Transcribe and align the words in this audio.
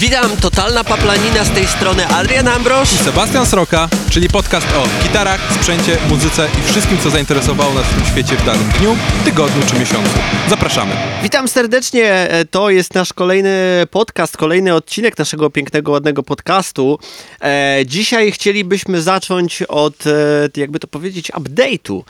Witam, 0.00 0.36
totalna 0.36 0.84
paplanina 0.84 1.44
z 1.44 1.50
tej 1.50 1.66
strony 1.66 2.06
Adrian 2.06 2.48
Ambrosz. 2.48 2.92
I 2.92 2.96
Sebastian 2.96 3.46
Sroka, 3.46 3.88
czyli 4.10 4.28
podcast 4.28 4.66
o 4.76 5.02
gitarach, 5.02 5.52
sprzęcie, 5.54 5.96
muzyce 6.08 6.48
i 6.60 6.72
wszystkim, 6.72 6.98
co 6.98 7.10
zainteresowało 7.10 7.74
nas 7.74 7.86
w 7.86 7.94
tym 7.94 8.04
świecie 8.04 8.36
w 8.36 8.46
danym 8.46 8.68
dniu, 8.78 8.96
tygodniu 9.24 9.62
czy 9.66 9.78
miesiącu. 9.78 10.10
Zapraszamy. 10.48 10.94
Witam 11.22 11.48
serdecznie, 11.48 12.12
e, 12.12 12.44
to 12.44 12.70
jest 12.70 12.94
nasz 12.94 13.12
kolejny 13.12 13.86
podcast, 13.90 14.36
kolejny 14.36 14.74
odcinek 14.74 15.18
naszego 15.18 15.50
pięknego, 15.50 15.92
ładnego 15.92 16.22
podcastu. 16.22 16.98
E, 17.42 17.78
dzisiaj 17.86 18.32
chcielibyśmy 18.32 19.02
zacząć 19.02 19.62
od, 19.62 20.06
e, 20.06 20.60
jakby 20.60 20.78
to 20.78 20.86
powiedzieć, 20.86 21.32
update'u 21.32 22.02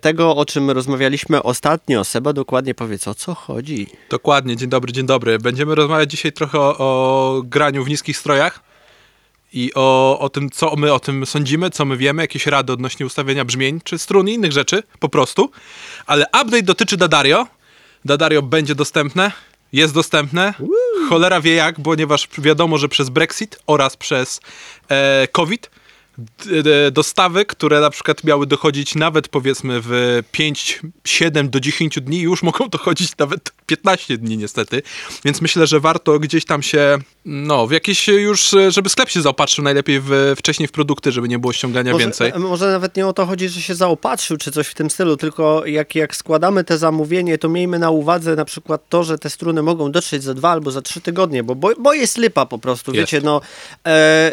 tego, 0.00 0.36
o 0.36 0.44
czym 0.44 0.70
rozmawialiśmy 0.70 1.42
ostatnio. 1.42 2.04
Seba 2.04 2.32
dokładnie 2.32 2.74
powiedz, 2.74 3.08
o 3.08 3.14
co 3.14 3.34
chodzi. 3.34 3.86
Dokładnie, 4.10 4.56
dzień 4.56 4.68
dobry, 4.68 4.92
dzień 4.92 5.06
dobry. 5.06 5.38
Będziemy 5.38 5.74
rozmawiać 5.74 6.10
dzisiaj 6.10 6.32
trochę 6.32 6.58
o, 6.58 6.78
o 6.78 7.42
graniu 7.44 7.84
w 7.84 7.88
niskich 7.88 8.18
strojach 8.18 8.60
i 9.52 9.70
o, 9.74 10.18
o 10.18 10.28
tym, 10.28 10.50
co 10.50 10.76
my 10.76 10.92
o 10.92 11.00
tym 11.00 11.26
sądzimy, 11.26 11.70
co 11.70 11.84
my 11.84 11.96
wiemy, 11.96 12.22
jakieś 12.22 12.46
rady 12.46 12.72
odnośnie 12.72 13.06
ustawienia 13.06 13.44
brzmień, 13.44 13.80
czy 13.84 13.98
strun 13.98 14.28
i 14.28 14.34
innych 14.34 14.52
rzeczy, 14.52 14.82
po 14.98 15.08
prostu. 15.08 15.50
Ale 16.06 16.26
update 16.26 16.62
dotyczy 16.62 16.96
Dadario. 16.96 17.46
Dadario 18.04 18.42
będzie 18.42 18.74
dostępne, 18.74 19.32
jest 19.72 19.94
dostępne. 19.94 20.54
Cholera 21.08 21.40
wie 21.40 21.54
jak, 21.54 21.76
ponieważ 21.84 22.28
wiadomo, 22.38 22.78
że 22.78 22.88
przez 22.88 23.08
Brexit 23.08 23.58
oraz 23.66 23.96
przez 23.96 24.40
e, 24.88 25.28
COVID 25.32 25.70
dostawy, 26.92 27.44
które 27.44 27.80
na 27.80 27.90
przykład 27.90 28.24
miały 28.24 28.46
dochodzić 28.46 28.94
nawet 28.94 29.28
powiedzmy 29.28 29.80
w 29.82 30.22
5, 30.32 30.80
7 31.04 31.50
do 31.50 31.60
10 31.60 32.00
dni, 32.00 32.20
już 32.20 32.42
mogą 32.42 32.68
dochodzić 32.68 33.16
nawet 33.18 33.52
15 33.66 34.18
dni 34.18 34.36
niestety. 34.36 34.82
Więc 35.24 35.40
myślę, 35.40 35.66
że 35.66 35.80
warto 35.80 36.18
gdzieś 36.18 36.44
tam 36.44 36.62
się, 36.62 36.98
no, 37.24 37.66
w 37.66 37.70
jakieś 37.70 38.08
już, 38.08 38.54
żeby 38.68 38.88
sklep 38.88 39.08
się 39.08 39.22
zaopatrzył 39.22 39.64
najlepiej 39.64 40.00
w, 40.00 40.34
wcześniej 40.36 40.68
w 40.68 40.72
produkty, 40.72 41.12
żeby 41.12 41.28
nie 41.28 41.38
było 41.38 41.52
ściągania 41.52 41.92
Może, 41.92 42.04
więcej. 42.04 42.32
e, 42.34 42.38
może 42.38 42.70
nawet 42.70 42.96
nie 42.96 43.06
o 43.06 43.12
to 43.12 43.26
chodzi, 43.26 43.48
że 43.48 43.60
się 43.60 43.74
zaopatrzył, 43.74 44.36
czy 44.36 44.50
coś 44.52 44.68
w 44.68 44.74
tym 44.74 44.90
stylu, 44.90 45.16
tylko 45.16 45.66
jak, 45.66 45.94
jak 45.94 46.16
składamy 46.16 46.64
te 46.64 46.78
zamówienie, 46.78 47.38
to 47.38 47.48
miejmy 47.48 47.78
na 47.78 47.90
uwadze 47.90 48.36
na 48.36 48.44
przykład 48.44 48.88
to, 48.88 49.04
że 49.04 49.18
te 49.18 49.30
struny 49.30 49.62
mogą 49.62 49.92
dotrzeć 49.92 50.22
za 50.22 50.34
dwa 50.34 50.50
albo 50.50 50.70
za 50.70 50.82
trzy 50.82 51.00
tygodnie, 51.00 51.42
bo, 51.42 51.54
bo, 51.54 51.70
bo 51.78 51.92
jest 51.92 52.18
lipa 52.18 52.46
po 52.46 52.58
prostu, 52.58 52.92
Jest. 52.94 53.00
wiecie, 53.00 53.24
no 53.24 53.40
e, 53.86 54.32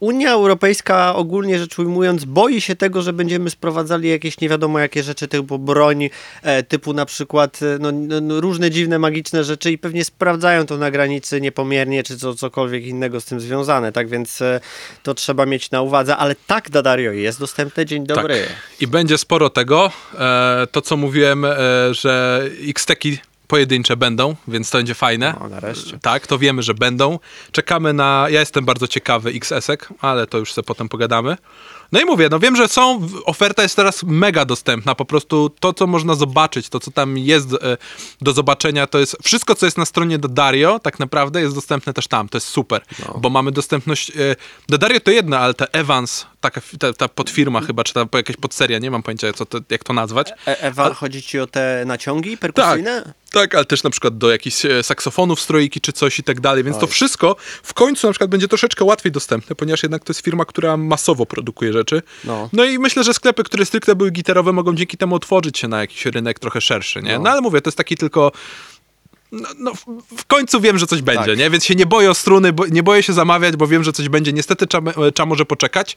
Unia 0.00 0.32
Europejska 0.32 1.14
ogólnie 1.14 1.58
rzecz 1.58 1.78
ujmując 1.78 2.24
boi 2.24 2.60
się 2.60 2.76
tego, 2.76 3.02
że 3.02 3.12
będziemy 3.12 3.50
sprowadzali 3.50 4.08
jakieś 4.08 4.40
nie 4.40 4.48
wiadomo 4.48 4.78
jakie 4.78 5.02
rzeczy 5.02 5.28
typu 5.28 5.58
broń, 5.58 6.10
e, 6.42 6.62
typu 6.62 6.92
na 6.92 7.06
przykład 7.06 7.60
e, 7.62 7.78
no, 7.80 7.92
no, 7.92 8.20
no, 8.20 8.40
różne 8.40 8.70
dziwne, 8.70 8.98
magiczne 8.98 9.44
rzeczy 9.44 9.72
i 9.72 9.78
pewnie 9.78 10.04
sprawdzają 10.04 10.66
to 10.66 10.76
na 10.76 10.90
granicy 10.90 11.40
niepomiernie, 11.40 12.01
czy 12.02 12.18
co, 12.18 12.34
cokolwiek 12.34 12.86
innego 12.86 13.20
z 13.20 13.24
tym 13.24 13.40
związane, 13.40 13.92
tak 13.92 14.08
więc 14.08 14.42
e, 14.42 14.60
to 15.02 15.14
trzeba 15.14 15.46
mieć 15.46 15.70
na 15.70 15.82
uwadze, 15.82 16.16
ale 16.16 16.34
tak 16.46 16.70
Dadario 16.70 17.12
jest 17.12 17.38
dostępne, 17.38 17.86
dzień 17.86 18.06
dobry. 18.06 18.44
Tak. 18.46 18.80
I 18.80 18.86
będzie 18.86 19.18
sporo 19.18 19.50
tego. 19.50 19.90
E, 20.18 20.66
to, 20.72 20.80
co 20.80 20.96
mówiłem, 20.96 21.44
e, 21.44 21.56
że 21.90 22.42
X-Teki 22.68 23.18
pojedyncze 23.52 23.96
będą, 23.96 24.36
więc 24.48 24.70
to 24.70 24.78
będzie 24.78 24.94
fajne. 24.94 25.38
O, 25.40 25.48
nareszcie. 25.48 25.98
Tak, 25.98 26.26
to 26.26 26.38
wiemy, 26.38 26.62
że 26.62 26.74
będą. 26.74 27.18
Czekamy 27.52 27.92
na. 27.92 28.26
Ja 28.30 28.40
jestem 28.40 28.64
bardzo 28.64 28.88
ciekawy 28.88 29.30
XS-ek, 29.30 29.88
ale 30.00 30.26
to 30.26 30.38
już 30.38 30.52
sobie 30.52 30.66
potem 30.66 30.88
pogadamy. 30.88 31.36
No 31.92 32.00
i 32.00 32.04
mówię, 32.04 32.28
no 32.30 32.38
wiem, 32.38 32.56
że 32.56 32.68
są. 32.68 33.08
Oferta 33.24 33.62
jest 33.62 33.76
teraz 33.76 34.02
mega 34.02 34.44
dostępna. 34.44 34.94
Po 34.94 35.04
prostu 35.04 35.50
to, 35.60 35.72
co 35.72 35.86
można 35.86 36.14
zobaczyć, 36.14 36.68
to, 36.68 36.80
co 36.80 36.90
tam 36.90 37.18
jest 37.18 37.52
e, 37.52 37.76
do 38.20 38.32
zobaczenia, 38.32 38.86
to 38.86 38.98
jest. 38.98 39.16
Wszystko, 39.22 39.54
co 39.54 39.66
jest 39.66 39.78
na 39.78 39.84
stronie 39.84 40.18
do 40.18 40.28
Dario, 40.28 40.78
tak 40.78 40.98
naprawdę 40.98 41.40
jest 41.40 41.54
dostępne 41.54 41.92
też 41.92 42.08
tam. 42.08 42.28
To 42.28 42.36
jest 42.36 42.48
super, 42.48 42.82
bo 43.16 43.30
mamy 43.30 43.52
dostępność. 43.52 44.10
E, 44.10 44.14
do 44.68 44.78
Dario 44.78 45.00
to 45.00 45.10
jedno, 45.10 45.38
ale 45.38 45.54
te 45.54 45.74
Evans, 45.74 46.26
taka 46.40 46.60
ta, 46.78 46.92
ta 46.92 47.08
podfirma 47.08 47.60
chyba, 47.60 47.84
czy 47.84 47.94
ta 47.94 48.06
jakaś 48.14 48.36
podseria, 48.36 48.78
nie 48.78 48.90
mam 48.90 49.02
pojęcia, 49.02 49.32
co 49.32 49.46
to, 49.46 49.58
jak 49.70 49.84
to 49.84 49.92
nazwać. 49.92 50.30
E 50.46 50.60
Ewa, 50.60 50.94
chodzi 50.94 51.22
ci 51.22 51.40
o 51.40 51.46
te 51.46 51.84
naciągi 51.86 52.36
perkusyjne? 52.36 53.14
Tak, 53.32 53.54
ale 53.54 53.64
też 53.64 53.82
na 53.82 53.90
przykład 53.90 54.18
do 54.18 54.30
jakichś 54.30 54.56
saksofonów, 54.82 55.40
stroiki 55.40 55.80
czy 55.80 55.92
coś 55.92 56.18
i 56.18 56.22
tak 56.22 56.40
dalej, 56.40 56.64
więc 56.64 56.78
to 56.78 56.86
wszystko 56.86 57.36
w 57.62 57.74
końcu 57.74 58.06
na 58.06 58.12
przykład 58.12 58.30
będzie 58.30 58.48
troszeczkę 58.48 58.84
łatwiej 58.84 59.12
dostępne, 59.12 59.56
ponieważ 59.56 59.82
jednak 59.82 60.04
to 60.04 60.10
jest 60.10 60.20
firma, 60.20 60.44
która 60.44 60.76
masowo 60.76 61.26
produkuje 61.26 61.72
rzeczy. 61.72 61.81
No. 62.24 62.64
i 62.64 62.78
myślę, 62.78 63.04
że 63.04 63.14
sklepy, 63.14 63.42
które 63.44 63.64
stricte 63.66 63.94
były 63.96 64.10
gitarowe 64.10 64.52
mogą 64.52 64.74
dzięki 64.74 64.96
temu 64.96 65.14
otworzyć 65.14 65.58
się 65.58 65.68
na 65.68 65.80
jakiś 65.80 66.06
rynek 66.06 66.38
trochę 66.38 66.60
szerszy, 66.60 67.02
nie? 67.02 67.18
No, 67.18 67.30
ale 67.30 67.40
mówię, 67.40 67.60
to 67.60 67.68
jest 67.68 67.78
taki 67.78 67.96
tylko... 67.96 68.32
No, 69.32 69.48
no, 69.58 69.74
w- 69.74 70.16
w 70.16 70.24
końcu 70.24 70.60
wiem, 70.60 70.78
że 70.78 70.86
coś 70.86 71.02
będzie, 71.02 71.26
Tak. 71.26 71.38
nie? 71.38 71.50
Więc 71.50 71.64
się 71.64 71.74
nie 71.74 71.86
boję 71.86 72.10
o 72.10 72.14
struny, 72.14 72.52
bo, 72.52 72.66
nie 72.66 72.82
boję 72.82 73.02
się 73.02 73.12
zamawiać, 73.12 73.56
bo 73.56 73.66
wiem, 73.66 73.84
że 73.84 73.92
coś 73.92 74.08
będzie. 74.08 74.32
Niestety 74.32 74.66
trzeba, 74.66 74.92
trzeba 74.92 75.26
może 75.26 75.44
poczekać, 75.44 75.96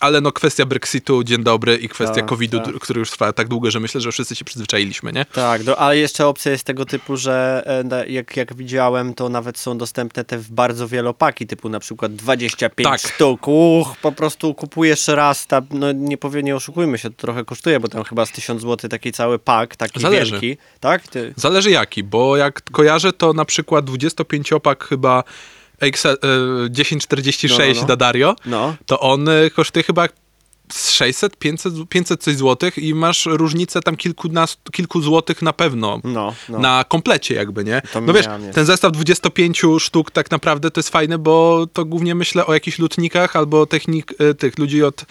ale 0.00 0.20
no 0.20 0.32
kwestia 0.32 0.66
Brexitu, 0.66 1.24
dzień 1.24 1.42
dobry, 1.44 1.76
i 1.76 1.88
kwestia 1.88 2.14
Tak, 2.14 2.26
COVID-u, 2.26 2.60
tak. 2.60 2.74
który 2.74 2.98
już 2.98 3.10
trwa 3.10 3.32
tak 3.32 3.48
długo, 3.48 3.70
że 3.70 3.80
myślę, 3.80 4.00
że 4.00 4.12
wszyscy 4.12 4.36
się 4.36 4.44
przyzwyczailiśmy, 4.44 5.12
nie? 5.12 5.24
Tak, 5.24 5.62
do, 5.64 5.78
ale 5.78 5.96
jeszcze 5.98 6.26
opcja 6.26 6.52
jest 6.52 6.64
tego 6.64 6.84
typu, 6.86 7.16
że 7.16 7.62
e, 7.92 8.08
jak, 8.08 8.36
jak 8.36 8.54
widziałem, 8.56 9.14
to 9.14 9.28
nawet 9.28 9.58
są 9.58 9.78
dostępne 9.78 10.24
te 10.24 10.38
w 10.38 10.50
bardzo 10.50 10.88
wielopaki, 10.88 11.46
typu 11.46 11.68
na 11.68 11.80
przykład 11.80 12.14
25 12.14 12.88
Tak. 12.88 13.00
sztuk. 13.00 13.48
Uch, 13.48 13.96
po 14.02 14.12
prostu 14.12 14.54
kupujesz 14.54 15.08
raz, 15.08 15.46
ta, 15.46 15.62
no 15.70 15.92
nie 15.92 16.18
powiem, 16.18 16.44
nie 16.44 16.56
oszukujmy 16.56 16.98
się, 16.98 17.10
to 17.10 17.16
trochę 17.16 17.44
kosztuje, 17.44 17.80
bo 17.80 17.88
tam 17.88 18.04
chyba 18.04 18.26
z 18.26 18.32
1000 18.32 18.62
zł 18.62 18.90
taki 18.90 19.12
cały 19.12 19.38
pak, 19.38 19.76
taki 19.76 20.00
Zależy. 20.00 20.32
wielki. 20.32 20.56
Tak? 20.80 21.08
Ty, 21.08 21.34
Zależy 21.36 21.70
jaki, 21.70 22.04
bo 22.04 22.36
jak 22.36 22.62
kojarzę, 22.72 23.12
to 23.12 23.32
na 23.32 23.44
przykład 23.44 23.84
25-opak 23.84 24.84
chyba 24.84 25.24
XL, 25.80 26.08
e, 26.08 26.70
1046 26.70 27.58
No, 27.58 27.74
no, 27.74 27.80
no. 27.80 27.86
Dadario, 27.86 28.36
no. 28.46 28.76
to 28.86 29.00
on 29.00 29.28
e, 29.28 29.50
kosztuje 29.50 29.82
chyba 29.82 30.08
z 30.72 30.90
600, 30.90 31.36
500, 31.36 31.72
500 31.88 32.22
coś 32.22 32.36
złotych 32.36 32.78
i 32.78 32.94
masz 32.94 33.26
różnicę 33.26 33.80
tam 33.80 33.96
kilkunastu, 33.96 34.72
kilku 34.72 35.00
złotych 35.00 35.42
na 35.42 35.52
pewno. 35.52 36.00
No, 36.04 36.34
no. 36.48 36.58
Na 36.58 36.84
komplecie 36.88 37.34
jakby, 37.34 37.64
nie? 37.64 37.82
To 37.92 38.00
No 38.00 38.12
wiesz, 38.12 38.26
ten 38.54 38.66
zestaw 38.66 38.92
25 38.92 39.62
sztuk 39.78 40.10
tak 40.10 40.30
naprawdę 40.30 40.70
to 40.70 40.78
jest 40.78 40.88
fajne, 40.88 41.18
bo 41.18 41.66
to 41.72 41.84
głównie 41.84 42.14
myślę 42.14 42.46
o 42.46 42.54
jakichś 42.54 42.78
lutnikach 42.78 43.36
albo 43.36 43.66
technik, 43.66 44.14
e, 44.18 44.34
tych 44.34 44.58
ludzi 44.58 44.82
od 44.82 45.04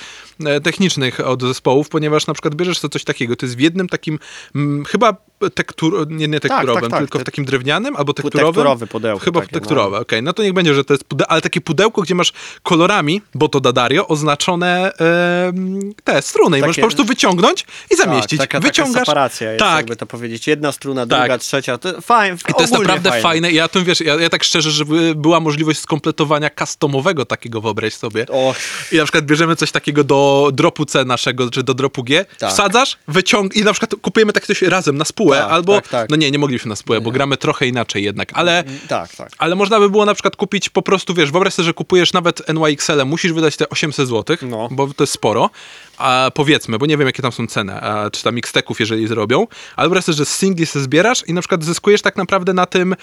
e, 0.45 0.61
technicznych 0.61 1.19
od 1.19 1.41
zespołów, 1.41 1.89
ponieważ 1.89 2.27
na 2.27 2.33
przykład 2.33 2.56
bierzesz 2.56 2.79
sobie 2.79 2.91
coś 2.91 3.03
takiego, 3.03 3.35
to 3.35 3.45
jest 3.45 3.57
w 3.57 3.59
jednym 3.59 3.89
takim 3.89 4.19
mm, 4.56 4.85
chyba 4.85 5.26
tektur, 5.53 6.07
nie, 6.11 6.27
nie 6.27 6.39
tekturowym, 6.39 6.89
tak, 6.91 6.99
tylko 6.99 7.17
te- 7.17 7.23
w 7.23 7.25
takim 7.25 7.45
drewnianym 7.45 7.95
albo 7.95 8.13
tekturowym. 8.13 8.53
tekturowy 8.53 8.87
pudełko 8.87 9.25
Chyba 9.25 9.39
takie, 9.41 9.53
tekturowe, 9.53 9.99
okej. 9.99 10.23
No 10.23 10.33
to 10.33 10.43
niech 10.43 10.53
będzie, 10.53 10.73
że 10.73 10.83
to 10.83 10.93
jest 10.93 11.03
pude- 11.09 11.25
ale 11.27 11.41
takie 11.41 11.61
pudełko, 11.61 12.01
gdzie 12.01 12.15
masz 12.15 12.33
kolorami, 12.63 13.21
bo 13.35 13.49
to 13.49 13.59
Dadario, 13.59 14.07
oznaczone 14.07 14.91
em, 14.93 15.79
te 16.03 16.21
struny 16.21 16.57
i 16.57 16.61
Takie- 16.61 16.67
możesz 16.67 16.75
po 16.81 16.87
prostu 16.87 17.03
wyciągnąć 17.05 17.65
i 17.91 17.95
zamieścić. 17.95 18.39
Tak, 18.39 18.49
taka, 18.49 18.59
Wyciągasz. 18.67 18.93
taka 18.93 19.05
separacja 19.05 19.51
jest, 19.51 19.59
tak, 19.59 19.77
jakby 19.77 19.95
to 19.95 20.05
powiedzieć. 20.05 20.47
Jedna 20.47 20.71
struna, 20.71 21.07
Tak. 21.07 21.19
druga, 21.19 21.37
trzecia. 21.37 21.77
To 21.77 22.01
fajnie, 22.01 22.37
i 22.49 22.53
to 22.53 22.61
jest 22.61 22.73
naprawdę 22.73 23.21
fajne. 23.21 23.51
I 23.51 23.55
Ja 23.55 23.67
tym 23.67 23.83
wiesz, 23.83 24.01
ja, 24.01 24.15
ja 24.15 24.29
tak 24.29 24.43
szczerze, 24.43 24.71
żeby 24.71 25.15
była 25.15 25.39
możliwość 25.39 25.79
skompletowania 25.79 26.49
customowego 26.59 27.25
takiego, 27.25 27.61
wyobraź 27.61 27.93
sobie. 27.93 28.25
O, 28.29 28.55
I 28.91 28.97
na 28.97 29.03
przykład 29.03 29.25
bierzemy 29.25 29.55
coś 29.55 29.71
takiego 29.71 30.03
do 30.03 30.49
dropu 30.53 30.85
C 30.85 31.05
naszego, 31.05 31.49
czy 31.49 31.63
do 31.63 31.73
dropu 31.73 32.03
G, 32.03 32.25
Tak. 32.39 32.51
wsadzasz, 32.51 32.97
wyciąg 33.07 33.55
i 33.55 33.63
na 33.63 33.71
przykład 33.73 34.01
kupujemy 34.01 34.33
tak 34.33 34.45
coś 34.47 34.61
razem 34.61 34.97
na 34.97 35.05
spółę, 35.27 35.38
Tak, 35.39 35.51
albo, 35.51 35.75
tak, 35.75 35.88
tak. 35.88 36.09
no 36.09 36.15
nie, 36.15 36.31
nie 36.31 36.39
mogliśmy 36.39 36.69
na 36.69 36.75
spółę, 36.75 37.01
bo 37.01 37.11
gramy 37.11 37.38
trochę 37.38 37.67
inaczej 37.67 38.03
jednak, 38.03 38.29
ale, 38.33 38.63
tak, 38.88 39.15
tak. 39.15 39.29
ale 39.38 39.55
można 39.55 39.79
by 39.79 39.89
było 39.89 40.05
na 40.05 40.13
przykład 40.13 40.35
kupić 40.35 40.69
po 40.69 40.81
prostu, 40.81 41.13
wiesz, 41.13 41.31
wyobraź 41.31 41.53
sobie, 41.53 41.65
że 41.65 41.73
kupujesz 41.73 42.13
nawet 42.13 42.41
NYXL, 42.53 43.05
musisz 43.05 43.33
wydać 43.33 43.57
te 43.57 43.69
800 43.69 44.07
zł, 44.09 44.38
No. 44.41 44.67
bo 44.71 44.88
to 44.88 45.03
jest 45.03 45.13
sporo, 45.13 45.49
a 45.97 46.31
powiedzmy, 46.33 46.77
bo 46.77 46.85
nie 46.85 46.97
wiem 46.97 47.07
jakie 47.07 47.21
tam 47.21 47.31
są 47.31 47.47
ceny, 47.47 47.73
a, 47.81 48.09
czy 48.09 48.23
tam 48.23 48.38
X-Teków, 48.38 48.79
jeżeli 48.79 49.07
zrobią, 49.07 49.47
ale 49.75 49.88
wyobraź 49.88 50.03
sobie, 50.03 50.15
że 50.17 50.25
z 50.25 50.38
singli 50.38 50.65
se 50.65 50.81
zbierasz 50.81 51.23
i 51.27 51.33
na 51.33 51.41
przykład 51.41 51.63
zyskujesz 51.63 52.01
tak 52.01 52.15
naprawdę 52.15 52.53
na 52.53 52.65
tym, 52.65 52.95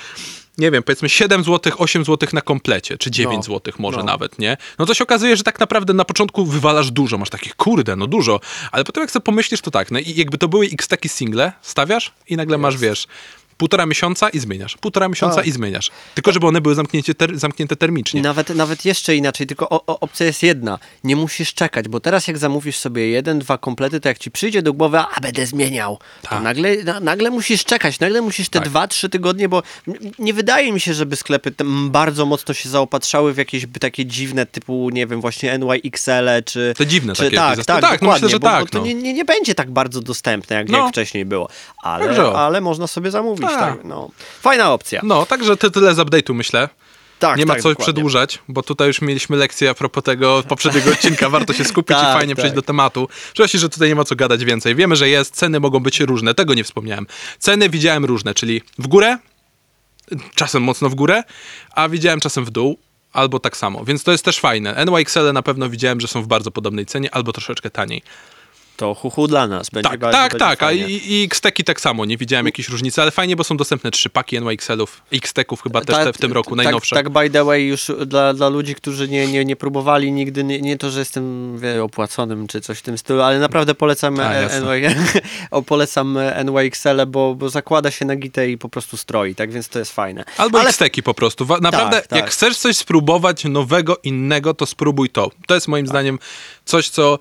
nie 0.59 0.71
wiem, 0.71 0.83
powiedzmy 0.83 1.09
7 1.09 1.45
zł, 1.45 1.73
8 1.79 2.05
zł 2.05 2.29
na 2.33 2.41
komplecie, 2.41 2.99
czy 2.99 3.11
9 3.11 3.37
No. 3.37 3.43
zł 3.55 3.75
może 3.79 3.99
No. 3.99 4.05
nawet, 4.05 4.39
nie? 4.39 4.57
No 4.79 4.87
to 4.87 4.95
się 4.95 5.05
okazuje, 5.05 5.37
że 5.37 5.43
tak 5.43 5.61
naprawdę 5.61 5.93
na 5.95 6.05
początku 6.05 6.47
wywalasz 6.47 6.91
dużo, 6.91 7.19
masz 7.19 7.31
takich, 7.31 7.57
kurde, 7.57 7.97
no 7.97 8.07
dużo, 8.07 8.41
ale 8.73 8.85
potem 8.85 9.01
jak 9.01 9.11
sobie 9.11 9.25
pomyślisz, 9.25 9.61
to 9.61 9.71
tak, 9.71 9.91
no 9.91 9.99
i 9.99 10.15
jakby 10.17 10.39
to 10.39 10.49
były 10.49 10.67
X-Taki 10.67 11.09
single, 11.09 11.53
stawiasz 11.63 12.13
i 12.29 12.37
nagle 12.37 12.59
masz, 12.59 12.79
wiesz, 12.79 13.07
półtora 13.57 13.87
miesiąca 13.87 14.29
i 14.29 14.39
zmieniasz, 14.39 14.77
półtora 14.77 15.09
miesiąca 15.09 15.37
Tak. 15.37 15.47
i 15.47 15.53
zmieniasz. 15.53 15.91
Tylko 16.15 16.33
żeby 16.33 16.47
one 16.47 16.61
były 16.61 16.75
zamknięte, 16.75 17.15
ter, 17.15 17.39
zamknięte 17.39 17.77
termicznie. 17.77 18.23
Nawet, 18.23 18.49
nawet 18.49 18.85
jeszcze 18.85 19.17
inaczej, 19.17 19.47
tylko 19.47 19.69
o, 19.69 19.87
o, 19.87 20.01
opcja 20.01 20.27
jest 20.27 20.43
jedna. 20.43 20.79
Nie 21.05 21.17
musisz 21.17 21.55
czekać, 21.55 21.89
bo 21.89 22.01
teraz 22.01 22.29
jak 22.29 22.39
zamówisz 22.39 22.77
sobie 22.79 23.09
jeden, 23.09 23.39
dwa 23.39 23.59
komplety, 23.59 24.01
to 24.01 24.09
jak 24.09 24.19
ci 24.19 24.31
przyjdzie 24.31 24.63
do 24.63 24.73
głowy, 24.73 24.99
a 24.99 25.21
będę 25.21 25.47
zmieniał, 25.47 25.99
to 26.23 26.29
Tak. 26.29 26.43
nagle, 26.43 26.77
na, 26.85 27.01
nagle 27.01 27.31
musisz 27.31 27.65
czekać, 27.65 28.01
nagle 28.01 28.21
musisz 28.21 28.49
te 28.49 28.59
Tak. 28.59 28.69
dwa, 28.69 28.89
trzy 28.89 29.09
tygodnie, 29.09 29.49
bo 29.49 29.63
nie 30.19 30.35
wydaje 30.35 30.73
mi 30.73 30.81
się, 30.81 30.95
żeby 30.95 31.17
sklepy 31.17 31.53
bardzo 31.87 32.27
mocno 32.27 32.55
się 32.55 32.69
zaopatrzały 32.69 33.35
w 33.35 33.37
jakieś 33.37 33.67
takie 33.81 34.07
dziwne 34.07 34.47
typu, 34.47 34.91
nie 34.93 35.07
wiem, 35.07 35.21
właśnie 35.21 35.59
NYXL 35.59 36.29
czy... 36.45 36.75
Te 36.77 36.87
dziwne 36.87 37.13
czy, 37.13 37.23
takie 37.25 37.37
tak, 37.37 37.49
tak, 37.49 37.57
zestawy. 37.57 37.81
Tak, 37.81 38.03
no 38.03 38.13
myślę, 38.13 38.29
że 38.29 38.39
bo, 38.39 38.49
tak, 38.49 38.61
bo 38.65 38.71
to 38.71 38.79
no. 38.79 38.87
nie, 38.87 38.95
nie, 38.95 39.25
będzie 39.25 39.55
tak 39.55 39.71
bardzo 39.71 40.01
dostępne, 40.01 40.57
jak, 40.57 40.69
No. 40.69 40.79
jak 40.79 40.89
wcześniej 40.89 41.25
było, 41.25 41.49
ale, 41.83 42.33
ale 42.33 42.61
można 42.61 42.87
sobie 42.87 43.11
zamówić, 43.11 43.44
Tak. 43.47 43.59
tak, 43.77 43.85
no. 43.85 44.11
Fajna 44.41 44.73
opcja. 44.73 45.01
No, 45.05 45.27
także 45.27 45.57
ty 45.57 45.71
tyle 45.71 45.95
z 45.95 45.99
update'u 45.99 46.35
myślę. 46.35 46.69
Tak, 47.19 47.39
nie 47.39 47.47
ma 47.47 47.55
tak, 47.55 47.63
co 47.63 47.69
dokładnie. 47.69 47.93
przedłużać, 47.93 48.39
bo 48.49 48.63
tutaj 48.63 48.89
już 48.89 49.01
mieliśmy 49.01 49.37
lekcję 49.37 49.71
a 49.71 49.75
propos 49.75 50.05
tego 50.05 50.43
poprzedniego 50.49 50.91
odcinka. 50.91 51.29
Warto 51.29 51.53
się 51.53 51.65
skupić 51.65 51.97
i 51.97 52.01
Tak, 52.01 52.19
fajnie 52.19 52.35
tak. 52.35 52.39
przejść 52.39 52.55
do 52.55 52.63
tematu. 52.63 53.09
Przecież, 53.35 53.61
że 53.61 53.69
tutaj 53.69 53.89
nie 53.89 53.95
ma 53.95 54.05
co 54.05 54.17
gadać 54.17 54.45
więcej. 54.45 54.75
Wiemy, 54.75 54.97
że 54.97 55.09
jest, 55.09 55.35
ceny 55.35 55.61
mogą 55.61 55.81
być 55.81 56.01
różne, 56.01 56.35
tego 56.35 56.55
nie 56.55 56.65
wspomniałem. 56.65 57.07
Ceny 57.39 57.69
widziałem 57.69 58.05
różne, 58.05 58.35
czyli 58.35 58.63
w 58.79 58.87
górę, 58.87 59.19
czasem 60.35 60.63
mocno 60.63 60.89
w 60.89 60.95
górę, 60.95 61.23
a 61.71 61.89
widziałem 61.89 62.21
czasem 62.21 62.45
w 62.45 62.51
dół. 62.51 62.79
Albo 63.13 63.41
tak 63.41 63.57
samo, 63.57 63.85
więc 63.85 64.05
to 64.05 64.13
jest 64.13 64.25
też 64.25 64.41
fajne. 64.41 64.85
NYXL 64.85 65.33
na 65.33 65.43
pewno 65.43 65.69
widziałem, 65.71 66.01
że 66.01 66.09
są 66.09 66.23
w 66.23 66.27
bardzo 66.27 66.51
podobnej 66.51 66.87
cenie, 66.87 67.15
albo 67.15 67.33
troszeczkę 67.33 67.71
taniej. 67.71 68.03
To 68.77 68.95
chuchu 68.95 69.29
dla 69.29 69.47
nas. 69.47 69.71
Będzie 69.71 69.91
Tak, 69.91 70.01
bardzo, 70.01 70.19
tak, 70.19 70.33
będzie 70.33 70.45
tak. 70.47 70.63
A 70.63 70.67
fajnie. 70.67 70.89
i, 70.89 71.13
i 71.13 71.25
X-Teki 71.25 71.65
tak 71.65 71.81
samo, 71.81 72.05
nie 72.05 72.17
widziałem 72.17 72.47
jakiejś 72.47 72.69
różnicy, 72.69 73.03
ale 73.03 73.11
fajnie, 73.11 73.37
bo 73.37 73.45
są 73.45 73.57
dostępne 73.57 73.91
trzy 73.91 74.11
paki 74.11 74.41
NYXL-ów, 74.41 75.03
X-Teków 75.13 75.63
chyba 75.63 75.81
też 75.81 75.97
Ta- 75.97 76.05
te 76.05 76.13
w 76.13 76.19
tym 76.19 76.33
roku, 76.33 76.57
tak, 76.57 76.65
najnowsze. 76.65 76.97
Tak, 76.97 77.11
by 77.11 77.31
the 77.31 77.45
way, 77.45 77.67
już 77.67 77.91
dla, 78.07 78.35
dla 78.35 78.49
ludzi, 78.49 78.75
którzy 78.75 79.09
nie, 79.09 79.27
nie, 79.27 79.45
nie 79.45 79.57
próbowali 79.57 80.13
nigdy, 80.13 80.45
nie, 80.45 80.61
nie 80.61 80.79
to, 80.79 80.91
że 80.91 80.99
jestem 80.99 81.59
wie, 81.59 81.83
opłaconym 81.85 82.47
czy 82.47 82.61
coś 82.61 82.79
w 82.79 82.83
tym 82.83 82.99
stylu, 82.99 83.23
ale 83.23 83.39
naprawdę 83.39 83.75
polecam, 83.75 84.21
A, 84.21 84.33
e. 84.33 84.61
NY, 84.61 84.95
o, 85.51 85.63
polecam 85.63 86.17
e, 86.17 86.45
NYXL, 86.45 87.07
bo, 87.07 87.35
bo 87.35 87.49
zakłada 87.49 87.91
się 87.91 88.05
na 88.05 88.17
gitę 88.17 88.51
i 88.51 88.59
po 88.59 88.69
prostu 88.69 88.97
stroi, 88.97 89.35
tak 89.35 89.53
więc 89.53 89.69
to 89.69 89.79
jest 89.79 89.93
fajne. 89.93 90.25
Albo 90.39 90.61
ale 90.61 90.69
X-Teki 90.69 91.03
po 91.03 91.15
prostu. 91.15 91.47
Naprawdę, 91.61 91.97
Tak, 91.97 92.07
tak. 92.07 92.19
jak 92.19 92.31
chcesz 92.31 92.57
coś 92.59 92.77
spróbować 92.77 93.45
nowego, 93.45 93.99
innego, 94.03 94.55
to 94.55 94.67
spróbuj 94.67 95.11
to. 95.11 95.31
To 95.47 95.55
jest 95.55 95.67
Tak. 95.67 95.71
moim 95.71 95.87
zdaniem 95.87 96.19
coś, 96.65 96.89
co 96.89 97.19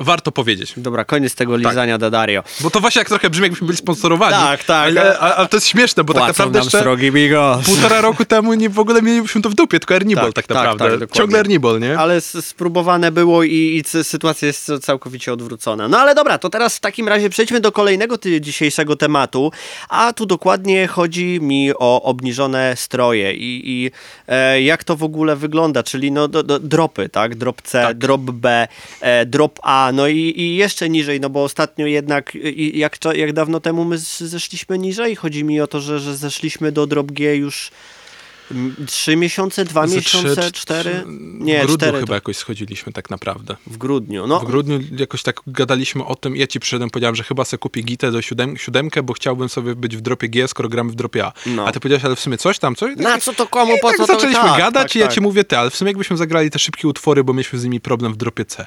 warto 0.00 0.32
powiedzieć. 0.32 0.72
Dobra, 0.76 1.04
koniec 1.04 1.34
tego 1.34 1.56
lizania 1.56 1.98
Dadario. 1.98 2.42
Bo 2.60 2.70
to 2.70 2.80
właśnie 2.80 2.98
jak 2.98 3.08
trochę 3.08 3.30
brzmi, 3.30 3.42
jakbyśmy 3.42 3.66
byli 3.66 3.78
sponsorowani. 3.78 4.32
Tak, 4.34 4.64
tak. 4.64 4.86
Ale, 4.88 5.18
a- 5.18 5.34
ale 5.36 5.48
to 5.48 5.56
jest 5.56 5.66
śmieszne, 5.66 6.04
bo 6.04 6.14
tak 6.14 6.26
naprawdę 6.28 6.58
jeszcze 6.58 6.80
srogi 6.80 7.12
bigos. 7.12 7.66
półtora 7.66 8.00
roku 8.00 8.24
temu 8.24 8.54
nie, 8.54 8.68
w 8.70 8.78
ogóle 8.78 9.02
mielibyśmy 9.02 9.42
to 9.42 9.50
w 9.50 9.54
dupie, 9.54 9.78
tylko 9.80 9.94
Ernibol 9.94 10.32
tak, 10.32 10.34
Tak, 10.34 10.46
tak, 10.46 10.56
naprawdę. 10.56 10.84
tak, 10.84 10.90
dokładnie. 11.00 11.18
Ciągle 11.18 11.38
Ernibol, 11.40 11.80
nie? 11.80 11.98
Ale 11.98 12.20
spróbowane 12.20 13.12
było 13.12 13.42
i, 13.42 13.82
i 13.96 14.02
sytuacja 14.04 14.46
jest 14.46 14.72
całkowicie 14.82 15.32
odwrócona. 15.32 15.88
No 15.88 15.98
ale 15.98 16.14
dobra, 16.14 16.38
to 16.38 16.50
teraz 16.50 16.76
w 16.76 16.80
takim 16.80 17.08
razie 17.08 17.30
przejdźmy 17.30 17.60
do 17.60 17.72
kolejnego 17.72 18.16
dzisiejszego 18.40 18.96
tematu, 18.96 19.52
a 19.88 20.12
tu 20.12 20.26
dokładnie 20.26 20.86
chodzi 20.86 21.38
mi 21.42 21.72
o 21.78 22.02
obniżone 22.02 22.76
stroje 22.76 23.34
i, 23.34 23.62
i 23.70 23.90
e, 24.28 24.62
jak 24.62 24.84
to 24.84 24.96
w 24.96 25.02
ogóle 25.02 25.36
wygląda, 25.36 25.82
czyli 25.82 26.12
no 26.12 26.28
do, 26.28 26.42
do, 26.42 26.58
dropy, 26.58 27.08
tak? 27.08 27.34
Drop 27.34 27.62
C, 27.62 27.82
Tak. 27.82 27.98
drop 27.98 28.20
B, 28.20 28.68
e, 29.00 29.26
drop 29.26 29.58
A, 29.62 29.89
no 29.92 30.08
i, 30.08 30.34
i 30.36 30.56
jeszcze 30.56 30.88
niżej, 30.88 31.20
no 31.20 31.30
bo 31.30 31.44
ostatnio 31.44 31.86
jednak, 31.86 32.34
i, 32.34 32.78
jak, 32.78 32.98
cza- 32.98 33.16
jak 33.16 33.32
dawno 33.32 33.60
temu 33.60 33.84
my 33.84 33.98
zeszliśmy 34.18 34.78
niżej? 34.78 35.16
Chodzi 35.16 35.44
mi 35.44 35.60
o 35.60 35.66
to, 35.66 35.80
że, 35.80 36.00
że 36.00 36.16
zeszliśmy 36.16 36.72
do 36.72 36.86
drop 36.86 37.12
G 37.12 37.36
już 37.36 37.70
trzy 38.86 39.16
miesiące, 39.16 39.64
dwa 39.64 39.86
Ze 39.86 39.96
miesiące, 39.96 40.52
cztery? 40.52 40.90
W 41.06 41.10
Nie, 41.40 41.58
grudniu 41.58 41.76
cztery. 41.76 41.98
chyba 41.98 42.06
to- 42.06 42.14
jakoś 42.14 42.36
schodziliśmy 42.36 42.92
tak 42.92 43.10
naprawdę. 43.10 43.56
w 43.66 43.76
grudniu. 43.76 44.26
No, 44.26 44.40
W 44.40 44.44
grudniu 44.44 44.80
jakoś 44.98 45.22
tak 45.22 45.40
gadaliśmy 45.46 46.04
o 46.04 46.14
tym, 46.14 46.36
ja 46.36 46.46
ci 46.46 46.60
przyszedłem, 46.60 46.90
powiedziałem, 46.90 47.14
że 47.16 47.22
chyba 47.22 47.44
sobie 47.44 47.58
kupię 47.58 47.82
gitę 47.82 48.10
do 48.12 48.22
siódem, 48.22 48.56
siódemkę, 48.56 49.02
bo 49.02 49.12
chciałbym 49.12 49.48
sobie 49.48 49.74
być 49.74 49.96
w 49.96 50.00
dropie 50.00 50.28
G, 50.28 50.48
skoro 50.48 50.68
gramy 50.68 50.90
w 50.90 50.94
dropie 50.94 51.24
A. 51.24 51.32
No. 51.46 51.66
A 51.66 51.72
ty 51.72 51.80
powiedziałeś, 51.80 52.04
ale 52.04 52.16
w 52.16 52.20
sumie 52.20 52.38
coś 52.38 52.58
tam, 52.58 52.74
coś? 52.76 52.96
na 52.96 53.18
co 53.18 53.32
to 53.34 53.46
komu, 53.46 53.76
I 53.76 53.80
po 53.80 53.88
tak 53.88 53.96
co 53.96 54.06
to? 54.06 54.12
zaczęliśmy 54.14 54.42
tak, 54.48 54.58
gadać 54.58 54.82
tak, 54.82 54.96
i 54.96 54.98
ja 54.98 55.06
tak. 55.06 55.14
ci 55.14 55.20
mówię, 55.20 55.44
ty, 55.44 55.58
ale 55.58 55.70
w 55.70 55.76
sumie 55.76 55.88
jakbyśmy 55.90 56.16
zagrali 56.16 56.50
te 56.50 56.58
szybkie 56.58 56.88
utwory, 56.88 57.24
bo 57.24 57.32
mieliśmy 57.32 57.58
z 57.58 57.64
nimi 57.64 57.80
problem 57.80 58.12
w 58.12 58.16
dropie 58.16 58.44
C. 58.44 58.66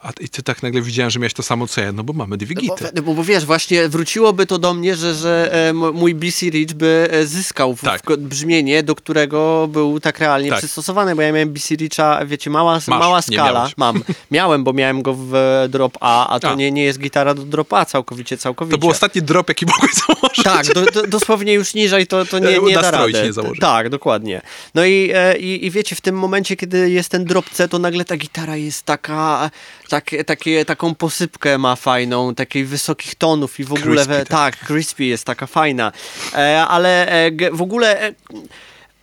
A 0.00 0.12
ty- 0.12 0.22
i 0.24 0.28
ty 0.28 0.42
tak 0.42 0.62
nagle 0.62 0.82
widziałem, 0.82 1.10
że 1.10 1.18
miałeś 1.18 1.34
to 1.34 1.42
samo 1.42 1.66
co 1.66 1.80
ja, 1.80 1.92
no 1.92 2.04
bo 2.04 2.12
mamy 2.12 2.36
dwie 2.36 2.54
gity. 2.54 2.88
bo, 3.02 3.14
bo 3.14 3.24
wiesz, 3.24 3.44
właśnie 3.44 3.88
wróciłoby 3.88 4.46
to 4.46 4.58
do 4.58 4.74
mnie, 4.74 4.96
że, 4.96 5.14
że 5.14 5.50
e, 5.68 5.72
mój 5.72 6.14
BC 6.14 6.46
Rich 6.46 6.72
by 6.74 7.08
e, 7.10 7.26
zyskał 7.26 7.76
w, 7.76 7.80
Tak. 7.80 8.02
w 8.10 8.16
brzmienie, 8.16 8.82
do 8.82 8.94
którego 8.94 9.68
był 9.72 10.00
tak 10.00 10.18
realnie 10.18 10.50
Tak. 10.50 10.58
przystosowany, 10.58 11.16
bo 11.16 11.22
ja 11.22 11.32
miałem 11.32 11.48
BC 11.52 11.74
Richa, 11.74 12.26
wiecie, 12.26 12.50
mała, 12.50 12.74
Masz, 12.74 12.86
mała 12.88 13.22
skala. 13.22 13.70
Mam. 13.76 14.02
Miałem, 14.30 14.64
bo 14.64 14.72
miałem 14.72 15.02
go 15.02 15.14
w 15.14 15.34
e, 15.34 15.68
drop 15.68 15.98
A, 16.00 16.28
a 16.28 16.40
to 16.40 16.50
A. 16.50 16.54
Nie, 16.54 16.70
nie 16.72 16.84
jest 16.84 16.98
gitara 16.98 17.34
do 17.34 17.42
drop 17.42 17.72
A 17.72 17.84
całkowicie, 17.84 18.36
całkowicie. 18.38 18.72
To 18.76 18.80
był 18.80 18.90
ostatni 18.90 19.22
drop, 19.22 19.48
jaki 19.48 19.66
mogłeś 19.66 19.92
założyć. 19.94 20.44
Tak, 20.44 20.66
do, 20.74 20.84
do, 20.84 21.06
dosłownie 21.06 21.52
już 21.52 21.74
niżej 21.74 22.06
to, 22.06 22.24
to 22.24 22.38
nie, 22.38 22.58
nie 22.68 22.74
da 22.74 22.90
rady. 22.90 23.12
nie 23.12 23.32
założyć. 23.32 23.60
Tak, 23.60 23.88
dokładnie. 23.88 24.40
No 24.74 24.84
i, 24.84 25.12
i, 25.38 25.66
i 25.66 25.70
wiecie, 25.70 25.96
w 25.96 26.00
tym 26.00 26.18
momencie, 26.18 26.56
kiedy 26.56 26.90
jest 26.90 27.08
ten 27.08 27.24
drop 27.24 27.50
C, 27.50 27.68
to 27.68 27.78
nagle 27.78 28.04
ta 28.04 28.16
gitara 28.16 28.56
jest 28.56 28.82
taka, 28.82 29.50
tak, 29.88 30.10
takie, 30.26 30.64
taką 30.64 30.94
posypkę 30.94 31.58
ma 31.58 31.76
fajną, 31.76 32.34
takiej 32.34 32.64
wysokich 32.64 33.14
tonów 33.14 33.60
i 33.60 33.64
w 33.64 33.72
ogóle, 33.72 33.84
Crispy 33.84 34.08
we, 34.08 34.18
tak. 34.18 34.56
tak, 34.56 34.66
crispy 34.66 35.04
jest 35.04 35.24
taka 35.24 35.46
fajna. 35.46 35.92
E, 36.34 36.66
ale 36.66 37.08
e, 37.08 37.50
w 37.52 37.62
ogóle... 37.62 38.02
E, 38.02 38.14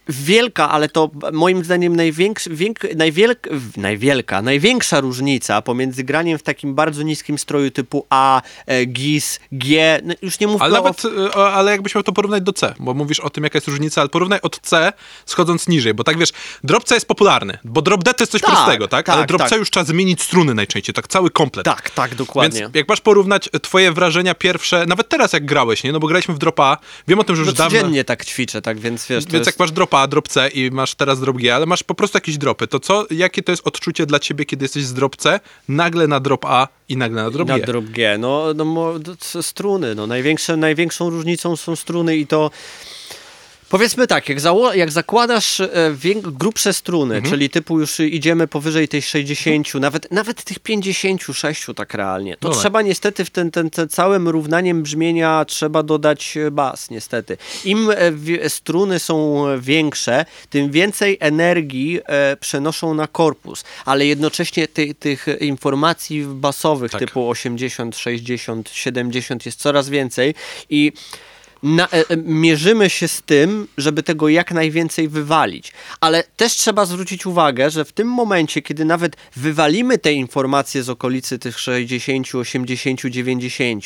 Wielka, 0.10 0.70
ale 0.70 0.90
to 0.90 1.10
moim 1.34 1.64
zdaniem 1.64 1.96
największy, 1.96 2.50
wiek, 2.50 2.96
najwielk, 2.96 3.48
w- 3.52 3.78
najwielka, 3.78 4.42
największa 4.42 5.00
różnica 5.00 5.62
pomiędzy 5.62 6.04
graniem 6.04 6.38
w 6.38 6.44
takim 6.44 6.76
bardzo 6.76 7.04
niskim 7.04 7.38
stroju 7.38 7.72
typu 7.72 8.06
A, 8.10 8.42
e, 8.66 8.86
GIS, 8.86 9.40
G, 9.52 10.00
no 10.04 10.14
już 10.22 10.40
nie 10.40 10.48
mówmy 10.48 10.66
Ale 10.66 10.80
o 10.80 10.84
nawet, 10.84 11.06
y, 11.06 11.34
o- 11.34 11.54
ale 11.54 11.72
jakbyś 11.72 11.96
miał 11.96 12.04
to 12.04 12.12
porównać 12.12 12.44
do 12.44 12.54
C, 12.54 12.74
bo 12.80 12.94
mówisz 12.94 13.20
o 13.20 13.30
tym, 13.30 13.44
jaka 13.44 13.58
jest 13.58 13.68
różnica, 13.68 14.02
ale 14.02 14.10
porównaj 14.10 14.40
od 14.42 14.60
C 14.62 14.94
schodząc 15.26 15.68
niżej, 15.68 15.94
bo 15.94 16.04
tak 16.04 16.18
wiesz, 16.18 16.30
drop 16.64 16.84
C 16.84 16.96
jest 16.96 17.08
popularny, 17.08 17.58
bo 17.64 17.82
drop 17.82 18.04
D 18.04 18.14
to 18.14 18.24
jest 18.24 18.32
coś 18.32 18.42
Tak, 18.42 18.52
prostego, 18.52 18.88
tak? 18.88 19.10
Ale 19.10 19.22
tak, 19.22 19.28
drop 19.28 19.42
tak. 19.42 19.50
C 19.50 19.58
już 19.58 19.70
trzeba 19.70 19.84
zmienić 19.84 20.22
struny 20.22 20.54
najczęściej, 20.54 20.94
tak 20.96 21.08
cały 21.08 21.30
komplet. 21.32 21.66
Tak, 21.66 21.90
tak, 21.90 22.16
dokładnie. 22.16 22.60
Więc 22.60 22.76
jak 22.76 22.90
masz 22.90 23.02
porównać 23.02 23.50
twoje 23.62 23.92
wrażenia 23.92 24.36
pierwsze, 24.36 24.86
nawet 24.86 25.10
teraz 25.10 25.34
jak 25.34 25.46
grałeś, 25.46 25.84
nie? 25.84 25.92
No 25.92 26.00
bo 26.00 26.08
graliśmy 26.08 26.34
w 26.34 26.38
dropa, 26.38 26.78
wiem 27.08 27.20
o 27.20 27.24
tym, 27.24 27.36
że 27.36 27.40
już 27.42 27.48
no 27.48 27.54
dawno... 27.54 27.78
codziennie 27.80 28.04
tak 28.04 28.26
ćwiczę, 28.26 28.62
tak 28.62 28.80
więc 28.80 29.08
wiesz, 29.08 29.24
Więc 29.24 29.34
jest... 29.34 29.46
jak 29.46 29.60
masz 29.60 29.72
dropa, 29.72 29.95
drop 30.08 30.28
C 30.28 30.48
i 30.48 30.72
masz 30.72 30.96
teraz 30.96 31.20
drop 31.20 31.38
G, 31.38 31.56
ale 31.56 31.66
masz 31.66 31.84
po 31.84 31.96
prostu 31.96 32.18
jakieś 32.18 32.38
dropy, 32.38 32.68
to 32.68 32.80
co, 32.80 33.06
jakie 33.12 33.44
to 33.44 33.52
jest 33.52 33.68
odczucie 33.68 34.06
dla 34.06 34.20
ciebie, 34.20 34.46
kiedy 34.46 34.66
jesteś 34.66 34.84
z 34.84 34.94
drop 34.94 35.16
C, 35.16 35.40
nagle 35.70 36.08
na 36.08 36.20
drop 36.20 36.46
A 36.46 36.68
i 36.90 36.98
nagle 36.98 37.24
na 37.24 37.32
drop 37.32 37.48
na 37.48 37.60
G? 37.60 37.66
drop 37.66 37.86
G, 37.86 38.18
no, 38.18 38.54
no 38.56 38.94
struny, 39.42 39.96
no 39.96 40.08
największą 40.58 41.10
różnicą 41.10 41.56
są 41.56 41.76
struny 41.76 42.18
i 42.18 42.28
to 42.28 42.52
Powiedzmy 43.76 44.08
tak, 44.08 44.30
jak, 44.30 44.40
jak 44.74 44.92
zakładasz 44.92 45.60
e, 45.60 45.68
grubsze 46.22 46.74
struny, 46.74 47.16
Mhm. 47.16 47.32
czyli 47.34 47.50
typu 47.50 47.80
już 47.80 48.00
idziemy 48.00 48.48
powyżej 48.48 48.88
tej 48.88 49.02
60, 49.02 49.74
nawet, 49.74 50.12
nawet 50.12 50.44
tych 50.44 50.60
56 50.60 51.66
tak 51.76 51.94
realnie, 51.94 52.38
to 52.40 52.50
trzeba 52.50 52.82
niestety 52.82 53.26
w 53.26 53.30
ten, 53.30 53.52
ten, 53.52 53.70
ten 53.70 53.90
całym 53.90 54.30
równaniem 54.30 54.84
brzmienia 54.84 55.46
trzeba 55.46 55.84
dodać 55.84 56.38
e, 56.38 56.52
bas, 56.52 56.90
niestety. 56.90 57.38
Im 57.66 57.90
e, 58.44 58.50
struny 58.50 59.00
są 59.00 59.46
większe, 59.60 60.26
tym 60.50 60.72
więcej 60.72 61.18
energii 61.20 62.00
przenoszą 62.40 62.94
na 62.94 63.08
korpus, 63.08 63.64
ale 63.86 64.06
jednocześnie 64.06 64.68
ty, 64.68 64.96
tych 64.96 65.26
informacji 65.40 66.26
basowych 66.26 66.92
Tak. 66.92 67.00
typu 67.00 67.30
80, 67.30 67.98
60, 67.98 68.70
70 68.74 69.46
jest 69.46 69.60
coraz 69.60 69.90
więcej 69.90 70.36
i 70.70 70.92
na, 71.66 71.84
e, 71.86 72.10
e, 72.10 72.18
mierzymy 72.18 72.90
się 72.90 73.08
z 73.08 73.22
tym, 73.22 73.68
żeby 73.78 74.04
tego 74.04 74.30
jak 74.30 74.52
najwięcej 74.52 75.10
wywalić. 75.10 75.72
Ale 76.02 76.24
też 76.38 76.54
trzeba 76.54 76.86
zwrócić 76.86 77.26
uwagę, 77.26 77.70
że 77.70 77.86
w 77.86 77.92
tym 77.92 78.08
momencie, 78.08 78.62
kiedy 78.62 78.86
nawet 78.86 79.16
wywalimy 79.36 79.98
te 79.98 80.14
informacje 80.14 80.84
z 80.84 80.90
okolicy 80.90 81.40
tych 81.40 81.60
60, 81.60 82.36
80, 82.36 83.02
90, 83.02 83.86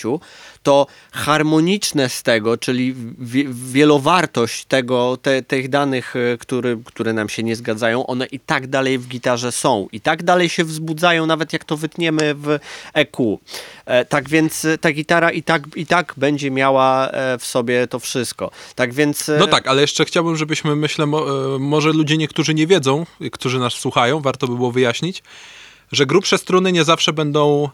to 0.63 0.87
harmoniczne 1.11 2.09
z 2.09 2.23
tego, 2.23 2.57
czyli 2.57 2.93
wi- 3.19 3.47
wielowartość 3.51 4.65
tego, 4.65 5.17
te, 5.21 5.41
tych 5.41 5.69
danych, 5.69 6.15
e, 6.15 6.37
który, 6.37 6.77
które 6.85 7.13
nam 7.13 7.29
się 7.29 7.43
nie 7.43 7.55
zgadzają, 7.55 8.07
one 8.07 8.25
i 8.25 8.39
tak 8.39 8.67
dalej 8.67 8.97
w 8.97 9.07
gitarze 9.07 9.51
są. 9.51 9.87
I 9.91 10.01
tak 10.01 10.23
dalej 10.23 10.49
się 10.49 10.63
wzbudzają, 10.63 11.25
nawet 11.25 11.53
jak 11.53 11.63
to 11.63 11.77
wytniemy 11.77 12.35
w 12.35 12.59
EQ. 12.93 13.39
E, 13.85 14.05
tak 14.05 14.29
więc 14.29 14.65
e, 14.65 14.77
ta 14.77 14.91
gitara 14.91 15.31
i 15.31 15.43
tak, 15.43 15.63
i 15.75 15.85
tak 15.85 16.13
będzie 16.17 16.51
miała 16.51 17.09
w 17.39 17.45
sobie 17.45 17.87
to 17.87 17.99
wszystko. 17.99 18.51
Tak 18.75 18.93
więc... 18.93 19.31
No 19.39 19.47
tak, 19.47 19.67
ale 19.67 19.81
jeszcze 19.81 20.05
chciałbym, 20.05 20.35
żebyśmy, 20.35 20.75
myślę, 20.75 21.05
mo, 21.05 21.25
może 21.59 21.89
ludzie 21.89 22.17
niektórzy 22.17 22.53
nie 22.53 22.67
wiedzą, 22.67 23.05
którzy 23.31 23.59
nas 23.59 23.73
słuchają, 23.73 24.19
warto 24.19 24.47
by 24.47 24.55
było 24.55 24.71
wyjaśnić, 24.71 25.23
że 25.91 26.05
grubsze 26.05 26.37
struny 26.37 26.71
nie 26.71 26.83
zawsze 26.83 27.13
będą 27.13 27.69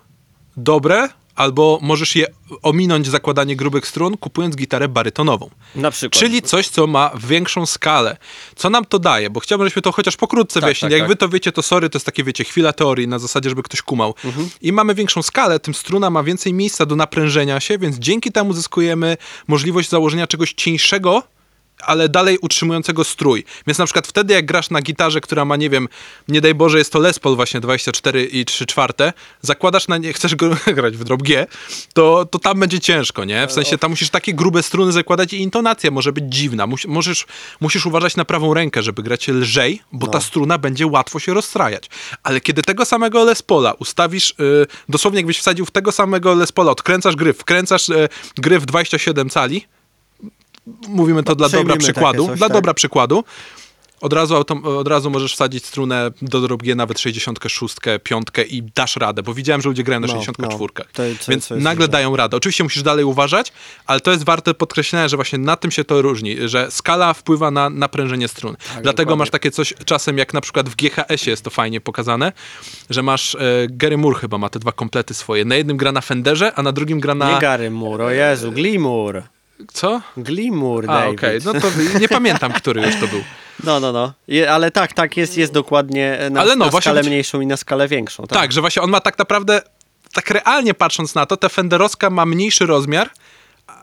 dobre, 0.57 1.09
albo 1.35 1.79
możesz 1.81 2.15
je 2.15 2.27
ominąć 2.61 3.07
zakładanie 3.07 3.55
grubych 3.55 3.87
strun, 3.87 4.17
kupując 4.17 4.55
gitarę 4.55 4.87
barytonową. 4.87 5.49
Na 5.75 5.91
przykład. 5.91 6.19
Czyli 6.19 6.41
coś, 6.41 6.69
co 6.69 6.87
ma 6.87 7.11
większą 7.27 7.65
skalę. 7.65 8.17
Co 8.55 8.69
nam 8.69 8.85
to 8.85 8.99
daje? 8.99 9.29
Bo 9.29 9.39
chciałbym, 9.39 9.65
żebyśmy 9.65 9.81
to 9.81 9.91
chociaż 9.91 10.17
pokrótce 10.17 10.59
Tak, 10.59 10.63
wyjaśnili. 10.67 10.91
tak, 10.91 10.99
Jak 10.99 11.01
tak. 11.01 11.09
wy 11.09 11.15
to 11.15 11.29
wiecie, 11.29 11.51
to 11.51 11.61
sorry, 11.61 11.89
to 11.89 11.97
jest 11.97 12.05
takie, 12.05 12.23
wiecie, 12.23 12.43
chwila 12.43 12.73
teorii 12.73 13.07
na 13.07 13.19
zasadzie, 13.19 13.49
żeby 13.49 13.63
ktoś 13.63 13.81
kumał. 13.81 14.13
Mhm. 14.25 14.49
I 14.61 14.71
mamy 14.73 14.95
większą 14.95 15.21
skalę, 15.23 15.59
tym 15.59 15.73
struna 15.73 16.09
ma 16.09 16.23
więcej 16.23 16.53
miejsca 16.53 16.85
do 16.85 16.95
naprężenia 16.95 17.59
się, 17.59 17.77
więc 17.77 17.95
dzięki 17.97 18.31
temu 18.31 18.53
zyskujemy 18.53 19.17
możliwość 19.47 19.89
założenia 19.89 20.27
czegoś 20.27 20.53
cieńszego 20.53 21.23
ale 21.81 22.09
dalej 22.09 22.37
utrzymującego 22.41 23.03
strój. 23.03 23.43
Więc 23.67 23.79
na 23.79 23.85
przykład 23.85 24.07
wtedy, 24.07 24.33
jak 24.33 24.45
grasz 24.45 24.69
na 24.69 24.81
gitarze, 24.81 25.21
która 25.21 25.45
ma, 25.45 25.55
nie 25.55 25.69
wiem, 25.69 25.87
nie 26.27 26.41
daj 26.41 26.55
Boże, 26.55 26.77
jest 26.77 26.93
to 26.93 26.99
Les 26.99 27.19
Paul 27.19 27.35
właśnie 27.35 27.59
24 27.59 28.25
i 28.25 28.45
3 28.45 28.65
czwarte, 28.65 29.13
zakładasz 29.41 29.87
na 29.87 29.97
nie, 29.97 30.13
chcesz 30.13 30.35
go 30.35 30.49
grać 30.77 30.97
w 30.97 31.03
drop 31.03 31.23
G, 31.23 31.47
to, 31.93 32.25
to 32.25 32.39
tam 32.39 32.59
będzie 32.59 32.79
ciężko, 32.79 33.25
nie? 33.25 33.47
W 33.47 33.51
sensie 33.51 33.77
tam 33.77 33.91
musisz 33.91 34.09
takie 34.09 34.33
grube 34.33 34.63
struny 34.63 34.91
zakładać 34.91 35.33
i 35.33 35.41
intonacja 35.41 35.91
może 35.91 36.13
być 36.13 36.25
dziwna. 36.27 36.67
Mus, 36.67 36.85
możesz, 36.85 37.25
musisz 37.59 37.85
uważać 37.85 38.15
na 38.15 38.25
prawą 38.25 38.53
rękę, 38.53 38.83
żeby 38.83 39.03
grać 39.03 39.27
lżej, 39.27 39.81
bo 39.91 40.07
ta 40.07 40.21
struna 40.21 40.57
będzie 40.57 40.87
łatwo 40.87 41.19
się 41.19 41.33
rozstrajać. 41.33 41.89
Ale 42.23 42.41
kiedy 42.41 42.61
tego 42.61 42.85
samego 42.85 43.23
Les 43.23 43.41
Paula 43.41 43.73
ustawisz, 43.73 44.31
y, 44.31 44.67
dosłownie 44.89 45.19
jakbyś 45.19 45.39
wsadził 45.39 45.65
w 45.65 45.71
tego 45.71 45.91
samego 45.91 46.33
Les 46.33 46.51
Paula, 46.51 46.71
odkręcasz 46.71 47.15
gryf, 47.15 47.37
wkręcasz 47.37 47.89
y, 47.89 48.09
gryf 48.37 48.65
27 48.65 49.29
cali, 49.29 49.65
mówimy 50.87 51.23
to 51.23 51.35
dla 51.35 51.49
dobra 51.49 51.77
przykładu, 51.77 52.27
coś, 52.27 52.37
dla 52.37 52.47
tak. 52.47 52.57
dobra 52.57 52.73
przykładu, 52.73 53.23
od 54.01 54.13
razu, 54.13 54.35
od 54.63 54.87
razu 54.87 55.09
możesz 55.09 55.33
wsadzić 55.33 55.65
strunę 55.65 56.11
do 56.21 56.41
drop 56.41 56.63
G 56.63 56.75
nawet 56.75 56.99
66, 56.99 57.75
5 58.03 58.27
i 58.49 58.63
dasz 58.75 58.95
radę, 58.95 59.23
bo 59.23 59.33
widziałem, 59.33 59.61
że 59.61 59.69
ludzie 59.69 59.83
grają 59.83 59.99
na 59.99 60.07
No, 60.07 60.13
64. 60.13 60.59
no. 60.77 60.83
To- 60.93 61.03
co- 61.25 61.31
Więc 61.31 61.49
jest 61.49 61.63
nagle 61.63 61.87
dają 61.87 62.15
radę. 62.15 62.37
Oczywiście 62.37 62.63
musisz 62.63 62.83
dalej 62.83 63.05
uważać, 63.05 63.53
ale 63.85 63.99
to 63.99 64.11
jest 64.11 64.23
warte 64.23 64.53
podkreślenia, 64.53 65.07
że 65.07 65.15
właśnie 65.17 65.39
na 65.39 65.55
tym 65.55 65.71
się 65.71 65.83
to 65.83 66.01
różni, 66.01 66.37
że 66.45 66.71
skala 66.71 67.13
wpływa 67.13 67.51
na 67.51 67.69
naprężenie 67.69 68.27
strun. 68.27 68.55
Dlatego 68.71 68.93
dokładnie. 68.95 69.15
masz 69.15 69.29
takie 69.29 69.51
coś 69.51 69.73
czasem, 69.85 70.17
jak 70.17 70.33
na 70.33 70.41
przykład 70.41 70.69
w 70.69 70.75
GHS-ie 70.75 71.31
jest 71.31 71.43
to 71.43 71.49
fajnie 71.49 71.81
pokazane, 71.81 72.31
że 72.89 73.03
masz, 73.03 73.35
e, 73.35 73.39
Gary 73.69 73.97
Moore 73.97 74.19
chyba 74.19 74.37
ma 74.37 74.49
te 74.49 74.59
dwa 74.59 74.71
komplety 74.71 75.13
swoje. 75.13 75.45
Na 75.45 75.55
jednym 75.55 75.77
gra 75.77 75.91
na 75.91 76.01
Fenderze, 76.01 76.53
a 76.55 76.63
na 76.63 76.71
drugim 76.71 76.99
gra 76.99 77.15
na... 77.15 77.31
Nie 77.33 77.39
Gary 77.39 77.71
Moore, 77.71 78.05
o 78.05 78.09
Jezu, 78.09 78.51
Glimur. 78.51 79.23
Co? 79.73 80.01
Glimur, 80.17 80.91
A, 80.91 81.07
okej, 81.07 81.39
no 81.45 81.53
to 81.53 81.67
nie 81.99 82.07
pamiętam, 82.07 82.51
który 82.51 82.81
już 82.81 82.95
to 82.99 83.07
był. 83.07 83.23
No, 83.63 83.79
no, 83.79 83.91
no. 83.91 84.13
Je, 84.27 84.51
ale 84.51 84.71
tak, 84.71 84.93
tak, 84.93 85.17
jest, 85.17 85.37
jest 85.37 85.53
dokładnie 85.53 86.17
na, 86.31 86.41
Ale 86.41 86.55
no, 86.55 86.65
na 86.65 86.81
skalę 86.81 87.03
mniejszą 87.03 87.41
i 87.41 87.47
na 87.47 87.57
skalę 87.57 87.87
większą. 87.87 88.23
Tak, 88.23 88.39
Tak, 88.39 88.51
że 88.51 88.61
właśnie 88.61 88.81
on 88.81 88.89
ma 88.89 88.99
tak 88.99 89.17
naprawdę, 89.17 89.61
tak 90.13 90.29
realnie 90.29 90.73
patrząc 90.73 91.15
na 91.15 91.25
to, 91.25 91.37
ta 91.37 91.49
Fenderowska 91.49 92.09
ma 92.09 92.25
mniejszy 92.25 92.65
rozmiar, 92.65 93.09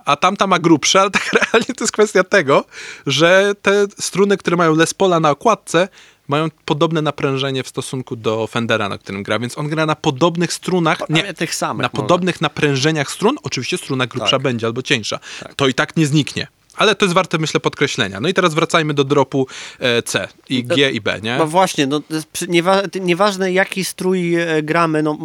a 0.05 0.17
tamta 0.17 0.47
ma 0.47 0.59
grubszy, 0.59 1.01
ale 1.01 1.11
tak 1.11 1.33
realnie 1.43 1.75
to 1.77 1.85
jest 1.85 1.93
kwestia 1.93 2.25
tego, 2.25 2.65
że 3.07 3.53
te 3.63 3.87
struny, 4.01 4.37
które 4.37 4.57
mają 4.57 4.75
Les 4.75 4.95
Paula 4.95 5.21
na 5.21 5.31
okładce, 5.31 5.89
mają 6.33 6.49
podobne 6.65 7.03
naprężenie 7.03 7.63
w 7.63 7.69
stosunku 7.69 8.17
do 8.17 8.47
Fendera, 8.47 8.89
na 8.89 8.99
którym 8.99 9.23
gra, 9.23 9.39
więc 9.39 9.59
on 9.59 9.69
gra 9.69 9.87
na 9.87 9.97
podobnych 9.97 10.53
strunach, 10.53 10.99
nie, 11.09 11.35
tych 11.35 11.55
samych 11.55 11.83
na 11.83 11.91
może. 11.93 12.03
podobnych 12.03 12.41
naprężeniach 12.41 13.11
strun, 13.11 13.37
oczywiście 13.43 13.79
struna 13.79 14.07
grubsza 14.07 14.31
Tak. 14.31 14.43
będzie 14.43 14.67
albo 14.67 14.83
cieńsza. 14.83 15.19
To 15.57 15.69
i 15.69 15.75
tak 15.75 15.97
nie 15.97 16.07
zniknie. 16.07 16.47
Ale 16.77 16.95
to 16.95 17.05
jest 17.05 17.15
warte, 17.15 17.39
myślę, 17.39 17.61
podkreślenia. 17.61 18.21
No 18.21 18.29
i 18.29 18.35
teraz 18.35 18.55
wracajmy 18.55 18.95
do 18.95 19.05
dropu 19.05 19.47
e, 19.79 20.03
C 20.03 20.29
i 20.49 20.65
G 20.65 20.91
i 20.91 21.01
B, 21.01 21.21
nie? 21.23 21.37
No 21.39 21.47
właśnie, 21.47 21.87
no, 21.87 22.01
niewa 22.49 22.83
nieważne 23.01 23.53
jaki 23.53 23.85
strój 23.85 24.35
e, 24.35 24.63
gramy, 24.63 25.03
no 25.03 25.19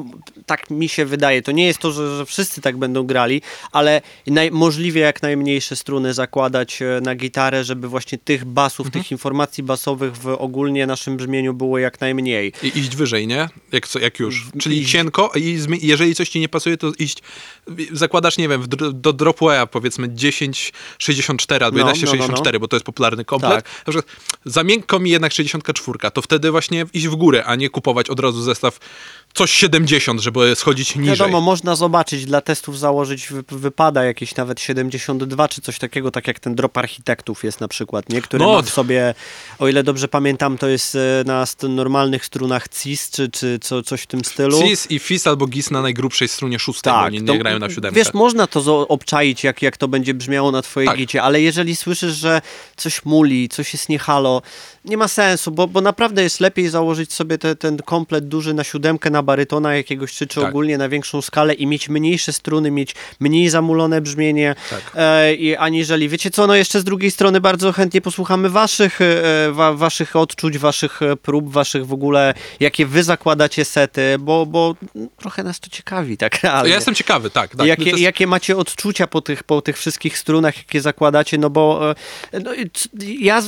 tak 0.45 0.69
mi 0.69 0.89
się 0.89 1.05
wydaje. 1.05 1.41
To 1.41 1.51
nie 1.51 1.65
jest 1.65 1.79
to, 1.79 1.91
że, 1.91 2.17
że 2.17 2.25
wszyscy 2.25 2.61
tak 2.61 2.77
będą 2.77 3.03
grali, 3.03 3.41
ale 3.71 4.01
możliwie 4.51 5.01
jak 5.01 5.21
najmniejsze 5.21 5.75
struny 5.75 6.13
zakładać 6.13 6.81
e, 6.81 7.01
na 7.01 7.15
gitarę, 7.15 7.63
żeby 7.63 7.87
właśnie 7.87 8.17
tych 8.17 8.45
basów, 8.45 8.85
Mhm. 8.87 9.03
tych 9.03 9.11
informacji 9.11 9.63
basowych 9.63 10.17
w 10.17 10.27
ogólnie 10.27 10.87
naszym 10.87 11.17
brzmieniu 11.17 11.53
było 11.53 11.77
jak 11.77 12.01
najmniej. 12.01 12.53
I 12.63 12.79
iść 12.79 12.95
wyżej, 12.95 13.27
nie? 13.27 13.49
Jak, 13.71 13.87
co, 13.87 13.99
jak 13.99 14.19
już. 14.19 14.45
Czyli 14.59 14.81
iść- 14.81 14.91
cienko 14.91 15.31
i 15.35 15.59
jeżeli 15.81 16.15
coś 16.15 16.29
ci 16.29 16.39
nie 16.39 16.49
pasuje, 16.49 16.77
to 16.77 16.91
iść, 16.99 17.17
zakładasz, 17.91 18.37
nie 18.37 18.49
wiem, 18.49 18.63
do 18.93 19.13
dropu 19.13 19.49
A 19.49 19.67
powiedzmy 19.67 20.07
10,64 21.38 21.63
albo 21.63 21.77
No, 21.79 21.86
11,64, 21.86 22.46
no, 22.46 22.51
no, 22.53 22.60
bo 22.60 22.67
to 22.67 22.75
jest 22.75 22.86
popularny 22.86 23.25
komplet. 23.25 23.65
Tak. 23.65 23.88
Na 23.88 23.94
przykład 23.94 24.15
za 24.46 24.63
miękko 24.63 25.00
mi 25.00 25.10
jednak 25.10 25.32
64, 25.32 26.12
to 26.13 26.22
wtedy 26.22 26.51
właśnie 26.51 26.86
iść 26.94 27.08
w 27.08 27.15
górę, 27.15 27.44
a 27.46 27.56
nie 27.56 27.70
kupować 27.70 28.10
od 28.10 28.20
razu 28.20 28.41
zestaw 28.41 28.79
coś 29.34 29.51
70, 29.51 30.22
żeby 30.22 30.55
schodzić 30.55 30.96
niżej. 30.96 31.15
Wiadomo, 31.17 31.41
można 31.41 31.75
zobaczyć, 31.75 32.25
dla 32.25 32.41
testów 32.41 32.79
założyć, 32.79 33.27
wy, 33.27 33.43
wypada 33.51 34.03
jakieś 34.03 34.36
nawet 34.36 34.62
72 34.62 35.48
czy 35.48 35.62
coś 35.62 35.79
takiego, 35.79 36.12
tak 36.12 36.27
jak 36.27 36.39
ten 36.39 36.55
drop 36.55 36.77
architektów 36.77 37.43
jest 37.43 37.62
na 37.62 37.67
przykład, 37.67 38.10
nie? 38.10 38.22
który 38.22 38.46
No, 38.46 38.63
sobie, 38.63 39.13
o 39.60 39.67
ile 39.67 39.84
dobrze 39.84 40.07
pamiętam, 40.07 40.57
to 40.57 40.67
jest 40.67 40.96
e, 40.96 41.24
na 41.25 41.46
normalnych 41.69 42.25
strunach 42.25 42.67
CIS, 42.69 43.10
czy, 43.12 43.29
czy 43.29 43.60
co, 43.62 43.84
coś 43.84 44.01
w 44.01 44.07
tym 44.07 44.25
stylu. 44.25 44.62
Cis 44.63 44.91
i 44.91 45.00
Fis 45.00 45.27
albo 45.27 45.48
Gis 45.48 45.72
na 45.72 45.81
najgrubszej 45.81 46.27
strunie 46.27 46.60
szóstej, 46.60 46.93
bo 46.93 47.00
oni 47.00 47.22
nie 47.22 47.27
to- 47.27 47.38
grają 47.38 47.60
na 47.60 47.69
siódemkę. 47.69 48.00
Wiesz, 48.00 48.13
można 48.13 48.48
to 48.48 48.88
obczaić, 48.88 49.43
jak, 49.43 49.62
jak 49.62 49.77
to 49.77 49.88
będzie 49.88 50.13
brzmiało 50.13 50.51
na 50.51 50.62
twojej 50.62 50.88
Tak. 50.88 50.98
gicie, 50.98 51.24
ale 51.24 51.41
jeżeli 51.41 51.75
słyszysz, 51.75 52.15
że 52.15 52.41
coś 52.75 53.05
muli, 53.05 53.50
coś 53.50 53.74
jest 53.74 53.89
niehalo, 53.89 54.41
nie 54.88 54.98
ma 54.98 55.08
sensu, 55.08 55.51
bo, 55.51 55.67
bo 55.67 55.82
naprawdę 55.82 56.24
jest 56.24 56.39
lepiej 56.39 56.70
założyć 56.70 57.13
sobie 57.13 57.38
te, 57.38 57.56
ten 57.56 57.77
komplet 57.77 58.27
duży 58.27 58.53
na 58.53 58.63
siódemkę, 58.63 59.10
na 59.10 59.24
barytona 59.24 59.75
jakiegoś, 59.75 60.13
czy, 60.13 60.27
czy 60.27 60.39
Tak. 60.39 60.50
ogólnie 60.50 60.77
na 60.77 60.89
większą 60.89 61.22
skalę 61.22 61.53
i 61.53 61.67
mieć 61.67 61.89
mniejsze 61.89 62.34
struny, 62.34 62.72
mieć 62.72 62.96
mniej 63.20 63.50
zamulone 63.50 64.01
brzmienie, 64.01 64.56
Tak. 64.70 64.91
e, 64.96 65.34
i, 65.34 65.56
aniżeli, 65.56 66.10
wiecie 66.10 66.29
co, 66.32 66.48
no 66.48 66.56
jeszcze 66.56 66.79
z 66.79 66.84
drugiej 66.84 67.12
strony 67.12 67.41
bardzo 67.41 67.72
chętnie 67.74 68.01
posłuchamy 68.01 68.50
waszych, 68.50 69.01
e, 69.01 69.51
wa, 69.51 69.74
waszych 69.74 70.15
odczuć, 70.15 70.58
waszych 70.58 71.01
e, 71.01 71.15
prób, 71.15 71.51
waszych 71.51 71.88
w 71.88 71.94
ogóle, 71.94 72.34
jakie 72.60 72.86
wy 72.86 73.03
zakładacie 73.03 73.65
sety, 73.65 74.15
bo, 74.20 74.46
bo 74.46 74.75
mm, 74.96 75.10
trochę 75.17 75.44
nas 75.44 75.60
to 75.60 75.70
ciekawi, 75.70 76.17
tak 76.17 76.41
realnie. 76.44 76.70
Ja 76.70 76.75
jestem 76.75 76.96
ciekawy, 76.96 77.29
tak. 77.29 77.56
tak. 77.56 77.67
jakie, 77.67 77.84
To 77.84 77.89
jest- 77.89 78.00
jakie 78.01 78.27
macie 78.27 78.58
odczucia 78.58 79.08
po 79.08 79.22
tych, 79.22 79.44
po 79.44 79.62
tych 79.62 79.77
wszystkich 79.77 80.17
strunach, 80.17 80.58
jakie 80.58 80.82
zakładacie? 80.82 81.38
No 81.38 81.50
bo 81.50 81.91
e, 82.32 82.39
no, 82.39 82.51
ja 83.20 83.44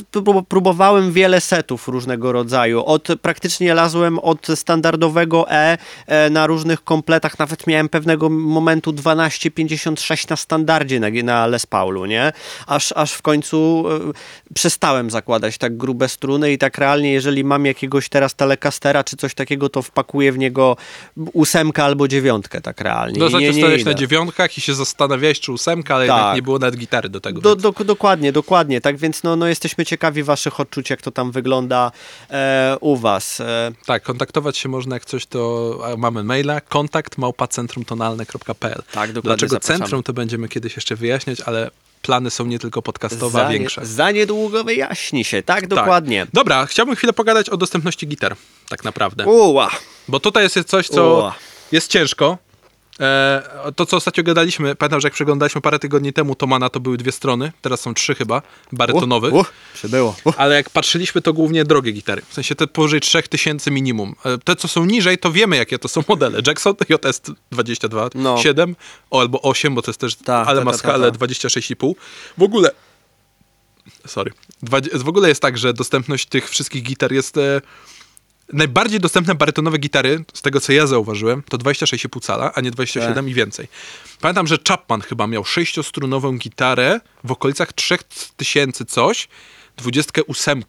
próbowałem 0.48 1.12
wiele 1.12 1.29
setów 1.40 1.88
różnego 1.88 2.32
rodzaju. 2.32 2.84
Od 2.84 3.08
praktycznie 3.22 3.74
lazłem 3.74 4.18
od 4.18 4.46
standardowego 4.54 5.50
E, 5.50 5.78
e 6.06 6.30
na 6.30 6.46
różnych 6.46 6.84
kompletach. 6.84 7.38
Nawet 7.38 7.66
miałem 7.66 7.88
pewnego 7.88 8.30
momentu 8.30 8.92
1256 8.92 10.28
na 10.28 10.36
standardzie 10.36 11.00
na, 11.00 11.08
na 11.24 11.46
Les 11.46 11.66
Paulu, 11.66 12.06
nie? 12.06 12.32
Aż, 12.66 12.92
aż 12.92 13.12
w 13.12 13.22
końcu 13.22 13.84
e, 13.90 14.12
przestałem 14.54 15.10
zakładać 15.10 15.58
tak 15.58 15.76
grube 15.76 16.08
struny 16.08 16.52
i 16.52 16.58
tak 16.58 16.78
realnie, 16.78 17.12
jeżeli 17.12 17.44
mam 17.44 17.66
jakiegoś 17.66 18.08
teraz 18.08 18.34
telecastera 18.34 19.04
czy 19.04 19.16
coś 19.16 19.34
takiego, 19.34 19.68
to 19.68 19.82
wpakuję 19.82 20.32
w 20.32 20.38
niego 20.38 20.76
ósemkę 21.32 21.84
albo 21.84 22.08
dziewiątkę, 22.08 22.60
tak 22.60 22.80
realnie. 22.80 23.18
No, 23.18 23.40
nie 23.40 23.52
stać 23.52 23.84
na 23.84 23.94
dziewiątkach 23.94 24.58
i 24.58 24.60
się 24.60 24.74
zastanawiałeś, 24.74 25.40
czy 25.40 25.52
ósemka, 25.52 25.94
ale 25.94 26.06
Tak. 26.06 26.16
jednak 26.16 26.36
nie 26.36 26.42
było 26.42 26.58
nawet 26.58 26.76
gitary 26.76 27.08
do 27.08 27.20
tego. 27.20 27.40
Do, 27.40 27.56
do, 27.56 27.72
dokładnie, 27.84 28.32
dokładnie. 28.32 28.80
Tak 28.80 28.96
więc 28.96 29.22
no, 29.22 29.36
no 29.36 29.46
jesteśmy 29.46 29.84
ciekawi 29.84 30.22
waszych 30.22 30.60
odczuć, 30.60 30.90
jak 30.90 31.02
to 31.02 31.10
tam 31.10 31.19
wygląda 31.24 31.92
e, 32.30 32.76
u 32.80 32.96
was. 32.96 33.40
E, 33.40 33.72
Tak, 33.86 34.02
kontaktować 34.02 34.58
się 34.58 34.68
można 34.68 34.96
jak 34.96 35.04
coś, 35.04 35.26
to 35.26 35.78
mamy 35.98 36.24
maila 36.24 36.60
kontakt 36.60 37.18
małpacentrumtonalne.pl 37.18 38.82
Tak, 38.92 39.12
dokładnie, 39.12 39.22
Dlaczego 39.22 39.50
zapraszamy. 39.50 39.78
centrum, 39.78 40.02
to 40.02 40.12
będziemy 40.12 40.48
kiedyś 40.48 40.76
jeszcze 40.76 40.96
wyjaśniać, 40.96 41.40
ale 41.40 41.70
plany 42.02 42.30
są 42.30 42.46
nie 42.46 42.58
tylko 42.58 42.82
podcastowe, 42.82 43.38
za, 43.42 43.48
większe. 43.48 43.86
za 43.86 44.10
niedługo 44.10 44.64
wyjaśni 44.64 45.24
się, 45.24 45.42
tak? 45.42 45.66
Dokładnie. 45.68 46.20
Tak. 46.26 46.34
Dobra, 46.34 46.66
chciałbym 46.66 46.96
chwilę 46.96 47.12
pogadać 47.12 47.48
o 47.50 47.56
dostępności 47.56 48.06
gitar, 48.08 48.36
tak 48.68 48.84
naprawdę. 48.84 49.24
Uła. 49.26 49.70
Bo 50.08 50.20
tutaj 50.20 50.42
jest 50.42 50.64
coś, 50.64 50.88
co 50.88 51.18
Ua. 51.18 51.34
jest 51.72 51.90
ciężko. 51.90 52.38
E, 53.00 53.72
to, 53.76 53.86
co 53.86 53.96
ostatnio 53.96 54.24
gadaliśmy, 54.24 54.76
pamiętam, 54.76 55.00
że 55.00 55.06
jak 55.06 55.14
przeglądaliśmy 55.14 55.60
parę 55.60 55.78
tygodni 55.78 56.12
temu, 56.12 56.34
Tomana 56.34 56.68
to 56.68 56.80
były 56.80 56.96
dwie 56.96 57.12
strony, 57.12 57.52
teraz 57.62 57.80
są 57.80 57.94
trzy 57.94 58.14
chyba, 58.14 58.42
barytonowych. 58.72 59.34
Uh, 59.34 59.52
przybyło. 59.74 60.16
Uh. 60.24 60.34
Ale 60.36 60.54
jak 60.54 60.70
patrzyliśmy, 60.70 61.20
to 61.20 61.32
głównie 61.32 61.64
drogie 61.64 61.92
gitary. 61.92 62.22
W 62.28 62.34
sensie 62.34 62.54
te 62.54 62.66
powyżej 62.66 63.00
3000 63.00 63.70
minimum. 63.70 64.14
E, 64.24 64.38
Te, 64.38 64.56
co 64.56 64.68
są 64.68 64.84
niżej, 64.84 65.18
to 65.18 65.32
wiemy, 65.32 65.56
jakie 65.56 65.78
to 65.78 65.88
są 65.88 66.02
modele. 66.08 66.40
Jackson 66.46 66.74
JS 66.88 67.22
22, 67.52 68.10
No. 68.14 68.38
7 68.38 68.76
o, 69.10 69.20
albo 69.20 69.42
8, 69.42 69.74
bo 69.74 69.82
to 69.82 69.90
jest 69.90 70.00
też, 70.00 70.14
Ta, 70.14 70.46
ale 70.46 70.58
ta, 70.58 70.64
ma 70.64 70.72
skalę 70.72 71.12
ta. 71.12 71.18
26,5. 71.18 71.94
W 72.38 72.42
ogóle, 72.42 72.70
sorry, 74.06 74.32
w 74.94 75.08
ogóle 75.08 75.28
jest 75.28 75.42
tak, 75.42 75.58
że 75.58 75.74
dostępność 75.74 76.26
tych 76.26 76.50
wszystkich 76.50 76.82
gitar 76.82 77.12
jest... 77.12 77.36
E, 77.36 77.60
Najbardziej 78.52 79.00
dostępne 79.00 79.34
barytonowe 79.34 79.78
gitary, 79.78 80.24
z 80.34 80.42
tego 80.42 80.60
co 80.60 80.72
ja 80.72 80.86
zauważyłem, 80.86 81.42
to 81.42 81.58
26,5 81.58 82.20
cala, 82.20 82.52
a 82.54 82.60
nie 82.60 82.70
27 82.70 83.14
Tak. 83.14 83.26
i 83.26 83.34
więcej. 83.34 83.68
Pamiętam, 84.20 84.46
że 84.46 84.58
Chapman 84.68 85.00
chyba 85.00 85.26
miał 85.26 85.44
sześciostrunową 85.44 86.38
gitarę 86.38 87.00
w 87.24 87.32
okolicach 87.32 87.72
3000 87.72 88.84
coś, 88.84 89.28
28. 89.76 90.62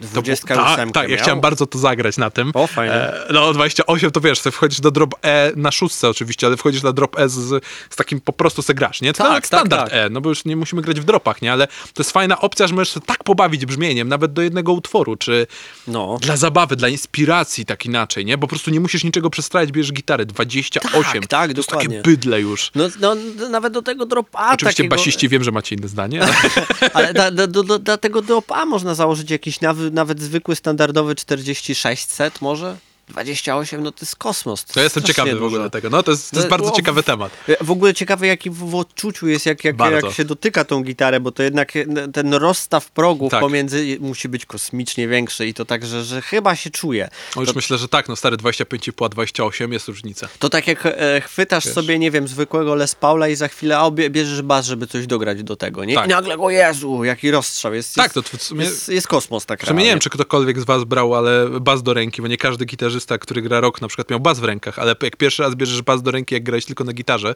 To 0.00 0.06
28 0.06 0.92
tak, 0.92 0.94
tak, 0.94 1.10
ja 1.10 1.16
chciałem 1.16 1.40
bardzo 1.40 1.66
to 1.66 1.78
zagrać 1.78 2.16
na 2.16 2.30
tym. 2.30 2.50
O, 2.54 2.66
fajnie. 2.66 2.94
E, 2.94 3.26
no 3.32 3.52
28 3.52 4.10
to 4.10 4.20
wiesz, 4.20 4.40
wchodzisz 4.40 4.80
do 4.80 4.90
drop 4.90 5.14
E 5.22 5.52
na 5.56 5.70
szóstce 5.70 6.08
oczywiście, 6.08 6.46
ale 6.46 6.56
wchodzisz 6.56 6.82
na 6.82 6.92
drop 6.92 7.18
E 7.18 7.28
z, 7.28 7.64
z 7.90 7.96
takim 7.96 8.20
po 8.20 8.32
prostu 8.32 8.62
se 8.62 8.74
grasz, 8.74 9.00
nie? 9.00 9.12
To 9.12 9.18
Tak, 9.18 9.26
tak, 9.26 9.34
tak, 9.34 9.46
standard 9.46 9.90
tak. 9.90 9.98
E, 10.06 10.10
no 10.10 10.20
bo 10.20 10.28
już 10.28 10.44
nie 10.44 10.56
musimy 10.56 10.82
grać 10.82 11.00
w 11.00 11.04
dropach, 11.04 11.42
nie? 11.42 11.52
Ale 11.52 11.66
to 11.66 12.02
jest 12.02 12.12
fajna 12.12 12.40
opcja, 12.40 12.66
że 12.66 12.74
możesz 12.74 12.94
się 12.94 13.00
tak 13.00 13.24
pobawić 13.24 13.66
brzmieniem, 13.66 14.08
nawet 14.08 14.32
do 14.32 14.42
jednego 14.42 14.72
utworu, 14.72 15.16
czy 15.16 15.46
No. 15.88 16.18
dla 16.20 16.36
zabawy, 16.36 16.76
dla 16.76 16.88
inspiracji 16.88 17.66
tak 17.66 17.86
inaczej, 17.86 18.24
nie? 18.24 18.38
Bo 18.38 18.46
po 18.46 18.48
prostu 18.48 18.70
nie 18.70 18.80
musisz 18.80 19.04
niczego 19.04 19.30
przestrajać, 19.30 19.72
bierzesz 19.72 19.92
gitary, 19.92 20.26
28. 20.26 21.20
Tak, 21.22 21.30
tak, 21.30 21.52
to 21.52 21.56
jest 21.56 21.68
dokładnie. 21.68 21.96
takie 21.96 22.10
bydle 22.10 22.40
już. 22.40 22.70
No, 22.74 22.84
no, 23.00 23.14
nawet 23.50 23.72
do 23.72 23.82
tego 23.82 24.06
dropa 24.06 24.50
Oczywiście 24.54 24.82
takiego... 24.82 24.96
basiści 24.96 25.28
wiem, 25.28 25.44
że 25.44 25.50
macie 25.52 25.76
inne 25.76 25.88
zdanie, 25.88 26.22
ale 26.22 26.32
Ale 26.94 27.14
da, 27.14 27.30
da, 27.30 27.46
do, 27.46 27.62
do, 27.62 27.78
do 27.78 27.98
tego 27.98 28.22
dropa 28.22 28.64
można 28.66 28.94
założyć 28.94 29.30
jakiś 29.30 29.60
nawet, 29.60 29.87
nawet 29.90 30.20
zwykły, 30.20 30.56
standardowy 30.56 31.14
4600 31.14 32.40
może? 32.40 32.76
28, 33.08 33.82
no 33.82 33.92
to 33.92 33.98
jest 34.00 34.16
kosmos. 34.16 34.64
to 34.64 34.80
ja 34.80 34.84
jestem 34.84 35.02
ciekawy 35.02 35.30
w 35.30 35.38
dużo. 35.38 35.46
ogóle 35.46 35.70
tego. 35.70 35.90
No 35.90 36.02
to 36.02 36.10
jest, 36.10 36.30
to 36.30 36.36
jest 36.36 36.46
No, 36.46 36.50
bardzo 36.50 36.72
o, 36.72 36.76
ciekawy 36.76 37.02
temat. 37.02 37.32
W 37.60 37.70
ogóle 37.70 37.94
ciekawe, 37.94 38.26
jaki 38.26 38.50
w, 38.50 38.54
w 38.58 38.74
odczuciu 38.74 39.28
jest, 39.28 39.46
jak, 39.46 39.64
jak, 39.64 39.76
jak 39.80 40.12
się 40.12 40.24
dotyka 40.24 40.64
tą 40.64 40.82
gitarę, 40.82 41.20
bo 41.20 41.32
to 41.32 41.42
jednak 41.42 41.72
ten 42.12 42.34
rozstaw 42.34 42.90
progów 42.90 43.30
Tak. 43.30 43.40
pomiędzy 43.40 43.96
musi 44.00 44.28
być 44.28 44.46
kosmicznie 44.46 45.08
większy 45.08 45.46
i 45.46 45.54
to 45.54 45.64
tak, 45.64 45.86
że, 45.86 46.04
że 46.04 46.22
chyba 46.22 46.56
się 46.56 46.70
czuje. 46.70 47.08
O, 47.36 47.40
już 47.40 47.54
myślę, 47.54 47.78
że 47.78 47.88
tak, 47.88 48.08
no 48.08 48.16
stary 48.16 48.36
25,5, 48.36 49.04
a 49.04 49.08
28 49.08 49.72
jest 49.72 49.88
różnica. 49.88 50.28
To 50.38 50.48
tak 50.48 50.66
jak 50.66 50.86
e, 50.86 51.20
chwytasz 51.20 51.64
Wiesz. 51.64 51.74
sobie, 51.74 51.98
nie 51.98 52.10
wiem, 52.10 52.28
zwykłego 52.28 52.74
Les 52.74 52.94
Paula 52.94 53.28
i 53.28 53.34
za 53.34 53.48
chwilę 53.48 53.78
a, 53.78 53.90
bie- 53.90 54.10
bierzesz 54.10 54.42
bas, 54.42 54.66
żeby 54.66 54.86
coś 54.86 55.06
dograć 55.06 55.42
do 55.42 55.56
tego, 55.56 55.84
nie? 55.84 55.94
Tak. 55.94 56.06
I 56.06 56.08
nagle, 56.08 56.38
o 56.38 56.50
Jezu, 56.50 57.04
jaki 57.04 57.30
rozstrzał. 57.30 57.74
Jest, 57.74 57.94
Tak, 57.94 58.16
jest, 58.16 58.30
to 58.30 58.38
w 58.38 58.42
sumie... 58.42 58.64
jest, 58.64 58.88
jest 58.88 59.08
kosmos 59.08 59.46
tak 59.46 59.62
W 59.62 59.68
sumie 59.68 59.84
nie 59.84 59.90
wiem, 59.90 59.98
czy 59.98 60.10
ktokolwiek 60.10 60.60
z 60.60 60.64
was 60.64 60.84
brał, 60.84 61.14
ale 61.14 61.48
bas 61.60 61.82
do 61.82 61.94
ręki, 61.94 62.22
bo 62.22 62.28
nie 62.28 62.36
każdy 62.36 62.64
gitarzysta, 62.64 62.97
który 63.18 63.42
gra 63.42 63.60
rok, 63.60 63.80
na 63.80 63.88
przykład 63.88 64.10
miał 64.10 64.20
bas 64.20 64.40
w 64.40 64.44
rękach, 64.44 64.78
ale 64.78 64.94
jak 65.02 65.16
pierwszy 65.16 65.42
raz 65.42 65.54
bierzesz 65.54 65.82
bas 65.82 66.02
do 66.02 66.10
ręki, 66.10 66.34
jak 66.34 66.42
grałeś 66.42 66.64
tylko 66.64 66.84
na 66.84 66.92
gitarze, 66.92 67.34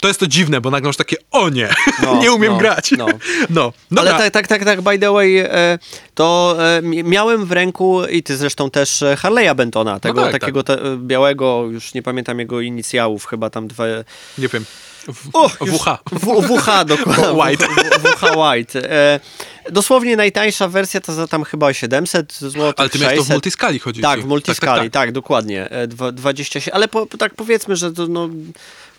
to 0.00 0.08
jest 0.08 0.20
to 0.20 0.26
dziwne, 0.26 0.60
bo 0.60 0.70
nagle 0.70 0.88
masz 0.88 0.96
takie, 0.96 1.16
o 1.30 1.48
nie, 1.48 1.68
No, 2.02 2.20
nie 2.20 2.32
umiem 2.32 2.52
no, 2.52 2.58
grać. 2.58 2.90
no. 2.98 3.06
no. 3.50 3.72
Ale 3.96 4.10
Dobra. 4.10 4.18
tak, 4.18 4.30
tak, 4.32 4.46
tak, 4.46 4.64
tak, 4.64 4.80
by 4.82 4.98
the 4.98 5.12
way, 5.12 5.38
e, 5.38 5.78
to 6.14 6.56
e, 6.78 6.82
mi- 6.82 7.04
miałem 7.04 7.46
w 7.46 7.52
ręku, 7.52 8.04
i 8.04 8.22
ty 8.22 8.36
zresztą 8.36 8.70
też, 8.70 9.02
e, 9.02 9.14
Harley'a 9.22 9.54
Bentona, 9.54 10.00
tego 10.00 10.22
tak, 10.22 10.32
takiego 10.32 10.62
te, 10.62 10.74
e, 10.82 10.96
białego, 10.96 11.64
już 11.70 11.94
nie 11.94 12.02
pamiętam 12.02 12.38
jego 12.38 12.60
inicjałów, 12.60 13.26
chyba 13.26 13.50
tam 13.50 13.68
dwie... 13.68 14.04
Nie 14.38 14.48
wiem. 14.48 14.64
W, 15.14 15.30
O, 15.32 15.48
WH. 15.48 15.98
W, 16.12 16.42
WH, 16.42 16.84
dokładnie. 16.84 17.42
White. 17.42 17.66
W, 17.68 18.02
WH 18.02 18.36
White. 18.36 18.90
E, 18.92 19.20
dosłownie 19.70 20.16
najtańsza 20.16 20.68
wersja 20.68 21.00
to 21.00 21.12
za 21.12 21.26
tam 21.28 21.44
chyba 21.44 21.72
700 21.72 22.32
zł, 22.34 22.72
Ale 22.76 22.88
ty 22.90 22.98
miałeś 22.98 23.16
to 23.16 23.22
w 23.22 23.26
600. 23.26 23.34
multiskali 23.34 23.78
chodzi 23.78 24.00
Tak, 24.02 24.20
w 24.20 24.24
multiskali, 24.24 24.82
tak, 24.82 24.92
tak, 24.92 24.92
tak. 24.92 25.12
dokładnie. 25.12 25.70
E, 25.70 25.88
dwa- 25.88 26.12
27, 26.12 26.74
ale 26.74 26.88
po, 26.88 27.06
tak 27.06 27.34
powiedzmy, 27.34 27.76
że 27.76 27.92
to, 27.92 28.06
no, 28.06 28.28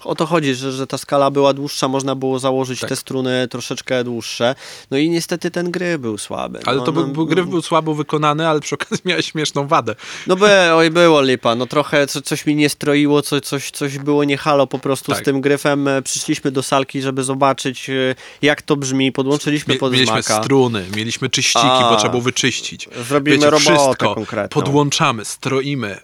o 0.03 0.15
to 0.15 0.25
chodzi, 0.25 0.55
że, 0.55 0.71
że 0.71 0.87
ta 0.87 0.97
skala 0.97 1.31
była 1.31 1.53
dłuższa, 1.53 1.87
można 1.87 2.15
było 2.15 2.39
założyć 2.39 2.79
Tak. 2.79 2.89
te 2.89 2.95
struny 2.95 3.47
troszeczkę 3.47 4.03
dłuższe. 4.03 4.55
No 4.91 4.97
i 4.97 5.09
niestety 5.09 5.51
ten 5.51 5.71
gry 5.71 5.99
był 5.99 6.17
słaby. 6.17 6.59
Ale 6.65 6.77
no, 6.77 6.83
to 6.83 6.91
był, 6.91 7.07
no, 7.07 7.13
był, 7.13 7.25
gryf 7.25 7.47
był 7.47 7.61
słabo 7.61 7.93
wykonany, 7.95 8.47
ale 8.47 8.59
przy 8.59 8.75
okazji 8.75 9.01
miałeś 9.05 9.31
śmieszną 9.31 9.67
wadę. 9.67 9.95
No 10.27 10.35
by, 10.35 10.49
oj, 10.73 10.89
było 10.91 11.21
lipa, 11.21 11.55
no 11.55 11.65
trochę 11.65 12.07
co, 12.07 12.21
coś 12.21 12.45
mi 12.45 12.55
nie 12.55 12.69
stroiło, 12.69 13.21
co, 13.21 13.41
coś, 13.41 13.71
coś 13.71 13.97
było 13.97 14.23
nie 14.23 14.37
halo 14.37 14.67
po 14.67 14.79
prostu 14.79 15.11
z 15.11 15.15
Tak. 15.15 15.25
tym 15.25 15.41
gryfem. 15.41 15.87
E, 15.87 16.01
Przyszliśmy 16.01 16.51
do 16.51 16.63
salki, 16.63 17.01
żeby 17.01 17.23
zobaczyć 17.23 17.89
e, 17.89 17.93
jak 18.41 18.61
to 18.61 18.75
brzmi, 18.75 19.11
podłączyliśmy 19.11 19.75
pod 19.75 19.93
mieliśmy 19.93 20.23
struny, 20.23 20.85
mieliśmy 20.95 21.29
czyściki, 21.29 21.65
A. 21.67 21.89
bo 21.89 21.95
trzeba 21.95 22.09
było 22.09 22.21
wyczyścić. 22.21 22.89
Zrobimy 23.07 23.37
Wiecie, 23.37 23.49
robotę 23.49 23.75
wszystko 23.77 24.15
konkretną. 24.15 24.61
podłączamy, 24.61 25.25
stroimy. 25.25 25.97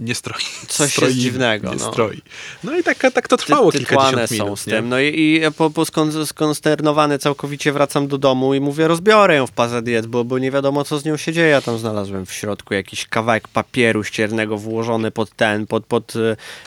Nie 0.00 0.14
stroi. 0.14 0.42
Coś 0.68 0.80
jest 0.80 0.92
Stroimy, 0.92 1.20
dziwnego, 1.20 1.70
Nie 1.70 1.76
no. 1.76 1.92
stroi. 1.92 2.22
No 2.64 2.78
i 2.78 2.82
tak, 2.82 2.98
tak 3.14 3.28
to 3.28 3.36
trwało 3.36 3.72
Ty- 3.72 3.78
kilkadziesiąt 3.78 4.30
minut. 4.30 4.48
są 4.48 4.56
z 4.56 4.66
nie? 4.66 4.72
tym. 4.72 4.88
No 4.88 5.00
i, 5.00 5.06
i 5.06 5.52
po, 5.56 5.70
po 5.70 5.84
skon, 5.84 6.26
skonsternowany 6.26 7.18
całkowicie 7.18 7.72
wracam 7.72 8.08
do 8.08 8.18
domu 8.18 8.54
i 8.54 8.60
mówię, 8.60 8.88
rozbiorę 8.88 9.34
ją 9.36 9.46
w 9.46 9.50
pazadiet, 9.52 10.06
bo, 10.06 10.24
bo 10.24 10.38
nie 10.38 10.50
wiadomo, 10.50 10.84
co 10.84 10.98
z 10.98 11.04
nią 11.04 11.16
się 11.16 11.32
dzieje. 11.32 11.48
Ja 11.48 11.60
tam 11.60 11.78
znalazłem 11.78 12.26
w 12.26 12.32
środku 12.32 12.74
jakiś 12.74 13.06
kawałek 13.06 13.48
papieru 13.48 14.04
ściernego 14.04 14.58
włożony 14.58 15.10
pod 15.10 15.30
ten, 15.36 15.66
pod, 15.66 15.86
pod, 15.86 16.12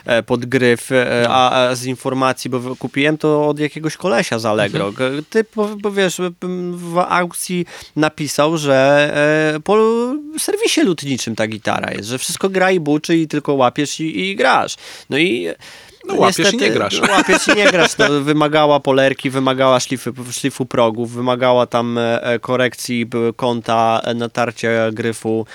e, 0.06 0.24
pod 0.24 0.46
gryf, 0.46 0.92
e, 0.92 1.26
a, 1.30 1.68
a 1.70 1.76
z 1.76 1.86
informacji, 1.86 2.50
bo 2.50 2.76
kupiłem 2.76 3.18
to 3.18 3.48
od 3.50 3.60
jakiegoś 3.60 3.98
kolesia 3.98 4.40
z 4.40 4.46
Allegro. 4.46 4.88
Mhm. 4.88 5.24
Ty, 5.30 5.46
bo, 5.56 5.76
bo 5.76 5.92
wiesz, 5.92 6.22
w 6.72 6.98
aukcji 7.10 7.66
napisał, 7.96 8.58
że 8.58 9.10
e, 9.56 9.60
po 9.60 9.78
serwisie 10.40 10.82
lutniczym 10.82 11.36
ta 11.36 11.48
gitara 11.48 11.92
jest, 11.92 12.10
że 12.10 12.18
wszystko 12.18 12.50
gra 12.50 12.72
i 12.72 12.80
buczy 12.80 13.18
i 13.18 13.23
tylko 13.28 13.54
łapiesz 13.54 14.00
i, 14.00 14.20
i 14.20 14.36
grasz. 14.36 14.76
No 15.10 15.18
i 15.18 15.48
No 16.08 16.16
łapiesz 16.16 16.54
i 16.54 16.58
nie 16.58 16.70
grasz. 16.72 17.02
łapiesz 17.18 17.48
i 17.48 17.56
nie 17.56 17.72
grasz. 17.72 17.98
No, 17.98 18.22
wymagała 18.22 18.80
polerki, 18.80 19.30
wymagała 19.30 19.80
szlify, 19.80 20.12
szlifu 20.32 20.66
progów, 20.66 21.12
wymagała 21.12 21.66
tam 21.66 21.98
e, 21.98 22.24
e, 22.24 22.40
korekcji 22.40 23.06
b- 23.06 23.18
kąta, 23.36 24.02
e, 24.04 24.14
natarcia 24.14 24.70
gryfu 24.92 25.46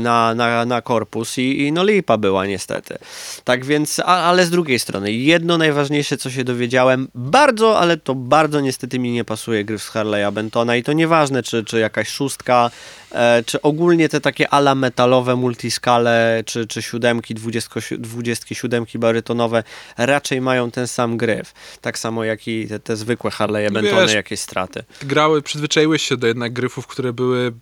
na, 0.00 0.34
na, 0.34 0.64
na 0.64 0.82
korpus 0.82 1.38
i, 1.38 1.62
i 1.66 1.72
no 1.72 1.84
lipa 1.84 2.16
była 2.16 2.46
niestety. 2.46 2.98
Tak 3.44 3.64
więc, 3.64 3.98
a, 4.00 4.04
ale 4.04 4.46
z 4.46 4.50
drugiej 4.50 4.78
strony, 4.78 5.12
jedno 5.12 5.58
najważniejsze, 5.58 6.16
co 6.16 6.30
się 6.30 6.44
dowiedziałem, 6.44 7.08
bardzo, 7.14 7.78
ale 7.78 7.96
to 7.96 8.14
bardzo 8.14 8.60
niestety 8.60 8.98
mi 8.98 9.10
nie 9.10 9.24
pasuje 9.24 9.64
gryf 9.64 9.82
z 9.82 9.90
Harley'a 9.90 10.32
Bentona 10.32 10.76
i 10.76 10.82
to 10.82 10.92
nieważne, 10.92 11.42
czy, 11.42 11.64
czy 11.64 11.78
jakaś 11.78 12.08
szóstka, 12.08 12.70
czy 13.46 13.62
ogólnie 13.62 14.08
te 14.08 14.20
takie 14.20 14.48
ala 14.48 14.74
metalowe 14.74 15.36
multiskale, 15.36 16.42
czy, 16.46 16.66
czy 16.66 16.82
siódemki, 16.82 17.34
dwudziestko- 17.34 17.96
dwudziestki 17.98 18.54
siódemki 18.54 18.98
barytonowe, 18.98 19.62
raczej 19.98 20.40
mają 20.40 20.70
ten 20.70 20.88
sam 20.88 21.16
gryf. 21.16 21.52
Tak 21.80 21.98
samo 21.98 22.24
jak 22.24 22.48
i 22.48 22.68
te, 22.68 22.78
te 22.80 22.96
zwykłe 22.96 23.30
Harley'e 23.30 23.64
No 23.72 23.80
Bentony, 23.80 24.02
wiesz- 24.02 24.14
jakieś 24.14 24.40
straty. 24.40 24.84
Grały, 25.02 25.42
przyzwyczaiłeś 25.42 26.02
się 26.02 26.16
do 26.16 26.26
jednak 26.26 26.52
gryfów, 26.52 26.86
które 26.86 27.12
były 27.12 27.52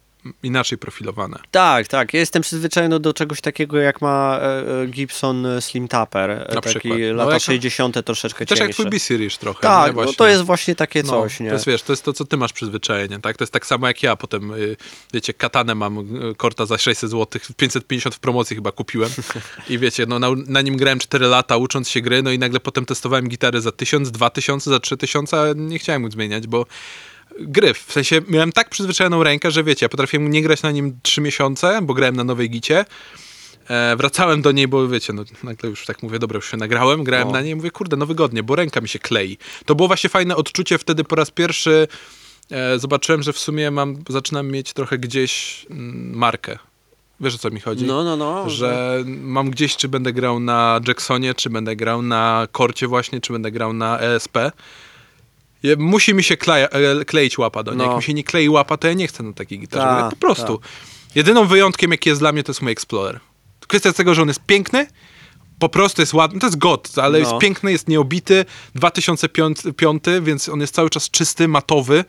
inaczej 0.43 0.79
profilowane. 0.79 1.39
Tak, 1.51 1.89
tak. 1.89 2.15
Ja 2.15 2.21
jestem 2.21 2.43
przyzwyczajony 2.43 3.01
do 3.01 3.13
czegoś 3.13 3.41
takiego, 3.41 3.79
jak 3.79 4.01
ma 4.01 4.39
e, 4.43 4.83
e, 4.83 4.87
Gibson 4.87 5.47
Slim 5.61 5.89
Tapper. 5.89 6.31
e, 6.31 6.55
Na 6.55 6.61
taki. 6.61 6.89
No 6.89 7.13
lata 7.15 7.33
jak- 7.33 7.43
60. 7.43 8.03
troszeczkę 8.05 8.47
Też 8.47 8.59
jak 8.59 8.71
twój 8.71 8.87
B-Series 8.87 9.39
trochę. 9.39 9.61
Tak, 9.61 9.97
no 9.97 10.13
to 10.13 10.29
jest 10.29 10.43
właśnie 10.43 10.75
takie 10.75 11.03
No, 11.03 11.09
coś, 11.09 11.41
nie? 11.41 11.49
To 11.49 11.55
jest, 11.55 11.67
wiesz, 11.67 11.83
to 11.83 11.93
jest 11.93 12.05
to, 12.05 12.13
co 12.13 12.25
ty 12.25 12.37
masz 12.37 12.53
przyzwyczajenie, 12.53 13.19
tak? 13.19 13.37
To 13.37 13.45
jest 13.45 13.53
tak 13.53 13.67
samo 13.67 13.87
jak 13.87 14.03
ja 14.03 14.17
potem, 14.17 14.51
y, 14.55 14.77
wiecie, 15.13 15.35
katanę 15.35 15.75
mam, 15.75 15.99
y, 15.99 16.35
korta 16.35 16.67
za 16.67 16.79
600 16.79 17.11
zł, 17.11 17.41
550 17.57 18.15
w 18.15 18.19
promocji 18.19 18.57
chyba 18.57 18.73
kupiłem 18.73 19.11
i 19.69 19.79
wiecie, 19.79 20.07
no 20.07 20.19
na, 20.19 20.29
na 20.47 20.61
nim 20.63 20.77
grałem 20.77 20.99
4 20.99 21.27
lata, 21.27 21.57
ucząc 21.57 21.89
się 21.89 22.01
gry, 22.01 22.23
no 22.23 22.31
i 22.31 22.39
nagle 22.39 22.61
potem 22.61 22.87
testowałem 22.87 23.29
gitary 23.29 23.61
za 23.61 23.73
1000, 23.73 24.11
2000, 24.11 24.71
za 24.71 24.81
3000, 24.81 25.41
a 25.41 25.45
nie 25.57 25.79
chciałem 25.79 26.11
zmieniać, 26.11 26.47
bo 26.47 26.67
gryf, 27.41 27.79
w 27.87 27.93
sensie 27.93 28.21
miałem 28.29 28.53
tak 28.53 28.71
przyzwyczajoną 28.71 29.23
rękę, 29.23 29.51
że 29.51 29.65
wiecie, 29.65 29.85
ja 29.85 29.89
potrafiłem 29.89 30.31
nie 30.31 30.43
grać 30.43 30.63
na 30.63 30.71
nim 30.71 30.99
3 31.03 31.21
miesiące, 31.21 31.79
bo 31.83 31.95
grałem 31.95 32.17
na 32.17 32.25
nowej 32.25 32.51
gicie, 32.51 32.85
E, 33.71 33.97
wracałem 33.97 34.43
do 34.43 34.53
niej, 34.53 34.69
bo 34.69 34.89
wiecie, 34.89 35.13
no 35.13 35.25
nagle 35.43 35.71
już 35.71 35.87
tak 35.87 36.03
mówię, 36.03 36.19
dobra, 36.19 36.37
już 36.37 36.51
się 36.51 36.57
nagrałem, 36.57 37.05
grałem 37.05 37.29
No. 37.29 37.35
na 37.35 37.41
niej, 37.41 37.57
mówię, 37.57 37.71
kurde, 37.71 37.97
no 37.97 38.07
wygodnie, 38.07 38.43
bo 38.43 38.57
ręka 38.57 38.81
mi 38.81 38.89
się 38.89 38.99
klei. 38.99 39.39
To 39.65 39.75
było 39.75 39.89
właśnie 39.89 40.11
fajne 40.11 40.37
odczucie, 40.37 40.79
wtedy 40.79 41.05
po 41.05 41.17
raz 41.17 41.31
pierwszy 41.31 41.89
e, 42.51 42.79
zobaczyłem, 42.79 43.23
że 43.23 43.33
w 43.33 43.39
sumie 43.39 43.71
mam, 43.71 43.97
zaczynam 44.09 44.49
mieć 44.49 44.73
trochę 44.73 44.99
gdzieś 44.99 45.67
mm, 45.71 46.17
markę. 46.17 46.59
Wiesz 47.21 47.35
o 47.35 47.39
co 47.39 47.51
mi 47.51 47.61
chodzi? 47.61 47.85
No, 47.85 48.05
no, 48.05 48.17
no. 48.17 48.51
Że 48.51 48.99
mam 49.07 49.51
gdzieś, 49.51 49.77
czy 49.77 49.89
będę 49.89 50.13
grał 50.13 50.41
na 50.41 50.81
Jacksonie, 50.89 51.35
czy 51.35 51.51
będę 51.51 51.77
grał 51.77 52.03
na 52.03 52.49
Korcie 52.53 52.87
właśnie, 52.87 53.21
czy 53.21 53.33
będę 53.33 53.51
grał 53.51 53.73
na 53.73 54.01
ESP. 54.01 54.39
Musi 55.79 56.15
mi 56.15 56.23
się 56.23 56.37
kleja, 56.37 56.69
e, 56.69 57.05
kleić 57.05 57.39
łapa 57.39 57.63
do 57.63 57.71
niej. 57.71 57.79
No. 57.79 57.85
Jak 57.85 57.97
mi 57.97 58.03
się 58.03 58.15
nie 58.15 58.25
klei 58.25 58.49
łapa, 58.49 58.77
to 58.77 58.89
ja 58.89 58.95
nie 58.95 59.07
chcę 59.07 59.23
na 59.23 59.33
takiej 59.33 59.59
gitarze. 59.59 60.01
Ta, 60.03 60.11
po 60.11 60.17
prostu. 60.17 60.61
Jedyną 61.15 61.47
wyjątkiem, 61.47 61.91
jaki 61.91 62.09
jest 62.09 62.21
dla 62.21 62.33
mnie, 62.33 62.43
to 62.43 62.53
jest 62.53 62.63
mój 62.63 62.73
Explorer. 62.73 63.21
Kwestia 63.69 63.93
tego, 63.93 64.15
że 64.15 64.23
on 64.23 64.29
jest 64.29 64.41
piękny, 64.47 64.87
po 65.59 65.69
prostu 65.69 66.03
jest 66.03 66.15
ładny, 66.15 66.41
to 66.41 66.47
jest 66.47 66.59
god, 66.59 66.99
ale 66.99 67.11
No. 67.13 67.19
jest 67.19 67.39
piękny, 67.41 67.73
jest 67.73 67.89
nieobity, 67.89 68.45
2005, 68.75 70.05
więc 70.23 70.49
on 70.49 70.61
jest 70.61 70.75
cały 70.75 70.91
czas 70.91 71.11
czysty, 71.11 71.49
matowy. 71.49 72.05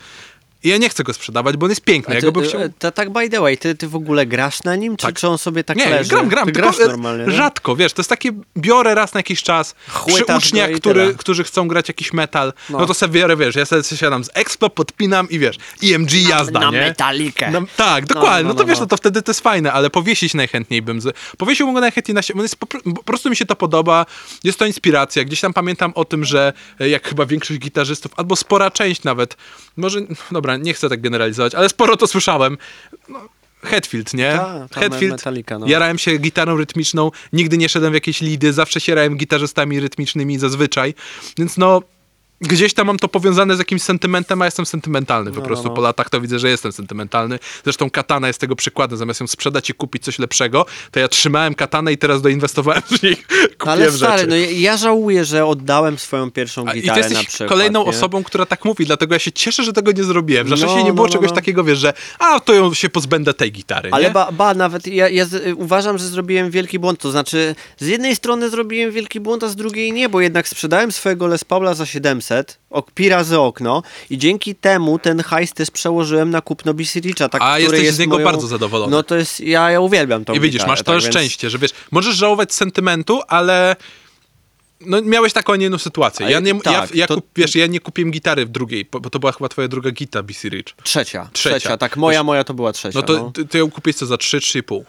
I 0.64 0.70
ja 0.70 0.78
nie 0.78 0.90
chcę 0.90 1.04
go 1.04 1.14
sprzedawać, 1.14 1.58
bo 1.58 1.66
on 1.66 1.70
jest 1.70 1.82
piękny. 1.82 2.16
Ja 2.16 2.22
go 2.22 2.32
bym 2.32 2.44
chciał... 2.44 2.62
e, 2.62 2.70
ta, 2.80 2.92
tak 2.92 3.10
by 3.10 3.30
the 3.30 3.42
way, 3.42 3.58
ty, 3.58 3.76
ty 3.76 3.88
w 3.88 3.96
ogóle 3.96 4.26
grasz 4.26 4.64
na 4.64 4.76
nim, 4.76 4.98
czy, 4.98 5.06
Tak. 5.06 5.16
czy 5.16 5.28
on 5.28 5.38
sobie 5.38 5.64
tak 5.64 5.78
Nie, 5.78 5.90
leży? 5.90 6.10
gram, 6.10 6.30
gram. 6.30 6.46
Ty 6.46 6.52
grasz 6.52 6.80
e, 6.80 6.88
normalnie, 6.88 7.26
nie? 7.26 7.32
Rzadko, 7.32 7.76
wiesz, 7.76 7.94
to 7.94 8.02
jest 8.02 8.10
takie, 8.10 8.32
biorę 8.58 8.96
raz 8.96 9.14
na 9.14 9.20
jakiś 9.20 9.44
czas, 9.44 9.74
przy 9.74 9.92
Chłytasz 9.92 10.46
uczniach, 10.46 10.70
go 10.72 10.78
i 10.78 10.80
który, 10.80 11.14
którzy 11.18 11.44
chcą 11.44 11.68
grać 11.68 11.88
jakiś 11.88 12.14
metal, 12.14 12.54
no, 12.70 12.80
No. 12.80 12.86
to 12.86 12.94
sobie 12.94 13.20
biorę, 13.20 13.38
wiesz, 13.38 13.56
ja 13.56 13.66
sobie 13.66 13.84
siadam 13.84 14.24
z 14.24 14.30
Expo, 14.34 14.70
podpinam 14.70 15.30
i 15.30 15.40
wiesz, 15.40 15.58
EMG 15.84 16.12
jazda, 16.30 16.60
na 16.60 16.72
nie? 16.72 16.80
metalikę. 16.80 17.52
Na, 17.52 17.62
tak, 17.76 18.06
dokładnie, 18.06 18.44
no, 18.44 18.50
no, 18.50 18.56
to 18.56 18.64
no, 18.64 18.68
wiesz, 18.68 18.78
no. 18.78 18.84
no 18.84 18.88
to 18.88 18.98
wtedy 18.98 19.22
to 19.22 19.30
jest 19.32 19.42
fajne, 19.42 19.74
ale 19.74 19.90
powiesić 19.90 20.34
najchętniej 20.34 20.82
bym, 20.82 21.02
z... 21.02 21.18
powiesiłbym 21.38 21.74
go 21.76 21.82
najchętniej 21.82 22.16
na 22.16 22.22
siebie, 22.22 22.42
po, 22.60 22.68
po 22.68 23.04
prostu 23.04 23.30
mi 23.30 23.36
się 23.36 23.46
to 23.46 23.56
podoba, 23.56 24.06
jest 24.44 24.60
to 24.60 24.66
inspiracja, 24.66 25.24
gdzieś 25.24 25.42
tam 25.42 25.54
pamiętam 25.54 25.92
o 25.96 26.06
tym, 26.06 26.26
że 26.26 26.54
e, 26.80 26.90
jak 26.90 27.08
chyba 27.08 27.26
większość 27.26 27.60
gitarzystów, 27.60 28.12
albo 28.18 28.36
spora 28.36 28.72
część 28.72 29.04
nawet, 29.04 29.38
może, 29.78 30.00
dobra, 30.32 30.51
nie 30.58 30.74
chcę 30.74 30.90
tak 30.90 31.02
generalizować, 31.02 31.56
ale 31.56 31.70
sporo 31.70 31.98
to 31.98 32.08
słyszałem, 32.08 32.58
no, 33.10 33.20
Hetfield, 33.64 34.14
nie? 34.14 34.32
Ta, 34.32 34.68
ta 34.70 34.80
Hetfield, 34.80 35.12
Metallica, 35.12 35.60
no. 35.60 35.68
jarałem 35.68 35.98
się 35.98 36.18
gitarą 36.18 36.58
rytmiczną, 36.58 37.12
nigdy 37.34 37.58
nie 37.58 37.70
szedłem 37.70 37.92
w 37.92 37.96
jakieś 37.96 38.22
lidy, 38.22 38.54
zawsze 38.54 38.80
się 38.80 38.92
jarałem 38.92 39.18
gitarzystami 39.18 39.80
rytmicznymi 39.80 40.40
zazwyczaj, 40.40 40.94
więc 41.38 41.58
no 41.58 41.82
gdzieś 42.42 42.74
tam 42.74 42.88
mam 42.88 42.98
to 43.00 43.08
powiązane 43.08 43.56
z 43.56 43.60
jakimś 43.60 43.82
sentymentem, 43.82 44.42
a 44.42 44.46
jestem 44.46 44.66
sentymentalny 44.66 45.32
po 45.32 45.40
No, 45.40 45.46
prostu. 45.46 45.64
no, 45.66 45.70
no. 45.70 45.76
Po 45.76 45.82
latach 45.82 46.10
to 46.10 46.22
widzę, 46.22 46.40
że 46.40 46.50
jestem 46.50 46.72
sentymentalny. 46.72 47.40
Zresztą 47.64 47.90
katana 47.90 48.28
jest 48.28 48.40
tego 48.40 48.56
przykładem. 48.56 48.98
Zamiast 48.98 49.20
ją 49.22 49.28
sprzedać 49.28 49.70
i 49.70 49.74
kupić 49.74 50.04
coś 50.04 50.20
lepszego, 50.20 50.66
to 50.92 51.00
ja 51.00 51.08
trzymałem 51.08 51.54
katanę 51.56 51.94
i 51.94 51.98
teraz 51.98 52.22
doinwestowałem 52.22 52.82
w 52.82 53.04
nich. 53.04 53.28
Kupiłem 53.58 53.80
Ale 53.80 53.92
stary, 53.92 54.18
rzeczy. 54.18 54.30
no 54.30 54.36
ja, 54.36 54.52
ja 54.52 54.78
żałuję, 54.78 55.26
że 55.26 55.46
oddałem 55.46 55.98
swoją 56.00 56.32
pierwszą 56.32 56.68
A, 56.68 56.72
I 56.72 56.76
ty 56.76 56.82
gitarę 56.82 57.02
na 57.02 57.08
jesteś 57.08 57.28
przykład. 57.28 57.50
kolejną 57.50 57.84
nie? 57.84 57.90
osobą, 57.90 58.24
która 58.24 58.46
tak 58.46 58.66
mówi, 58.66 58.86
dlatego 58.86 59.16
ja 59.16 59.20
się 59.20 59.32
cieszę, 59.32 59.64
że 59.64 59.74
tego 59.74 59.92
nie 59.92 60.04
zrobiłem. 60.04 60.48
Że 60.48 60.52
No, 60.52 60.58
wcześniej 60.58 60.84
nie 60.84 60.90
no, 60.90 60.96
było 60.96 61.08
no, 61.08 61.14
czegoś 61.14 61.30
no. 61.30 61.36
takiego, 61.36 61.64
wiesz, 61.64 61.80
że 61.80 61.94
a, 62.20 62.40
to 62.40 62.54
ją 62.54 62.74
się 62.74 62.90
pozbędę 62.90 63.34
tej 63.34 63.52
gitary, 63.52 63.90
Ale 63.94 64.04
nie? 64.04 64.12
ba, 64.12 64.32
ba 64.32 64.54
nawet 64.54 64.88
ja, 64.88 65.10
ja 65.10 65.26
z, 65.26 65.54
uważam, 65.58 65.98
że 65.98 66.06
zrobiłem 66.08 66.52
wielki 66.52 66.80
błąd. 66.80 67.00
To 67.00 67.12
znaczy, 67.12 67.56
z 67.80 67.88
jednej 67.88 68.16
strony 68.16 68.50
zrobiłem 68.50 68.92
wielki 68.92 69.20
błąd, 69.20 69.44
a 69.44 69.48
z 69.50 69.56
drugiej 69.56 69.92
nie, 69.94 70.10
bo 70.10 70.22
jednak 70.22 70.48
sprzedałem 70.48 70.92
swojego 70.92 71.28
Les 71.28 71.44
Paula 71.44 71.74
za 71.74 71.86
700, 71.86 72.31
ok, 72.70 72.92
pi 72.92 73.10
razy 73.10 73.40
okno 73.40 73.84
i 74.10 74.18
dzięki 74.18 74.56
temu 74.56 75.00
ten 75.00 75.24
hajs 75.24 75.54
też 75.54 75.72
przełożyłem 75.72 76.30
na 76.30 76.42
kupno 76.42 76.74
Bisiricza. 76.74 77.30
Tak, 77.30 77.42
A 77.42 77.60
jesteś 77.60 77.84
jest 77.84 77.96
z 77.96 78.00
niego 78.00 78.14
moją... 78.16 78.26
bardzo 78.26 78.48
zadowolony. 78.48 78.92
No 78.92 79.04
to 79.04 79.16
jest, 79.16 79.40
ja, 79.40 79.72
ja 79.72 79.80
uwielbiam 79.80 80.26
tą 80.26 80.34
I 80.34 80.40
widzisz, 80.40 80.54
gitarę, 80.54 80.72
masz 80.72 80.80
to 80.80 80.92
tak, 80.92 81.02
więc- 81.02 81.14
szczęście, 81.14 81.50
że 81.50 81.58
wiesz, 81.58 81.72
możesz 81.92 82.16
żałować 82.16 82.54
sentymentu, 82.54 83.22
ale 83.28 83.76
no, 84.86 85.02
miałeś 85.02 85.34
taką, 85.34 85.54
a 85.54 85.56
nie 85.56 85.66
inną 85.66 85.78
sytuację. 85.78 86.30
Ja, 86.30 86.40
nie, 86.40 86.52
ja, 86.52 86.60
tak, 86.60 86.96
ja, 86.96 87.08
to- 87.08 87.16
kup, 87.16 87.26
wiesz, 87.36 87.56
ja 87.56 87.68
nie 87.68 87.80
kupiłem 87.80 88.12
gitary 88.12 88.46
w 88.46 88.50
drugiej, 88.50 88.88
bo 88.92 89.00
bo 89.00 89.10
to 89.10 89.20
była 89.20 89.32
chyba 89.32 89.50
twoja 89.50 89.68
druga 89.68 89.92
gita 89.92 90.24
BC 90.24 90.50
Rich. 90.50 90.66
Trzecia, 90.84 91.30
Trzecia. 91.34 91.60
trzecia, 91.60 91.78
tak, 91.78 91.98
moja, 91.98 92.20
Wiesz, 92.20 92.26
moja 92.26 92.44
to 92.44 92.54
była 92.54 92.74
trzecia. 92.74 93.00
No 93.00 93.04
to 93.06 93.14
no. 93.14 93.32
ty, 93.32 93.46
ty 93.46 93.58
ją 93.58 93.72
kupiłeś 93.72 93.96
co 93.96 94.06
za 94.06 94.18
3, 94.18 94.40
3,5. 94.40 94.82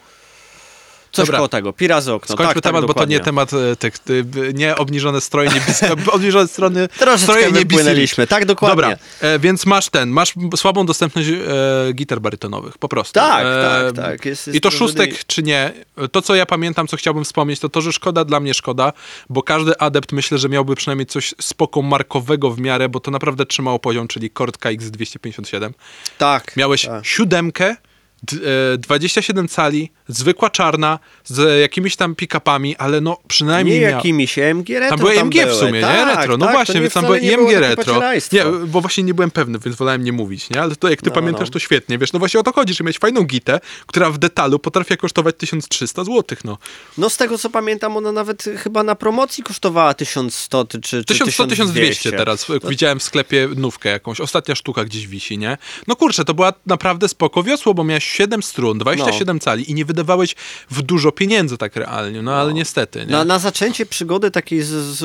Coś 1.13 1.27
dobra. 1.27 1.39
koło 1.39 1.49
tego, 1.49 1.73
pi 1.73 1.89
razy 1.89 2.13
okno. 2.13 2.35
Skończmy 2.37 2.55
tak, 2.55 2.63
temat, 2.63 2.81
tak, 2.83 2.89
bo 2.89 2.95
to 2.95 3.05
nie 3.05 3.21
temat 3.21 3.51
e, 3.53 3.77
tych, 3.77 3.99
ty, 3.99 4.25
nie 4.55 4.77
obniżone 4.77 5.21
stroje, 5.21 5.51
nie 5.51 5.61
BC, 5.61 5.93
obniżone 6.13 6.49
strony, 6.49 6.89
Troszeczkę 6.89 7.19
stroje 7.19 7.47
nie 7.47 7.53
BC 7.53 7.59
Rich. 7.61 7.69
wypłynęliśmy, 7.69 8.27
tak, 8.27 8.45
dokładnie. 8.45 8.77
Dobra, 8.83 8.97
e, 9.21 9.39
więc 9.39 9.67
masz 9.67 9.89
ten, 9.89 10.09
masz 10.11 10.35
słabą 10.57 10.87
dostępność 10.87 11.29
e, 11.29 11.93
gitar 11.93 12.21
barytonowych, 12.21 12.79
po 12.79 12.89
prostu. 12.89 13.13
Tak, 13.15 13.45
e, 13.47 13.93
tak, 13.93 14.05
tak, 14.05 14.25
jest- 14.25 14.47
jest 14.47 14.57
I 14.57 14.61
to 14.61 14.71
szóstek 14.71 15.25
czy 15.27 15.43
nie, 15.43 15.73
to 16.13 16.23
co 16.23 16.35
ja 16.35 16.47
pamiętam, 16.47 16.87
co 16.87 16.97
chciałbym 16.97 17.25
wspomnieć, 17.25 17.61
to 17.61 17.69
to, 17.69 17.81
że 17.81 17.93
szkoda 17.93 18.25
dla 18.25 18.41
mnie 18.41 18.55
szkoda, 18.55 18.93
bo 19.29 19.43
każdy 19.43 19.79
adept 19.79 20.13
myślę, 20.13 20.39
że 20.39 20.49
miałby 20.49 20.75
przynajmniej 20.75 21.07
coś 21.07 21.35
spoko 21.41 21.83
markowego 21.83 22.51
w 22.51 22.59
miarę, 22.59 22.89
bo 22.89 23.01
to 23.01 23.11
naprawdę 23.11 23.47
trzymało 23.47 23.79
poziom, 23.79 24.09
czyli 24.09 24.31
Cord 24.31 24.59
KX257. 24.59 25.71
Tak. 26.19 26.57
Miałeś 26.57 26.87
tak. 26.87 27.07
siódemkę, 27.07 27.77
d- 28.23 28.37
e, 28.75 28.79
27 28.79 29.49
cali, 29.49 29.91
zwykła 30.17 30.51
czarna, 30.51 30.99
z 31.25 31.61
jakimiś 31.61 31.97
tam 31.97 32.15
pick-upami, 32.15 32.75
ale 32.79 33.01
no 33.01 33.19
przynajmniej 33.29 33.81
Nie 33.81 33.87
miał... 33.87 33.97
jakimiś 33.97 34.39
AMG 34.39 34.69
retro 34.69 34.89
Tam 34.89 34.99
były 34.99 35.21
AMG 35.21 35.35
w 35.35 35.55
sumie, 35.55 35.81
tak, 35.81 35.99
nie? 35.99 36.15
Retro. 36.15 36.37
No 36.37 36.47
tak, 36.47 36.55
właśnie, 36.55 36.81
więc 36.81 36.93
tam 36.93 37.05
były 37.05 37.21
takie 37.21 37.61
retro. 37.61 38.01
Nie, 38.33 38.45
bo 38.67 38.81
właśnie 38.81 39.05
nie 39.05 39.15
byłem 39.15 39.31
pewny, 39.31 39.59
więc 39.59 39.77
wolałem 39.77 40.05
nie 40.05 40.13
mówić, 40.13 40.51
nie? 40.51 40.63
Ale 40.63 40.77
to 40.77 40.89
jak 40.89 41.03
ty 41.03 41.11
No, 41.11 41.15
pamiętasz, 41.15 41.49
no. 41.49 41.53
to 41.53 41.59
świetnie, 41.59 41.99
wiesz, 41.99 42.13
no 42.13 42.19
właśnie 42.19 42.41
o 42.41 42.43
to 42.43 42.53
chodzi, 42.53 42.75
że 42.75 42.85
miałeś 42.85 42.99
fajną 42.99 43.23
gitę, 43.23 43.61
która 43.87 44.11
w 44.11 44.19
detalu 44.19 44.59
potrafi 44.59 44.97
kosztować 44.97 45.37
1300 45.39 46.05
zł, 46.05 46.39
no. 46.45 46.59
No 46.99 47.11
z 47.11 47.17
tego 47.17 47.39
co 47.39 47.51
pamiętam, 47.51 47.97
ona 47.97 48.13
nawet 48.13 48.45
chyba 48.59 48.83
na 48.83 48.95
promocji 48.95 49.45
kosztowała 49.45 49.95
1100 49.95 50.65
czy, 50.65 50.81
czy 50.81 51.05
1100, 51.05 51.47
1200 51.47 51.83
1200 51.83 52.13
teraz. 52.13 52.47
Widziałem 52.71 52.99
w 52.99 53.03
sklepie 53.03 53.49
nówkę 53.57 53.89
jakąś. 53.89 54.21
Ostatnia 54.21 54.55
sztuka 54.55 54.85
gdzieś 54.85 55.07
wisi, 55.07 55.39
nie? 55.39 55.59
No 55.87 55.97
kurczę, 55.97 56.25
to 56.25 56.35
była 56.35 56.53
naprawdę 56.67 57.09
spoko 57.09 57.43
wiosło, 57.43 57.75
bo 57.75 57.85
miałeś 57.85 58.05
7 58.05 58.43
strun, 58.43 58.79
27 58.79 59.41
cali 59.41 59.71
i 59.71 59.75
nie 59.75 59.85
wydawałeś 60.03 60.35
w 60.71 60.83
dużo 60.83 61.13
pieniędzy 61.13 61.59
tak 61.59 61.77
realnie, 61.77 62.23
no 62.23 62.35
ale 62.35 62.55
niestety, 62.55 62.99
nie? 62.99 63.07
Na, 63.07 63.25
na 63.25 63.39
zaczęcie 63.39 63.87
przygody 63.87 64.31
takiej 64.31 64.63
z, 64.63 64.69
z, 64.69 65.05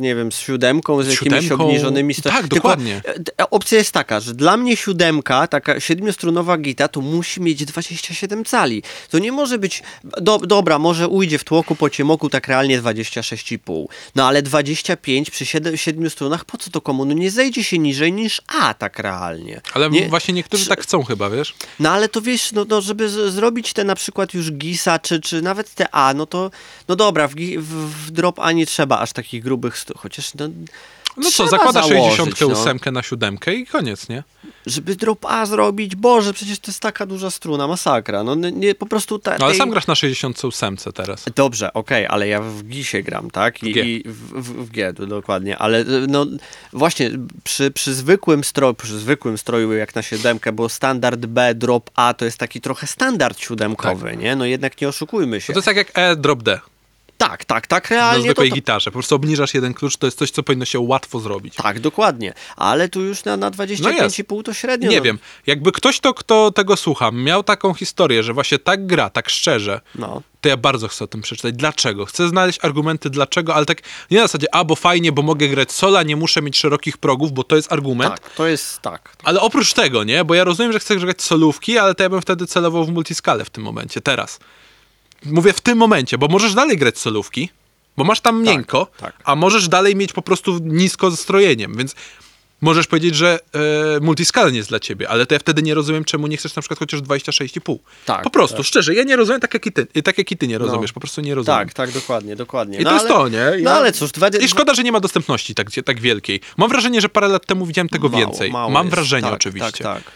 nie 0.00 0.14
wiem, 0.14 0.32
z 0.32 0.38
siódemką, 0.38 1.02
z, 1.02 1.06
Z 1.06 1.10
jakimiś 1.10 1.42
siódemką? 1.42 1.64
obniżonymi 1.64 2.14
stro- 2.14 2.22
Tak, 2.30 2.40
Tylko, 2.40 2.54
dokładnie. 2.54 3.00
e, 3.08 3.14
e, 3.42 3.50
opcja 3.50 3.78
jest 3.78 3.92
taka, 3.92 4.20
że 4.20 4.34
dla 4.34 4.56
mnie 4.56 4.76
siódemka, 4.76 5.46
taka 5.46 5.80
siedmiostrunowa 5.80 6.58
gita, 6.58 6.88
to 6.88 7.00
musi 7.00 7.40
mieć 7.40 7.64
27 7.64 8.44
cali. 8.44 8.82
To 9.10 9.18
nie 9.18 9.32
może 9.32 9.58
być, 9.58 9.82
do, 10.04 10.38
dobra, 10.38 10.78
może 10.78 11.08
ujdzie 11.08 11.38
w 11.38 11.44
tłoku 11.44 11.74
po 11.76 11.90
ciemoku 11.90 12.30
tak 12.30 12.48
realnie 12.48 12.82
26,5. 12.82 13.86
No 14.14 14.26
ale 14.28 14.42
25 14.42 15.30
przy 15.30 15.46
siedem, 15.46 15.76
siedmiu 15.76 16.10
strunach, 16.10 16.44
po 16.44 16.56
co 16.58 16.70
to 16.70 16.80
komu? 16.80 17.04
No 17.04 17.12
nie 17.14 17.30
zejdzie 17.30 17.64
się 17.64 17.78
niżej 17.78 18.12
niż 18.12 18.42
A 18.60 18.74
tak 18.74 18.98
realnie. 18.98 19.60
Ale 19.74 19.90
nie, 19.90 20.08
właśnie 20.08 20.34
niektórzy 20.34 20.66
tak 20.66 20.80
chcą 20.82 21.04
chyba, 21.04 21.30
wiesz? 21.30 21.54
No 21.80 21.90
ale 21.90 22.08
to 22.08 22.20
wiesz, 22.20 22.52
no, 22.52 22.64
no 22.68 22.80
żeby 22.80 23.08
z, 23.08 23.32
zrobić 23.34 23.72
te 23.72 23.84
na 23.84 23.94
przykład 23.94 24.07
już 24.34 24.52
GISa, 24.52 24.98
czy, 24.98 25.20
czy 25.20 25.42
nawet 25.42 25.74
te 25.74 25.94
A, 25.94 26.14
no 26.14 26.26
to, 26.26 26.50
no 26.88 26.96
dobra, 26.96 27.28
w, 27.28 27.34
w, 27.34 28.06
w 28.06 28.10
drop 28.10 28.38
A 28.38 28.52
nie 28.52 28.66
trzeba 28.66 28.98
aż 28.98 29.12
takich 29.12 29.42
grubych 29.42 29.78
stu, 29.78 29.94
chociaż 29.98 30.34
no, 30.34 30.48
No 31.18 31.30
co, 31.30 31.48
założyć, 31.48 32.16
68 32.16 32.78
no. 32.86 32.92
na 32.92 33.02
siódemkę 33.02 33.54
i 33.54 33.66
koniec, 33.66 34.08
nie? 34.08 34.22
Żeby 34.66 34.96
drop 34.96 35.26
A 35.26 35.46
zrobić, 35.46 35.96
Boże, 35.96 36.32
przecież 36.32 36.58
to 36.58 36.70
jest 36.70 36.80
taka 36.80 37.06
duża 37.06 37.30
struna, 37.30 37.68
masakra, 37.68 38.24
no 38.24 38.34
nie, 38.34 38.74
po 38.74 38.86
prostu 38.86 39.18
ta, 39.18 39.30
No 39.30 39.36
ale 39.44 39.48
tej- 39.52 39.58
sam 39.58 39.70
grasz 39.70 39.86
na 39.86 39.94
68 39.94 40.76
teraz. 40.94 41.24
Dobrze, 41.34 41.72
okej, 41.72 42.06
ale 42.06 42.28
ja 42.28 42.40
w 42.40 42.64
GISie 42.64 43.02
gram, 43.02 43.30
tak? 43.30 43.62
I, 43.62 43.70
W 43.72 43.74
G. 43.74 43.84
i 43.84 44.02
w, 44.06 44.42
w, 44.42 44.66
w 44.66 44.70
G, 44.70 44.92
dokładnie, 44.92 45.58
ale 45.58 45.84
no 46.08 46.26
właśnie 46.72 47.10
przy, 47.44 47.70
przy 47.70 47.94
zwykłym 47.94 48.44
stroju, 48.44 48.74
przy 48.74 48.98
zwykłym 48.98 49.38
stroju 49.38 49.72
jak 49.72 49.94
na 49.94 50.02
siódemkę, 50.02 50.52
bo 50.52 50.68
standard 50.68 51.26
B, 51.26 51.54
drop 51.54 51.90
A 51.94 52.14
to 52.14 52.24
jest 52.24 52.38
taki 52.38 52.60
trochę 52.60 52.86
standard 52.86 53.40
siódemkowy, 53.40 54.16
nie? 54.16 54.36
No 54.36 54.44
jednak 54.44 54.80
nie 54.80 54.88
oszukujmy 54.88 55.40
się. 55.40 55.52
No 55.52 55.54
to 55.54 55.58
jest 55.58 55.66
tak 55.66 55.76
jak 55.76 55.90
E 55.94 56.16
drop 56.16 56.42
D 56.42 56.60
Tak, 57.18 57.44
tak, 57.44 57.66
tak, 57.66 57.90
na 57.90 57.96
realnie 57.96 58.16
to, 58.18 58.22
zwykłej 58.22 58.50
to, 58.50 58.54
gitarze. 58.54 58.90
Po 58.90 58.94
prostu 58.94 59.14
obniżasz 59.14 59.54
jeden 59.54 59.74
klucz, 59.74 59.96
to 59.96 60.06
jest 60.06 60.18
coś, 60.18 60.30
co 60.30 60.42
powinno 60.42 60.64
się 60.64 60.80
łatwo 60.80 61.20
zrobić. 61.20 61.54
Tak, 61.54 61.80
dokładnie. 61.80 62.34
Ale 62.56 62.88
tu 62.88 63.00
już 63.00 63.24
na, 63.24 63.36
na 63.36 63.50
25,5 63.50 64.42
to 64.42 64.54
średnio. 64.54 64.90
Nie 64.90 64.96
no. 64.96 65.02
wiem, 65.02 65.18
jakby 65.46 65.72
ktoś 65.72 66.00
to, 66.00 66.14
kto 66.14 66.50
tego 66.50 66.76
słucha, 66.76 67.10
miał 67.10 67.42
taką 67.42 67.74
historię, 67.74 68.22
że 68.22 68.32
właśnie 68.32 68.58
tak 68.58 68.86
gra, 68.86 69.10
tak 69.10 69.28
szczerze, 69.30 69.80
No. 69.94 70.22
to 70.40 70.48
ja 70.48 70.56
bardzo 70.56 70.88
chcę 70.88 71.04
o 71.04 71.06
tym 71.06 71.22
przeczytać. 71.22 71.54
Dlaczego? 71.54 72.06
Chcę 72.06 72.28
znaleźć 72.28 72.58
argumenty 72.62 73.10
dlaczego, 73.10 73.54
ale 73.54 73.66
tak 73.66 73.82
nie 74.10 74.18
na 74.18 74.24
zasadzie, 74.24 74.54
a 74.54 74.64
bo 74.64 74.76
fajnie, 74.76 75.12
bo 75.12 75.22
mogę 75.22 75.48
grać 75.48 75.72
sola, 75.72 76.02
nie 76.02 76.16
muszę 76.16 76.42
mieć 76.42 76.58
szerokich 76.58 76.98
progów, 76.98 77.32
bo 77.32 77.44
to 77.44 77.56
jest 77.56 77.72
argument. 77.72 78.10
Tak, 78.20 78.30
to 78.34 78.46
jest 78.46 78.80
tak. 78.80 79.16
Ale 79.24 79.40
oprócz 79.40 79.72
tego, 79.72 80.04
nie? 80.04 80.24
Bo 80.24 80.34
ja 80.34 80.44
rozumiem, 80.44 80.72
że 80.72 80.78
chcę 80.78 80.96
grać 80.96 81.22
solówki, 81.22 81.78
ale 81.78 81.94
to 81.94 82.02
ja 82.02 82.08
bym 82.08 82.22
wtedy 82.22 82.46
celował 82.46 82.84
w 82.84 82.90
multiskalę 82.90 83.44
w 83.44 83.50
tym 83.50 83.64
momencie, 83.64 84.00
teraz. 84.00 84.38
Mówię 85.24 85.52
w 85.52 85.60
tym 85.60 85.78
momencie, 85.78 86.18
bo 86.18 86.28
możesz 86.28 86.54
dalej 86.54 86.76
grać 86.76 86.98
solówki, 86.98 87.50
bo 87.96 88.04
masz 88.04 88.20
tam 88.20 88.42
miękko, 88.42 88.86
tak. 88.96 89.14
a 89.24 89.34
możesz 89.34 89.68
dalej 89.68 89.96
mieć 89.96 90.12
po 90.12 90.22
prostu 90.22 90.58
nisko 90.58 91.16
strojeniem, 91.16 91.76
więc 91.76 91.94
możesz 92.60 92.86
powiedzieć, 92.86 93.14
że 93.14 93.38
e, 93.96 94.00
multiskala 94.00 94.50
nie 94.50 94.56
jest 94.56 94.68
dla 94.68 94.80
ciebie, 94.80 95.08
ale 95.08 95.26
to 95.26 95.34
ja 95.34 95.38
wtedy 95.38 95.62
nie 95.62 95.74
rozumiem, 95.74 96.04
czemu 96.04 96.26
nie 96.26 96.36
chcesz 96.36 96.56
na 96.56 96.62
przykład 96.62 96.78
chociaż 96.78 97.00
26,5. 97.00 97.78
Tak, 98.06 98.22
po 98.22 98.30
prostu, 98.30 98.56
tak. 98.56 98.66
szczerze, 98.66 98.94
ja 98.94 99.02
nie 99.02 99.16
rozumiem 99.16 99.40
tak 99.40 99.54
jak 99.54 99.66
i 99.66 99.72
ty, 99.72 99.86
tak 100.02 100.18
jak 100.18 100.32
i 100.32 100.36
ty 100.36 100.48
nie 100.48 100.58
rozumiesz, 100.58 100.92
po 100.92 101.00
prostu 101.00 101.20
nie 101.20 101.34
rozumiem. 101.34 101.58
Tak, 101.58 101.74
tak, 101.74 101.92
dokładnie, 101.92 102.36
dokładnie. 102.36 102.78
I 102.78 102.84
no 102.84 102.90
to 102.90 102.96
jest 102.96 103.06
ale, 103.06 103.14
to, 103.14 103.28
nie? 103.28 103.62
No 103.62 103.70
ale 103.70 103.92
cóż, 103.92 104.12
dwa, 104.12 104.28
I 104.28 104.48
szkoda, 104.48 104.74
że 104.74 104.82
nie 104.82 104.92
ma 104.92 105.00
dostępności 105.00 105.54
tak, 105.54 105.70
tak 105.84 106.00
wielkiej. 106.00 106.40
Mam 106.56 106.68
wrażenie, 106.68 107.00
że 107.00 107.08
parę 107.08 107.28
lat 107.28 107.46
temu 107.46 107.66
widziałem 107.66 107.88
tego 107.88 108.08
mało, 108.08 108.26
więcej. 108.26 108.50
mało 108.50 108.70
Mam 108.70 108.86
jest. 108.86 108.94
wrażenie 108.94 109.22
tak, 109.22 109.34
oczywiście. 109.34 109.84
Tak, 109.84 110.04
tak. 110.04 110.12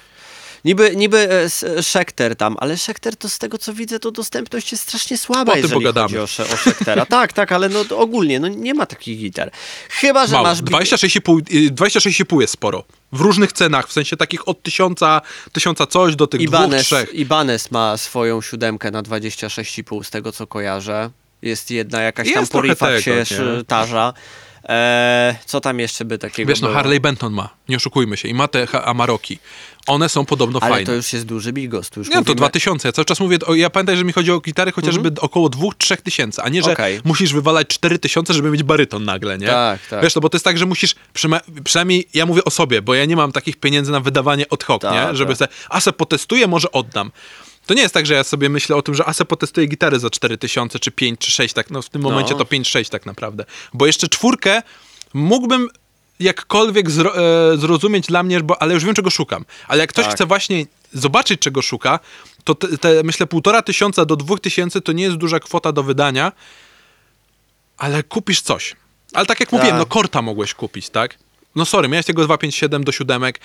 Niby, 0.64 0.96
niby 0.96 1.18
e, 1.18 1.42
s- 1.42 1.64
Schecter 1.80 2.36
tam, 2.36 2.56
ale 2.60 2.76
Schecter 2.78 3.16
to 3.16 3.28
z 3.28 3.38
tego 3.38 3.58
co 3.58 3.72
widzę, 3.74 3.98
to 3.98 4.10
dostępność 4.10 4.72
jest 4.72 4.84
strasznie 4.84 5.18
słaba, 5.18 5.56
jeżeli 5.56 5.74
pogadamy. 5.74 6.04
chodzi 6.08 6.18
o, 6.18 6.26
Sze- 6.26 6.44
o 6.44 6.56
Schechtera. 6.56 7.06
tak, 7.06 7.32
tak, 7.32 7.52
ale 7.52 7.68
no 7.68 7.84
ogólnie, 7.96 8.40
no 8.40 8.48
nie 8.48 8.74
ma 8.74 8.86
takich 8.86 9.18
gitar. 9.18 9.50
Chyba, 9.90 10.26
że 10.26 10.32
Mało. 10.32 10.46
masz... 10.46 10.62
bi- 10.62 10.72
26,5 10.72 11.40
y, 11.54 11.70
26,5 11.70 12.40
jest 12.40 12.52
sporo. 12.52 12.84
W 13.12 13.20
różnych 13.20 13.52
cenach, 13.52 13.88
w 13.88 13.92
sensie 13.92 14.16
takich 14.16 14.48
od 14.48 14.62
tysiąca, 14.62 15.20
tysiąca 15.52 15.86
coś 15.86 16.16
do 16.16 16.26
tych 16.26 16.40
dwóch, 16.40 16.48
Ibanez, 16.48 16.86
trzech. 16.86 17.14
Ibanez 17.14 17.70
ma 17.70 17.96
swoją 17.96 18.42
siódemkę 18.42 18.90
na 18.90 19.02
26,5 19.02 20.04
z 20.04 20.10
tego 20.10 20.32
co 20.32 20.46
kojarzę. 20.46 21.10
Jest 21.42 21.70
jedna 21.70 22.02
jakaś 22.02 22.32
tam 22.32 22.40
Jest 22.40 22.52
po 22.52 22.58
trochę 22.58 22.68
Rifaxie 22.74 23.24
tego, 23.24 23.56
nie? 23.56 23.64
tarza. 23.64 24.12
Eee, 24.68 25.34
co 25.46 25.60
tam 25.60 25.78
jeszcze 25.80 26.04
by 26.04 26.18
takiego 26.18 26.48
Wiesz, 26.48 26.60
no 26.60 26.68
było? 26.68 26.76
Harley 26.76 27.00
Benton 27.00 27.32
ma, 27.32 27.48
nie 27.68 27.76
oszukujmy 27.76 28.16
się, 28.16 28.28
i 28.28 28.34
ma 28.34 28.48
te 28.48 28.84
Amaroki. 28.84 29.38
One 29.86 30.08
są 30.08 30.24
podobno 30.24 30.58
Ale 30.62 30.70
fajne. 30.70 30.86
to 30.86 30.92
już 30.92 31.12
jest 31.12 31.26
duży 31.26 31.52
bigos. 31.52 31.90
Tu 31.90 32.00
już 32.00 32.08
Nie, 32.08 32.14
to 32.14 32.20
mówimy- 32.20 32.36
2000. 32.36 32.88
Ja 32.88 32.92
cały 32.92 33.04
czas 33.04 33.20
mówię, 33.20 33.38
o, 33.46 33.54
ja 33.54 33.70
pamiętaj, 33.70 33.96
że 33.96 34.04
mi 34.04 34.12
chodzi 34.12 34.30
o 34.32 34.40
gitary 34.40 34.72
chociażby 34.72 35.10
około 35.20 35.48
2-3 35.48 35.96
tysięcy, 36.02 36.42
a 36.42 36.48
nie, 36.48 36.62
że. 36.62 36.72
Okej. 36.72 37.00
musisz 37.04 37.32
wywalać 37.32 37.68
4 37.68 37.98
tysiące, 37.98 38.34
żeby 38.34 38.50
mieć 38.50 38.62
baryton 38.62 39.04
nagle, 39.04 39.38
nie? 39.38 39.46
Tak, 39.46 39.86
tak. 39.86 40.02
Wiesz, 40.02 40.14
no 40.14 40.20
bo 40.20 40.28
to 40.28 40.36
jest 40.36 40.44
tak, 40.44 40.58
że 40.58 40.66
musisz, 40.66 40.94
przynajmniej 41.64 42.08
ja 42.14 42.26
mówię 42.26 42.44
o 42.44 42.50
sobie, 42.50 42.82
bo 42.82 42.94
ja 42.94 43.04
nie 43.04 43.16
mam 43.16 43.32
takich 43.32 43.56
pieniędzy 43.56 43.92
na 43.92 44.00
wydawanie 44.00 44.48
od 44.48 44.64
hoc, 44.64 44.82
Tak, 44.82 45.08
nie? 45.10 45.16
Żeby 45.16 45.36
tak. 45.36 45.38
se, 45.38 45.54
a 45.68 45.80
se 45.80 45.92
potestuję, 45.92 46.46
może 46.46 46.72
oddam. 46.72 47.10
To 47.66 47.74
nie 47.74 47.82
jest 47.82 47.94
tak, 47.94 48.06
że 48.06 48.14
ja 48.14 48.24
sobie 48.24 48.48
myślę 48.48 48.76
o 48.76 48.82
tym, 48.82 48.94
że 48.94 49.08
a 49.08 49.12
se 49.12 49.24
potestuję 49.24 49.66
gitarę 49.66 49.98
za 49.98 50.10
4000, 50.10 50.78
czy 50.78 50.90
5, 50.90 51.20
czy 51.20 51.30
6, 51.30 51.54
tak, 51.54 51.70
no 51.70 51.82
w 51.82 51.88
tym 51.88 52.02
momencie 52.02 52.34
to 52.34 52.44
5-6 52.44 52.88
tak 52.90 53.06
naprawdę. 53.06 53.44
Bo 53.74 53.86
jeszcze 53.86 54.08
czwórkę 54.08 54.62
mógłbym 55.14 55.68
jakkolwiek 56.20 56.90
zro, 56.90 57.16
e, 57.52 57.56
zrozumieć 57.56 58.06
dla 58.06 58.22
mnie, 58.22 58.40
bo, 58.40 58.62
ale 58.62 58.74
już 58.74 58.84
wiem, 58.84 58.94
czego 58.94 59.10
szukam. 59.10 59.44
Ale 59.68 59.80
jak 59.80 59.90
ktoś 59.90 60.04
Tak. 60.04 60.14
chce 60.14 60.26
właśnie 60.26 60.66
zobaczyć, 60.92 61.40
czego 61.40 61.62
szuka, 61.62 62.00
to 62.44 62.54
te, 62.54 62.78
te, 62.78 63.02
myślę 63.02 63.26
półtora 63.26 63.62
tysiąca 63.62 64.04
do 64.04 64.16
dwóch 64.16 64.40
tysięcy 64.40 64.80
to 64.80 64.92
nie 64.92 65.04
jest 65.04 65.16
duża 65.16 65.40
kwota 65.40 65.72
do 65.72 65.82
wydania, 65.82 66.32
ale 67.78 68.02
kupisz 68.02 68.40
coś. 68.40 68.76
Ale 69.12 69.26
tak 69.26 69.40
jak 69.40 69.50
Tak. 69.50 69.58
mówiłem, 69.58 69.78
no 69.78 69.86
korta 69.86 70.22
mogłeś 70.22 70.54
kupić, 70.54 70.90
tak? 70.90 71.18
No 71.56 71.64
sorry, 71.64 71.88
miałeś 71.88 72.06
tego 72.06 72.24
257 72.24 72.84
do 72.84 72.92
siódemek. 72.92 73.40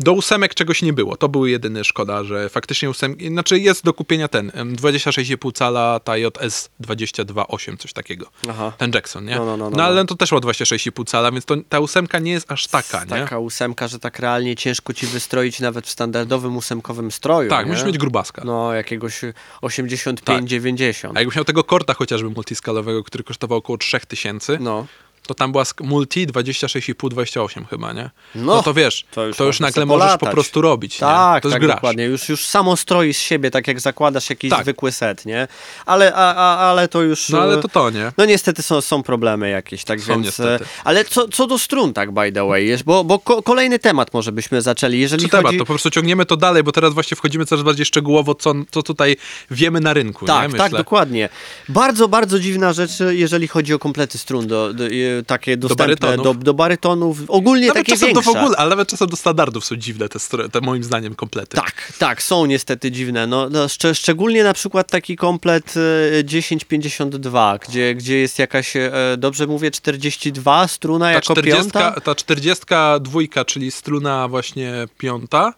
Do 0.00 0.12
ósemek 0.12 0.54
czegoś 0.54 0.82
nie 0.82 0.92
było. 0.92 1.16
To 1.16 1.28
był 1.28 1.46
jedyny 1.46 1.84
szkoda, 1.84 2.24
że 2.24 2.48
faktycznie 2.48 2.90
ósemki... 2.90 3.28
Znaczy 3.28 3.58
jest 3.58 3.84
do 3.84 3.94
kupienia 3.94 4.28
ten 4.28 4.52
em, 4.54 4.76
26,5 4.76 5.52
cala 5.52 6.00
ta 6.00 6.16
JS 6.16 6.70
22.8, 6.80 7.76
coś 7.76 7.92
takiego. 7.92 8.26
Aha. 8.50 8.72
Ten 8.78 8.90
Jackson, 8.94 9.24
nie? 9.24 9.36
No, 9.36 9.44
no, 9.44 9.56
no, 9.56 9.70
no, 9.70 9.76
no 9.76 9.84
ale 9.84 9.94
no. 9.94 10.04
to 10.04 10.14
też 10.14 10.32
ma 10.32 10.38
26,5 10.38 11.06
cala, 11.06 11.32
więc 11.32 11.44
to, 11.44 11.56
ta 11.68 11.80
ósemka 11.80 12.18
nie 12.18 12.32
jest 12.32 12.52
aż 12.52 12.66
taka, 12.66 13.04
nie? 13.04 13.10
Taka 13.10 13.38
ósemka, 13.38 13.88
że 13.88 13.98
tak 13.98 14.18
realnie 14.18 14.56
ciężko 14.56 14.94
ci 14.94 15.06
wystroić 15.06 15.60
nawet 15.60 15.86
w 15.86 15.90
standardowym 15.90 16.56
ósemkowym 16.56 17.10
stroju. 17.10 17.50
Tak, 17.50 17.66
nie? 17.66 17.72
musisz 17.72 17.86
mieć 17.86 17.98
grubaska. 17.98 18.42
No, 18.44 18.72
jakiegoś 18.72 19.20
Tak. 19.20 19.34
85-90. 19.62 21.12
A 21.14 21.18
jakbyś 21.18 21.36
miał 21.36 21.44
tego 21.44 21.64
korta 21.64 21.94
chociażby 21.94 22.30
multiskalowego, 22.30 23.04
który 23.04 23.24
kosztował 23.24 23.58
około 23.58 23.78
3000, 23.78 24.58
No. 24.60 24.86
To 25.26 25.34
tam 25.34 25.52
była 25.52 25.64
multi 25.80 26.26
26,5, 26.26 27.08
28 27.08 27.64
chyba, 27.64 27.92
nie? 27.92 28.10
No, 28.34 28.54
No, 28.56 28.62
to 28.62 28.74
wiesz, 28.74 29.04
to 29.10 29.14
to 29.14 29.26
już 29.26 29.38
już, 29.38 29.46
można 29.46 29.66
nagle 29.66 29.74
sobie 29.82 29.86
możesz 29.86 30.12
po 30.12 30.18
polatać. 30.18 30.34
prostu 30.34 30.60
robić, 30.60 30.96
Tak, 30.98 31.34
nie? 31.34 31.40
To 31.40 31.48
już 31.48 31.52
tak, 31.52 31.62
grasz. 31.62 31.74
dokładnie. 31.76 32.04
Już, 32.04 32.28
już 32.28 32.44
samo 32.46 32.76
stroi 32.76 33.14
z 33.14 33.18
siebie, 33.18 33.50
tak 33.50 33.68
jak 33.68 33.80
zakładasz 33.80 34.30
jakiś 34.30 34.50
Tak. 34.50 34.62
zwykły 34.62 34.92
set, 34.92 35.26
nie? 35.26 35.48
Ale, 35.86 36.14
a, 36.14 36.34
a, 36.34 36.58
ale 36.70 36.88
to 36.88 37.02
już... 37.02 37.28
No 37.28 37.40
ale 37.40 37.58
e, 37.58 37.62
to 37.62 37.68
to, 37.68 37.90
nie? 37.90 38.12
No 38.18 38.24
niestety 38.24 38.62
są, 38.62 38.80
są 38.80 39.02
problemy 39.02 39.50
jakieś, 39.50 39.84
tak 39.84 40.00
Są 40.00 40.06
więc... 40.12 40.24
niestety. 40.26 40.64
e, 40.64 40.68
Ale 40.84 41.04
co, 41.04 41.28
co 41.28 41.46
do 41.46 41.58
strun, 41.58 41.92
tak 41.92 42.12
by 42.12 42.32
the 42.32 42.46
way, 42.48 42.66
jest, 42.66 42.84
bo, 42.84 43.04
bo 43.04 43.18
ko, 43.18 43.42
kolejny 43.42 43.78
temat 43.78 44.14
może 44.14 44.32
byśmy 44.32 44.62
zaczęli, 44.62 44.98
jeżeli 44.98 45.22
Czy 45.22 45.28
chodzi... 45.30 45.42
temat, 45.42 45.52
to 45.58 45.64
po 45.64 45.72
prostu 45.72 45.90
ciągniemy 45.90 46.26
to 46.26 46.36
dalej, 46.36 46.62
bo 46.62 46.72
teraz 46.72 46.94
właśnie 46.94 47.16
wchodzimy 47.16 47.46
coraz 47.46 47.64
bardziej 47.64 47.86
szczegółowo, 47.86 48.34
co, 48.34 48.54
co 48.70 48.82
tutaj 48.82 49.16
wiemy 49.50 49.80
na 49.80 49.92
rynku, 49.92 50.26
Tak, 50.26 50.52
tak, 50.52 50.72
dokładnie. 50.72 51.28
Bardzo, 51.68 52.08
bardzo 52.08 52.38
dziwna 52.40 52.72
rzecz, 52.72 52.90
jeżeli 53.10 53.48
chodzi 53.48 53.74
o 53.74 53.78
komplety 53.78 54.18
strun, 54.18 54.46
do, 54.46 54.72
do, 54.74 54.84
e, 54.86 55.13
takie 55.22 55.56
dostępne 55.56 55.86
barytonów. 55.96 56.38
do, 56.38 56.44
do 56.44 56.54
barytonów, 56.54 57.18
ogólnie 57.28 57.66
Nawet 57.66 57.80
takie 57.86 57.92
czasem 57.92 58.08
większe. 58.08 58.24
to 58.32 58.34
w 58.34 58.36
ogóle, 58.42 58.56
ale 58.56 58.70
nawet 58.70 58.88
czasem 58.88 59.08
do 59.08 59.16
standardów 59.16 59.64
są 59.64 59.76
dziwne 59.76 60.08
te, 60.08 60.18
te 60.48 60.60
moim 60.60 60.84
zdaniem 60.84 61.14
komplety. 61.14 61.56
Tak, 61.56 61.92
tak, 61.98 62.22
są 62.22 62.46
niestety 62.46 62.90
dziwne. 62.90 63.26
No, 63.26 63.48
no, 63.50 63.66
szcz- 63.66 63.94
szczególnie 63.94 64.44
na 64.44 64.52
przykład 64.54 64.90
taki 64.90 65.16
komplet 65.16 65.74
e, 66.20 66.24
1052, 66.24 67.58
gdzie, 67.58 67.94
gdzie 67.94 68.18
jest 68.18 68.38
jakaś, 68.38 68.76
e, 68.76 68.90
dobrze 69.18 69.46
mówię, 69.46 69.70
42 69.70 70.68
struna 70.68 71.04
Ta 71.06 71.12
jako 71.12 71.34
40, 71.34 71.62
piąta. 71.62 72.00
ta 72.00 72.14
42, 72.14 73.44
czyli 73.46 73.70
struna 73.70 74.28
właśnie 74.28 74.72
piąta, 74.98 75.54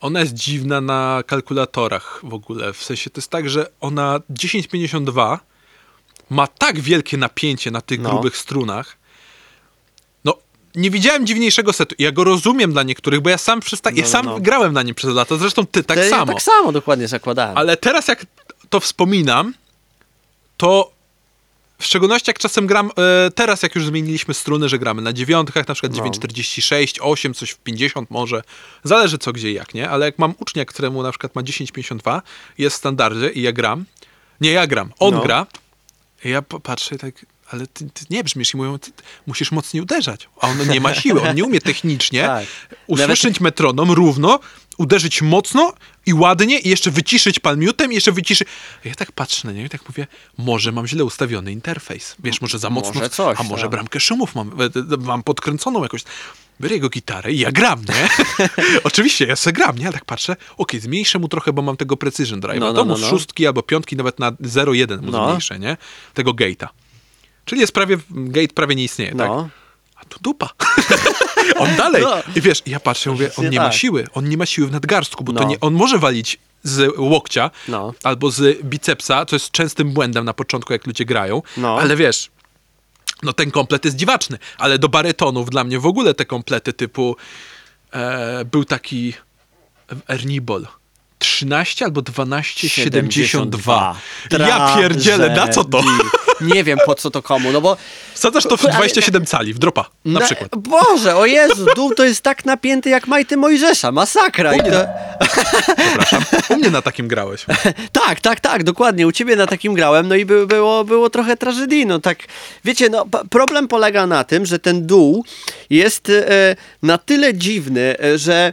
ona 0.00 0.20
jest 0.20 0.32
dziwna 0.34 0.80
na 0.80 1.22
kalkulatorach 1.26 2.20
w 2.22 2.34
ogóle. 2.34 2.72
W 2.72 2.82
sensie 2.82 3.10
to 3.10 3.18
jest 3.18 3.30
tak, 3.30 3.50
że 3.50 3.66
ona 3.80 4.20
1052 4.38 5.40
ma 6.30 6.46
tak 6.46 6.80
wielkie 6.80 7.16
napięcie 7.16 7.70
na 7.70 7.80
tych 7.80 8.00
No. 8.00 8.10
grubych 8.10 8.36
strunach. 8.36 8.96
No, 10.24 10.34
nie 10.74 10.90
widziałem 10.90 11.26
dziwniejszego 11.26 11.72
setu. 11.72 11.94
Ja 11.98 12.12
go 12.12 12.24
rozumiem 12.24 12.72
dla 12.72 12.82
niektórych, 12.82 13.20
bo 13.20 13.30
ja 13.30 13.38
sam, 13.38 13.60
przez 13.60 13.80
ta, 13.80 13.90
ja 13.90 14.02
No, 14.02 14.08
sam 14.08 14.26
no. 14.26 14.40
grałem 14.40 14.72
na 14.72 14.82
nim 14.82 14.94
przez 14.94 15.14
lata. 15.14 15.36
Zresztą 15.36 15.66
ty 15.66 15.84
tak 15.84 15.98
ja 15.98 16.08
samo. 16.10 16.32
Tak 16.32 16.42
samo 16.42 16.72
dokładnie 16.72 17.08
zakładałem. 17.08 17.56
Ale 17.58 17.76
teraz 17.76 18.08
jak 18.08 18.26
to 18.70 18.80
wspominam, 18.80 19.54
to 20.56 20.92
w 21.78 21.84
szczególności 21.84 22.30
jak 22.30 22.38
czasem 22.38 22.66
gram, 22.66 22.90
e, 23.26 23.30
teraz 23.30 23.62
jak 23.62 23.74
już 23.74 23.84
zmieniliśmy 23.86 24.34
struny, 24.34 24.68
że 24.68 24.78
gramy 24.78 25.02
na 25.02 25.12
dziewiątkach, 25.12 25.68
na 25.68 25.74
przykład 25.74 25.92
No. 25.96 26.04
9,46, 26.04 26.98
8, 27.00 27.34
coś 27.34 27.50
w 27.50 27.58
50 27.58 28.10
może, 28.10 28.42
zależy 28.84 29.18
co 29.18 29.32
gdzie 29.32 29.50
i 29.50 29.54
jak, 29.54 29.74
nie? 29.74 29.90
Ale 29.90 30.06
jak 30.06 30.18
mam 30.18 30.34
ucznia, 30.38 30.64
któremu 30.64 31.02
na 31.02 31.10
przykład 31.10 31.34
ma 31.34 31.42
10,52, 31.42 32.22
jest 32.58 32.76
w 32.76 32.78
standardzie 32.78 33.30
i 33.30 33.42
ja 33.42 33.52
gram, 33.52 33.84
nie 34.40 34.52
ja 34.52 34.66
gram, 34.66 34.92
on 34.98 35.14
No. 35.14 35.20
gra, 35.22 35.46
ja 36.24 36.42
patrzę 36.42 36.94
i 36.94 36.98
tak, 36.98 37.26
ale 37.50 37.66
ty, 37.66 37.90
ty 37.90 38.04
nie 38.10 38.24
brzmisz 38.24 38.54
i 38.54 38.56
mówią, 38.56 38.78
musisz 39.26 39.52
mocniej 39.52 39.82
uderzać, 39.82 40.28
a 40.40 40.48
on 40.48 40.68
nie 40.68 40.80
ma 40.80 40.94
siły, 40.94 41.22
on 41.28 41.36
nie 41.36 41.44
umie 41.44 41.60
technicznie 41.60 42.22
Tak. 42.26 42.46
usłyszeć 42.86 43.40
metronom 43.40 43.90
równo, 43.90 44.40
uderzyć 44.78 45.22
mocno 45.22 45.72
i 46.06 46.14
ładnie 46.14 46.58
i 46.58 46.68
jeszcze 46.68 46.90
wyciszyć 46.90 47.38
palmiutem 47.38 47.92
i 47.92 47.94
jeszcze 47.94 48.12
wyciszy. 48.12 48.44
A 48.84 48.88
Ja 48.88 48.94
tak 48.94 49.12
patrzę 49.12 49.48
na 49.48 49.52
niego 49.54 49.66
i 49.66 49.70
tak 49.70 49.88
mówię, 49.88 50.06
może 50.38 50.72
mam 50.72 50.86
źle 50.86 51.04
ustawiony 51.04 51.52
interfejs. 51.52 52.16
Wiesz, 52.18 52.40
może 52.40 52.58
za 52.58 52.70
mocno, 52.70 52.94
Może 52.94 53.10
coś, 53.10 53.40
a 53.40 53.42
może 53.42 53.62
tak. 53.62 53.70
bramkę 53.70 54.00
szumów 54.00 54.34
mam, 54.34 54.48
e, 54.92 54.96
mam 54.98 55.22
podkręconą 55.22 55.82
jakoś. 55.82 56.02
Biorę 56.60 56.74
jego 56.74 56.88
gitarę 56.88 57.32
i 57.32 57.38
ja 57.38 57.52
gram, 57.52 57.80
nie? 57.88 58.08
Oczywiście, 58.84 59.26
ja 59.26 59.36
sobie 59.36 59.52
gram, 59.52 59.78
nie? 59.78 59.84
Ale 59.84 59.92
tak 59.92 60.04
patrzę, 60.04 60.36
okej, 60.56 60.80
zmniejszę 60.80 61.18
mu 61.18 61.28
trochę, 61.28 61.52
bo 61.52 61.62
mam 61.62 61.76
tego 61.76 61.96
Precision 61.96 62.40
Drive. 62.40 62.60
No, 62.60 62.66
No, 62.66 62.72
no, 62.72 62.78
to 62.78 62.84
mu 62.84 62.92
no, 62.94 62.98
no. 62.98 63.06
szóstki 63.10 63.46
albo 63.46 63.62
piątki, 63.62 63.96
nawet 63.96 64.18
na 64.18 64.32
0,1 64.32 65.02
mu 65.02 65.10
No. 65.10 65.24
zmniejszę, 65.26 65.58
nie? 65.58 65.76
Tego 66.14 66.30
gate'a. 66.32 66.66
Czyli 67.44 67.60
jest 67.60 67.72
prawie, 67.72 67.96
gate 68.10 68.54
prawie 68.54 68.74
nie 68.74 68.84
istnieje, 68.84 69.10
tak? 69.10 69.28
no. 69.28 69.48
A 69.96 70.04
tu 70.04 70.18
dupa. 70.22 70.48
on 71.58 71.76
dalej. 71.76 72.02
No. 72.02 72.16
I 72.36 72.40
wiesz, 72.40 72.62
ja 72.66 72.80
patrzę, 72.80 73.10
mówię, 73.10 73.30
on 73.36 73.50
nie 73.50 73.58
ma 73.58 73.64
tak. 73.64 73.74
siły. 73.74 74.06
On 74.14 74.28
nie 74.28 74.36
ma 74.36 74.46
siły 74.46 74.66
w 74.68 74.72
nadgarstku, 74.72 75.24
bo 75.24 75.32
to 75.32 75.42
No. 75.42 75.48
nie, 75.48 75.60
on 75.60 75.74
może 75.74 75.98
walić 75.98 76.38
z 76.62 76.94
łokcia 76.98 77.50
No. 77.68 77.94
albo 78.02 78.30
z 78.30 78.62
bicepsa, 78.62 79.26
co 79.26 79.36
jest 79.36 79.50
częstym 79.50 79.90
błędem 79.92 80.24
na 80.24 80.34
początku, 80.34 80.72
jak 80.72 80.86
ludzie 80.86 81.04
grają. 81.04 81.42
No. 81.56 81.80
Ale 81.80 81.96
wiesz, 81.96 82.30
no 83.22 83.32
ten 83.32 83.50
komplet 83.50 83.84
jest 83.84 83.96
dziwaczny. 83.96 84.38
Ale 84.58 84.78
do 84.78 84.88
barytonów 84.88 85.50
dla 85.50 85.64
mnie 85.64 85.78
w 85.78 85.86
ogóle 85.86 86.14
te 86.14 86.24
komplety 86.24 86.72
typu 86.72 87.16
e, 87.92 88.44
był 88.44 88.64
taki 88.64 89.14
Ernibol. 90.08 90.66
13 91.20 91.84
albo 91.84 92.02
12, 92.02 92.68
72. 92.68 93.96
Ja 94.38 94.76
pierdzielę, 94.76 95.30
na 95.30 95.48
co 95.48 95.64
to? 95.64 95.82
Nie 96.40 96.64
wiem 96.64 96.78
po 96.86 96.94
co 96.94 97.10
to 97.10 97.22
komu, 97.22 97.52
no 97.52 97.60
bo 97.60 97.76
Wsadzasz 98.14 98.44
to 98.44 98.56
w 98.56 98.64
Ale- 98.64 98.74
27 98.74 99.26
cali, 99.26 99.54
w 99.54 99.58
dropa, 99.58 99.90
na 100.04 100.20
Na- 100.20 100.26
przykład. 100.26 100.50
Boże, 100.56 101.16
o 101.16 101.26
Jezu, 101.26 101.66
dół 101.76 101.94
to 101.94 102.04
jest 102.04 102.22
tak 102.22 102.44
napięty 102.44 102.90
jak 102.90 103.06
majty 103.06 103.36
Mojżesza, 103.36 103.92
masakra. 103.92 104.54
I 104.54 104.58
to... 104.58 104.86
Przepraszam. 105.76 106.24
U 106.48 106.56
mnie 106.56 106.70
na 106.70 106.82
takim 106.82 107.08
grałeś. 107.08 107.44
Tak, 107.92 108.20
tak, 108.20 108.40
tak, 108.40 108.64
dokładnie. 108.64 109.06
U 109.06 109.12
ciebie 109.12 109.36
na 109.36 109.46
takim 109.46 109.74
grałem, 109.74 110.08
no 110.08 110.14
i 110.14 110.24
by, 110.24 110.46
było, 110.46 110.84
było 110.84 111.10
trochę 111.10 111.36
tragedii. 111.36 111.86
No 111.86 111.98
tak, 111.98 112.18
wiecie, 112.64 112.88
no 112.88 113.06
problem 113.30 113.68
polega 113.68 114.06
na 114.06 114.24
tym, 114.24 114.46
że 114.46 114.58
ten 114.58 114.86
dół 114.86 115.24
jest 115.70 116.08
e, 116.10 116.56
na 116.82 116.98
tyle 116.98 117.34
dziwny, 117.34 117.96
e, 118.02 118.18
że 118.18 118.52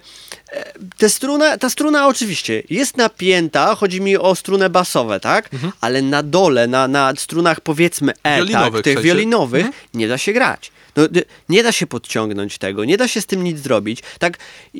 te 0.98 1.10
struna, 1.10 1.58
ta 1.58 1.70
struna 1.70 2.08
oczywiście 2.08 2.64
jest 2.70 2.98
napięta, 2.98 3.76
chodzi 3.76 4.02
mi 4.02 4.18
o 4.18 4.36
strunę 4.36 4.70
basowe, 4.70 5.20
tak? 5.20 5.50
Ale 5.82 6.02
na 6.02 6.24
dole, 6.24 6.68
na, 6.68 6.88
na 6.88 7.14
strunach 7.18 7.62
powiedzmy 7.62 8.14
E, 8.24 8.46
tak, 8.46 8.74
tych 8.74 8.84
sensie? 8.94 9.02
wiolinowych, 9.02 9.66
nie 9.94 10.08
da 10.08 10.18
się 10.18 10.34
grać. 10.34 10.72
No, 10.96 11.04
nie 11.50 11.64
da 11.64 11.72
się 11.72 11.88
podciągnąć 11.88 12.58
tego, 12.58 12.86
nie 12.86 12.98
da 12.98 13.08
się 13.08 13.22
z 13.22 13.26
tym 13.26 13.44
nic 13.44 13.60
zrobić. 13.60 14.00
Tak, 14.20 14.38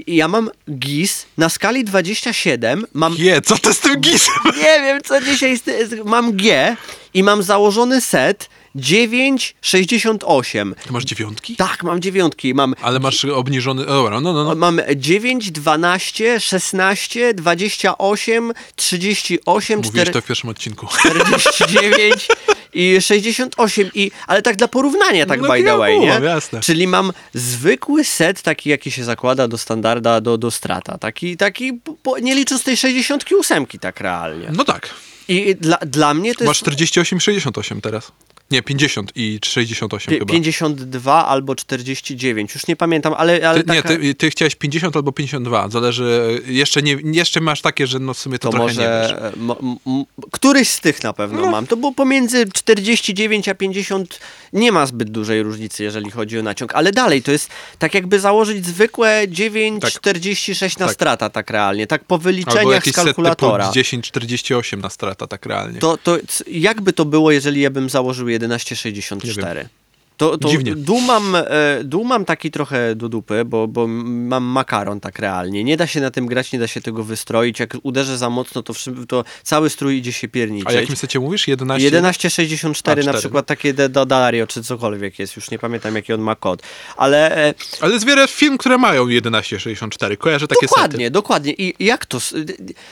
ja 0.08 0.28
mam 0.28 0.50
GIS 0.72 1.26
na 1.38 1.50
skali 1.50 1.84
27, 1.84 2.86
mam 2.94 3.16
Je, 3.18 3.42
co 3.42 3.58
to 3.58 3.74
z 3.74 3.80
tym 3.80 4.02
gisem? 4.02 4.34
nie 4.58 4.80
wiem, 4.82 5.02
co 5.04 5.22
dzisiaj. 5.22 5.60
Mam 6.06 6.32
G 6.34 6.76
i 7.14 7.24
mam 7.24 7.44
założony 7.44 8.02
set 8.02 8.50
9,68. 8.76 10.74
Ty 10.86 10.94
masz 10.94 11.04
dziewiątki? 11.04 11.56
Tak, 11.56 11.84
mam 11.84 12.02
dziewiątki. 12.02 12.54
Mam, 12.54 12.76
Ale 12.82 13.00
masz 13.00 13.26
obniżony... 13.26 13.86
Dobra, 13.86 14.22
no, 14.22 14.34
no, 14.34 14.44
no. 14.44 14.56
mam 14.56 14.82
9, 14.96 15.52
12, 15.52 16.40
16, 16.40 17.34
28, 17.34 18.54
38, 18.76 19.78
Mówiłeś 19.78 19.94
4, 19.94 20.12
to 20.12 20.22
w 20.22 20.26
pierwszym 20.26 20.50
odcinku. 20.50 20.88
49 21.00 22.28
i 22.74 23.02
68. 23.02 23.90
I, 23.94 24.12
ale 24.28 24.42
tak 24.42 24.56
dla 24.56 24.68
porównania, 24.68 25.26
tak 25.26 25.42
No, 25.42 25.48
by 25.48 25.64
the 25.64 25.78
way, 25.78 26.00
nie? 26.00 26.08
kumam, 26.08 26.24
jasne. 26.24 26.60
Czyli 26.60 26.88
mam 26.88 27.14
zwykły 27.34 28.04
set, 28.04 28.42
taki 28.42 28.70
jaki 28.70 28.92
się 28.92 29.04
zakłada 29.04 29.48
do 29.48 29.58
standarda, 29.58 30.22
do, 30.22 30.38
do 30.38 30.52
strata. 30.52 30.98
Taki, 30.98 31.38
taki 31.38 31.74
po, 32.04 32.20
nie 32.20 32.36
licząc 32.36 32.64
tej 32.64 32.78
68 32.78 33.66
tak 33.82 34.00
realnie. 34.00 34.50
No 34.54 34.64
tak. 34.64 34.90
I 35.28 35.56
dla, 35.56 35.78
dla 35.78 36.14
mnie 36.14 36.36
to 36.36 36.46
Masz 36.46 36.58
jest... 36.58 36.62
48 36.62 37.20
68 37.20 37.82
teraz. 37.82 38.12
Nie, 38.52 38.62
50 38.62 39.12
i 39.16 39.40
68 39.46 40.12
Pi- 40.14 40.20
chyba. 40.20 40.34
52 40.34 41.26
albo 41.28 41.56
49, 41.56 42.54
już 42.54 42.68
nie 42.68 42.76
pamiętam, 42.76 43.14
ale, 43.18 43.50
ale 43.50 43.64
Ty, 43.64 43.72
nie, 43.74 43.82
taka, 43.84 43.98
ty, 43.98 44.16
ty 44.16 44.30
chciałeś 44.30 44.56
50 44.56 44.96
albo 44.96 45.12
52, 45.12 45.70
zależy, 45.70 46.42
jeszcze, 46.48 46.82
nie, 46.82 46.98
jeszcze 47.04 47.42
masz 47.42 47.62
takie, 47.62 47.88
że 47.88 48.00
no 48.00 48.14
w 48.14 48.20
sumie 48.20 48.40
to, 48.40 48.50
to 48.50 48.58
trochę 48.58 48.74
nie 48.74 48.80
wiesz. 48.80 49.12
może 49.12 49.62
m- 49.62 49.78
m- 49.88 50.06
któryś 50.32 50.70
z 50.70 50.80
tych 50.80 51.04
na 51.04 51.14
pewno 51.14 51.42
No. 51.42 51.52
mam. 51.52 51.68
To 51.68 51.78
było 51.78 51.92
pomiędzy 51.94 52.46
49 52.54 53.50
a 53.50 53.56
50 53.56 54.20
nie 54.54 54.72
ma 54.72 54.86
zbyt 54.86 55.10
dużej 55.12 55.44
różnicy, 55.44 55.84
jeżeli 55.84 56.12
chodzi 56.12 56.40
o 56.40 56.44
naciąg, 56.44 56.76
ale 56.76 56.92
dalej 56.92 57.22
to 57.24 57.32
jest 57.32 57.50
tak 57.80 57.94
jakby 57.94 58.20
założyć 58.20 58.66
zwykłe 58.66 59.24
9,46 59.28 60.80
na 60.80 60.86
Tak. 60.86 60.94
strata 60.96 61.30
tak 61.30 61.50
realnie, 61.50 61.88
tak 61.88 62.04
po 62.04 62.16
Albo 62.16 62.24
wyliczeniach 62.24 62.86
z 62.86 62.92
kalkulatora. 62.92 63.64
typu 63.72 63.74
10,48 63.80 64.82
na 64.82 64.90
strata, 64.90 65.28
tak 65.28 65.46
realnie. 65.46 65.80
To, 65.80 65.98
to 65.98 66.18
jakby 66.48 66.94
to 66.94 67.06
było, 67.06 67.32
jeżeli 67.32 67.62
ja 67.62 67.70
bym 67.70 67.90
założył 67.90 68.30
11,64? 68.42 69.70
To, 70.18 70.38
to 70.38 70.50
Dziwnie. 70.50 70.76
Dół 70.76 71.02
mam, 71.02 71.36
e, 71.36 71.44
dół 71.84 72.04
mam 72.04 72.26
taki 72.26 72.52
trochę 72.52 72.96
do 72.96 73.10
dupy, 73.10 73.46
bo, 73.46 73.68
bo 73.68 73.88
mam 73.88 74.44
makaron 74.44 75.00
tak 75.00 75.20
realnie. 75.20 75.64
Nie 75.64 75.78
da 75.78 75.88
się 75.88 76.02
na 76.02 76.12
tym 76.12 76.26
grać, 76.26 76.52
nie 76.52 76.60
da 76.60 76.68
się 76.68 76.82
tego 76.82 77.04
wystroić. 77.04 77.60
Jak 77.60 77.74
uderzę 77.84 78.18
za 78.18 78.30
mocno, 78.30 78.64
to, 78.64 78.74
to 79.08 79.24
cały 79.44 79.70
strój 79.70 79.98
idzie 79.98 80.12
się 80.12 80.28
A 80.28 80.32
pierniczyć. 80.32 80.74
jakim 80.74 80.96
secie 80.96 81.20
mówisz? 81.20 81.48
11? 81.48 81.90
1164 81.90 83.02
A, 83.02 83.06
na 83.06 83.14
przykład 83.14 83.46
takie 83.46 83.74
de- 83.74 83.90
do 83.90 84.06
Dario 84.06 84.48
czy 84.48 84.64
cokolwiek 84.64 85.20
jest, 85.20 85.36
już 85.36 85.52
nie 85.52 85.60
pamiętam 85.60 85.96
jaki 85.96 86.14
on 86.14 86.22
ma 86.22 86.36
kod. 86.36 86.62
Ale 86.98 87.38
e, 87.50 87.54
Ale 87.82 87.94
jest 87.94 88.06
wiele 88.06 88.28
film, 88.28 88.58
które 88.58 88.78
mają 88.78 89.08
1164. 89.08 90.18
Kojarzę 90.18 90.48
takie 90.48 90.68
dokładnie, 90.68 90.98
sety. 91.06 91.12
dokładnie. 91.12 91.54
I 91.54 91.86
jak 91.86 92.06
to? 92.06 92.18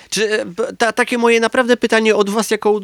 Czy 0.09 0.41
e, 0.41 0.45
ta, 0.77 0.91
takie 0.91 1.17
moje 1.17 1.39
naprawdę 1.39 1.77
pytanie 1.77 2.15
od 2.15 2.29
was 2.29 2.51
jako 2.51 2.79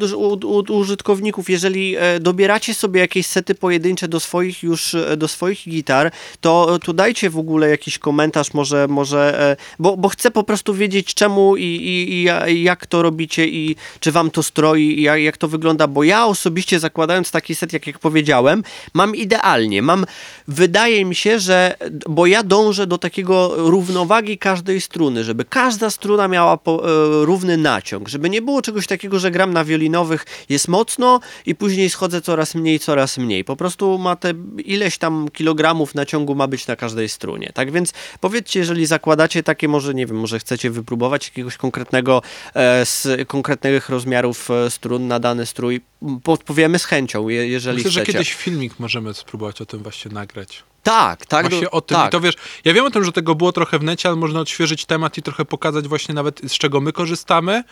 użytkowników, 0.70 1.50
jeżeli 1.50 1.96
dobieracie 2.20 2.74
sobie 2.74 3.00
jakieś 3.00 3.26
sety 3.26 3.54
pojedyncze 3.54 4.08
do 4.08 4.20
swoich 4.32 4.62
już, 4.62 4.94
e, 4.94 5.16
do 5.16 5.28
swoich 5.28 5.68
gitar, 5.68 6.10
to, 6.40 6.78
to 6.84 6.92
dajcie 6.92 7.30
w 7.30 7.38
ogóle 7.38 7.68
jakiś 7.68 7.98
komentarz, 7.98 8.54
może, 8.54 8.88
może 8.88 9.40
e, 9.40 9.56
bo, 9.78 9.96
bo 9.96 10.08
chcę 10.08 10.30
po 10.30 10.42
prostu 10.44 10.74
wiedzieć 10.74 11.14
czemu 11.14 11.56
i, 11.56 11.64
i, 11.64 12.24
i 12.52 12.62
jak 12.62 12.86
to 12.86 13.02
robicie 13.02 13.46
i 13.46 13.76
czy 14.00 14.12
wam 14.12 14.30
to 14.30 14.42
stroi 14.42 14.98
i 14.98 15.02
jak, 15.02 15.20
jak 15.20 15.36
to 15.36 15.48
wygląda, 15.48 15.86
bo 15.86 16.04
ja 16.04 16.26
osobiście 16.26 16.80
zakładając 16.80 17.30
taki 17.30 17.54
set, 17.54 17.72
jak, 17.72 17.86
jak 17.86 17.98
powiedziałem, 17.98 18.64
mam 18.94 19.16
idealnie, 19.16 19.82
mam, 19.82 20.06
wydaje 20.48 21.04
mi 21.04 21.14
się, 21.14 21.38
że, 21.38 21.74
bo 22.08 22.26
ja 22.26 22.42
dążę 22.42 22.86
do 22.86 22.98
takiego 22.98 23.52
równowagi 23.56 24.38
każdej 24.38 24.80
struny, 24.80 25.24
żeby 25.24 25.44
każda 25.44 25.90
struna 25.90 26.28
miała 26.28 26.56
po, 26.56 26.72
e, 26.84 27.24
równy 27.24 27.56
naciąg, 27.56 28.08
żeby 28.08 28.30
nie 28.30 28.42
było 28.42 28.62
czegoś 28.62 28.86
takiego, 28.86 29.18
że 29.18 29.30
gram 29.30 29.52
na 29.52 29.64
wiolinowych 29.64 30.26
jest 30.48 30.68
mocno 30.68 31.20
i 31.46 31.54
później 31.54 31.90
schodzę 31.90 32.20
coraz 32.20 32.54
mniej, 32.54 32.78
coraz 32.78 33.18
mniej. 33.18 33.44
Po 33.44 33.56
prostu 33.56 33.98
ma 33.98 34.16
te 34.22 34.34
ileś 34.64 34.98
tam 34.98 35.28
kilogramów 35.32 35.94
naciągu 35.94 36.34
ma 36.34 36.46
być 36.46 36.66
na 36.66 36.76
każdej 36.76 37.08
strunie. 37.08 37.50
Tak 37.54 37.72
więc 37.72 37.92
powiedzcie, 38.20 38.60
jeżeli 38.60 38.86
zakładacie 38.86 39.42
takie, 39.42 39.68
może 39.68 39.94
nie 39.94 40.06
wiem, 40.06 40.16
może 40.16 40.38
chcecie 40.38 40.70
wypróbować 40.70 41.26
jakiegoś 41.28 41.56
konkretnego, 41.56 42.22
e, 42.54 42.86
z 42.86 43.08
konkretnych 43.28 43.88
rozmiarów 43.88 44.50
e, 44.50 44.70
strun 44.70 45.08
na 45.08 45.20
dany 45.20 45.46
strój, 45.46 45.80
podpowiemy 46.22 46.78
z 46.78 46.84
chęcią, 46.84 47.28
je, 47.28 47.48
jeżeli 47.48 47.76
Myślę, 47.76 47.90
że 47.90 48.00
chcecie. 48.00 48.12
kiedyś 48.12 48.34
filmik 48.34 48.78
możemy 48.78 49.14
spróbować 49.14 49.60
o 49.60 49.66
tym 49.66 49.82
właśnie 49.82 50.10
nagrać. 50.10 50.62
Tak, 50.82 51.26
tak. 51.26 51.48
Właśnie 51.48 51.64
do- 51.64 51.70
o 51.70 51.80
tym. 51.80 51.96
tak. 51.96 52.08
I 52.08 52.12
to 52.12 52.20
wiesz, 52.20 52.34
ja 52.64 52.72
wiem 52.74 52.84
o 52.84 52.90
tym, 52.90 53.04
że 53.04 53.12
tego 53.12 53.34
było 53.34 53.52
trochę 53.52 53.78
w 53.78 53.82
necie, 53.82 54.08
ale 54.08 54.16
można 54.16 54.40
odświeżyć 54.40 54.84
temat 54.86 55.18
i 55.18 55.22
trochę 55.22 55.44
pokazać 55.44 55.88
właśnie 55.88 56.14
nawet 56.14 56.40
z 56.48 56.52
czego 56.52 56.80
my 56.80 56.92
korzystamy 56.92 57.64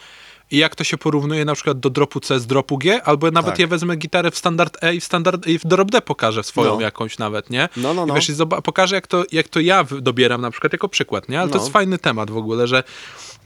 i 0.50 0.56
jak 0.58 0.76
to 0.76 0.84
się 0.84 0.98
porównuje 0.98 1.44
na 1.44 1.54
przykład 1.54 1.80
do 1.80 1.90
dropu 1.90 2.20
C 2.20 2.40
z 2.40 2.46
dropu 2.46 2.78
G, 2.78 3.02
albo 3.02 3.30
nawet 3.30 3.50
Tak. 3.50 3.58
ja 3.58 3.66
wezmę 3.66 3.96
gitarę 3.96 4.30
w 4.30 4.38
standard 4.38 4.84
E 4.84 4.94
i 4.94 5.00
w 5.00 5.04
standard 5.04 5.46
i 5.46 5.58
w 5.58 5.64
drop 5.66 5.90
D 5.90 6.00
pokażę 6.02 6.42
swoją 6.42 6.74
No. 6.74 6.80
jakąś 6.80 7.18
nawet, 7.18 7.50
nie? 7.50 7.68
No, 7.76 7.94
no, 7.94 8.06
no. 8.06 8.14
wiesz, 8.14 8.28
i 8.28 8.32
zoba- 8.34 8.62
pokażę 8.62 8.94
jak 8.94 9.06
to, 9.06 9.24
jak 9.32 9.48
to 9.48 9.60
ja 9.60 9.84
dobieram 10.00 10.40
na 10.40 10.50
przykład 10.50 10.72
jako 10.72 10.88
przykład, 10.88 11.28
nie? 11.28 11.40
Ale 11.40 11.48
to 11.50 11.54
No. 11.56 11.60
jest 11.60 11.72
fajny 11.72 11.98
temat 11.98 12.30
w 12.30 12.36
ogóle, 12.36 12.66
że 12.66 12.82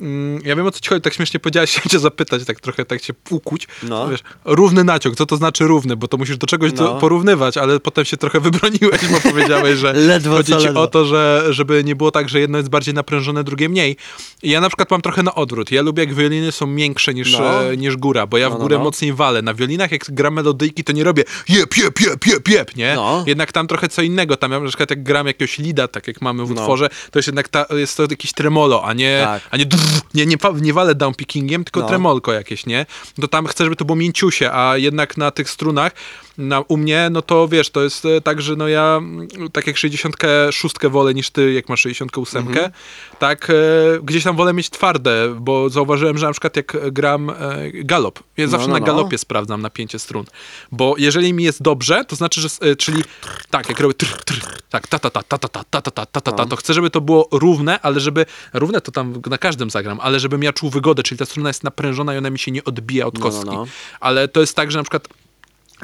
mm, 0.00 0.40
ja 0.44 0.56
wiem 0.56 0.66
o 0.66 0.70
co 0.70 0.80
ci 0.80 0.88
chodzi, 0.88 1.00
tak 1.02 1.14
śmiesznie 1.14 1.40
powiedziałeś, 1.40 1.70
chciałem 1.72 1.88
cię 1.90 1.98
zapytać, 1.98 2.44
tak 2.44 2.60
trochę 2.60 2.84
tak 2.84 3.02
się 3.02 3.12
ukuć. 3.30 3.68
No. 3.82 4.08
Wiesz, 4.08 4.20
równy 4.44 4.84
naciąg, 4.84 5.16
co 5.16 5.26
to 5.26 5.36
znaczy 5.36 5.64
równy, 5.64 5.96
bo 5.96 6.08
to 6.08 6.16
musisz 6.16 6.36
do 6.38 6.46
czegoś 6.46 6.72
No. 6.72 6.76
do, 6.84 6.94
porównywać, 6.94 7.56
ale 7.56 7.80
potem 7.80 8.04
się 8.04 8.16
trochę 8.16 8.40
wybroniłeś, 8.50 9.00
bo 9.12 9.30
powiedziałeś, 9.30 9.78
że 9.78 9.92
Ledwo 9.92 10.36
chodzi 10.36 10.52
ci 10.52 10.64
ledwo. 10.64 10.82
o 10.82 10.86
to, 10.86 11.04
że 11.04 11.44
żeby 11.50 11.84
nie 11.84 11.96
było 11.96 12.10
tak, 12.10 12.28
że 12.28 12.40
jedno 12.40 12.58
jest 12.58 12.70
bardziej 12.70 12.94
naprężone, 12.94 13.44
drugie 13.44 13.68
mniej. 13.68 13.96
I 14.42 14.50
ja 14.50 14.60
na 14.60 14.68
przykład 14.68 14.90
mam 14.90 15.02
trochę 15.02 15.22
na 15.22 15.34
odwrót. 15.34 15.70
Ja 15.72 15.82
lubię, 15.82 16.04
jak 16.04 16.14
wioliny 16.14 16.52
są 16.52 16.66
miększe 16.94 17.14
niż, 17.14 17.32
No. 17.32 17.64
e, 17.72 17.76
niż 17.76 17.96
góra, 17.96 18.26
bo 18.26 18.38
ja 18.38 18.48
No, 18.48 18.54
w 18.54 18.58
no, 18.58 18.62
górę 18.62 18.78
no. 18.78 18.84
mocniej 18.84 19.12
walę. 19.12 19.42
Na 19.42 19.54
wiolinach, 19.54 19.92
jak 19.92 20.04
gram 20.08 20.34
melodyjki, 20.34 20.84
to 20.84 20.92
nie 20.92 21.04
robię 21.04 21.24
jep, 21.48 21.76
jep, 21.76 22.00
jep, 22.00 22.26
jep, 22.26 22.48
jep, 22.48 22.76
nie? 22.76 22.92
No. 22.96 23.24
Jednak 23.26 23.52
tam 23.52 23.66
trochę 23.66 23.88
co 23.88 24.02
innego. 24.02 24.36
Tam 24.36 24.52
ja 24.52 24.60
na 24.60 24.68
przykład 24.68 24.90
jak 24.90 25.02
gram 25.02 25.26
jakiegoś 25.26 25.58
lida, 25.58 25.88
tak 25.88 26.06
jak 26.08 26.22
mamy 26.22 26.46
w 26.46 26.50
No. 26.50 26.60
utworze, 26.60 26.88
to 27.10 27.18
jest 27.18 27.26
jednak 27.26 27.48
ta, 27.48 27.66
jest 27.70 27.96
to 27.96 28.02
jakiś 28.10 28.32
tremolo, 28.32 28.84
a 28.84 28.92
nie, 28.92 29.20
Tak. 29.24 29.42
a 29.50 29.56
nie, 29.56 29.66
drrr, 29.66 29.82
nie, 30.14 30.26
nie, 30.26 30.36
nie 30.60 30.72
walę 30.72 30.94
downpickingiem, 30.94 31.64
tylko 31.64 31.82
tremolko 31.88 32.32
jakieś, 32.32 32.66
nie? 32.66 32.86
To 33.20 33.28
tam 33.28 33.46
chcę, 33.46 33.64
żeby 33.64 33.76
to 33.76 33.84
było 33.84 33.96
mięciusie, 33.96 34.50
a 34.52 34.76
jednak 34.76 35.16
na 35.16 35.30
tych 35.30 35.50
strunach, 35.50 35.92
na, 36.38 36.60
u 36.60 36.76
mnie, 36.76 37.08
no 37.12 37.22
to 37.22 37.48
wiesz, 37.48 37.70
to 37.70 37.82
jest 37.82 38.04
e, 38.04 38.20
tak, 38.20 38.42
że 38.42 38.56
no 38.56 38.68
ja 38.68 38.96
mm, 38.98 39.28
tak 39.52 39.66
jak 39.66 39.76
66 39.76 40.74
wolę 40.90 41.14
niż 41.14 41.30
ty, 41.30 41.52
jak 41.52 41.68
masz 41.68 41.80
68, 41.80 42.48
Mhm. 42.48 42.70
tak 43.18 43.50
e, 43.50 43.54
gdzieś 44.02 44.24
tam 44.24 44.36
wolę 44.36 44.52
mieć 44.52 44.70
twarde, 44.70 45.34
bo 45.40 45.68
zauważyłem, 45.70 46.18
że 46.18 46.26
na 46.26 46.32
przykład 46.32 46.56
jak 46.56 46.92
gram 46.92 47.30
e, 47.30 47.34
galop, 47.72 48.18
ja 48.36 48.46
zawsze 48.48 48.66
no, 48.68 48.72
na 48.74 48.80
no. 48.80 48.86
galopie 48.86 49.18
sprawdzam 49.18 49.62
napięcie 49.62 49.98
strun, 49.98 50.24
bo 50.72 50.94
jeżeli 50.98 51.32
mi 51.32 51.44
jest 51.44 51.62
dobrze, 51.62 52.04
to 52.04 52.16
znaczy, 52.16 52.40
że, 52.40 52.48
e, 52.60 52.76
czyli 52.76 53.02
tak, 53.50 53.68
jak 53.68 53.80
robię 53.80 53.94
tr, 53.94 54.06
tr, 54.24 54.40
tak, 54.70 54.86
ta, 54.88 54.98
ta, 54.98 55.10
ta, 55.10 55.22
ta, 55.22 55.38
ta, 55.38 55.48
ta, 55.48 55.70
ta, 55.70 55.80
ta, 55.80 55.90
ta, 55.90 56.06
ta, 56.06 56.20
ta, 56.20 56.30
No. 56.30 56.36
ta, 56.36 56.46
to 56.46 56.56
chcę, 56.56 56.74
żeby 56.74 56.90
to 56.90 57.00
było 57.00 57.28
równe, 57.32 57.80
ale 57.80 58.00
żeby, 58.00 58.26
równe 58.52 58.80
to 58.80 58.92
tam 58.92 59.14
na 59.30 59.38
każdym 59.38 59.70
zagram, 59.70 60.00
ale 60.00 60.20
żebym 60.20 60.42
ja 60.42 60.52
czuł 60.52 60.70
wygodę, 60.70 61.02
czyli 61.02 61.18
ta 61.18 61.24
struna 61.24 61.48
jest 61.50 61.64
naprężona 61.64 62.14
i 62.14 62.18
ona 62.18 62.30
mi 62.30 62.38
się 62.38 62.50
nie 62.50 62.64
odbija 62.64 63.06
od 63.06 63.14
No, 63.14 63.20
no, 63.24 63.30
kostki. 63.30 63.50
no. 63.56 63.66
Ale 64.00 64.28
to 64.28 64.40
jest 64.40 64.56
tak, 64.56 64.70
że 64.72 64.78
na 64.78 64.82
przykład 64.84 65.08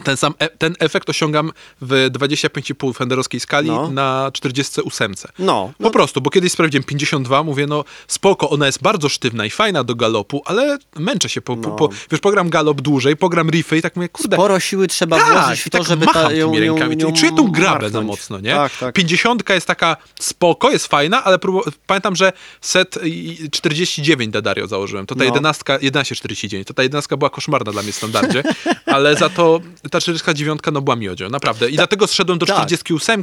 ten 0.04 0.16
sam 0.16 0.34
e- 0.38 0.48
ten 0.48 0.74
efekt 0.78 1.10
osiągam 1.10 1.52
w 1.80 2.08
25,5 2.10 2.94
fenderowskiej 2.96 3.40
skali 3.40 3.68
No. 3.68 3.90
na 3.90 4.30
48. 4.32 5.14
No, 5.38 5.72
Po 5.82 5.90
prostu, 5.90 6.20
bo 6.20 6.30
kiedyś 6.30 6.52
sprawdziłem 6.52 6.84
52, 6.84 7.42
mówię, 7.42 7.66
no 7.66 7.84
spoko, 8.08 8.50
ona 8.50 8.66
jest 8.66 8.82
bardzo 8.82 9.08
sztywna 9.08 9.46
i 9.46 9.50
fajna 9.50 9.84
do 9.84 9.94
galopu, 9.94 10.42
ale 10.44 10.78
męczę 10.96 11.28
się, 11.28 11.40
po, 11.40 11.56
po, 11.56 11.68
No. 11.68 11.76
po, 11.76 11.88
wiesz, 12.10 12.20
pogram 12.20 12.50
galop 12.50 12.80
dłużej, 12.80 13.16
pogram 13.16 13.50
riffy 13.50 13.76
i 13.76 13.82
tak 13.82 13.96
mówię, 13.96 14.08
kurde, 14.08 14.36
sporo 14.36 14.60
siły 14.60 14.88
trzeba 14.88 15.18
tak, 15.18 15.32
włożyć 15.32 15.60
w 15.62 15.66
i 15.66 15.70
to, 15.70 15.78
tak 15.78 15.86
żeby 15.86 16.06
macham 16.06 16.22
ta, 16.26 16.32
ją, 16.32 16.52
tymi 16.52 16.66
ją, 16.66 16.72
rękami, 16.74 17.02
ją 17.02 17.08
i 17.08 17.12
czuję 17.12 17.32
tą 17.36 17.50
grabę 17.50 17.90
za 17.90 18.00
mocno, 18.00 18.40
nie? 18.40 18.54
Tak, 18.54 18.72
tak. 18.76 18.94
50 18.94 19.48
jest 19.50 19.66
taka 19.66 19.96
spoko, 20.20 20.70
jest 20.70 20.86
fajna, 20.86 21.24
ale 21.24 21.38
pamiętam, 21.86 22.16
że 22.16 22.32
set 22.60 22.98
i- 23.04 23.50
49 23.50 24.32
da 24.32 24.42
Dario 24.42 24.66
założyłem, 24.66 25.06
to 25.06 25.14
ta 25.14 25.18
No. 25.18 25.24
11, 25.24 25.78
11,49, 25.80 26.64
to 26.66 26.74
ta 26.74 26.82
11 26.82 27.16
była 27.16 27.30
koszmarna 27.30 27.72
dla 27.72 27.82
mnie 27.82 27.92
w 27.92 27.96
standardzie, 27.96 28.42
ale 28.86 29.16
za 29.16 29.28
to 29.28 29.60
ta 29.90 30.00
49 30.00 30.60
no 30.72 30.80
była 30.80 30.96
miodzio, 30.96 31.28
naprawdę. 31.28 31.70
I 31.70 31.76
dlatego 31.76 32.06
zszedłem 32.06 32.38
do 32.38 32.46
tak. 32.46 32.56
48, 32.56 33.22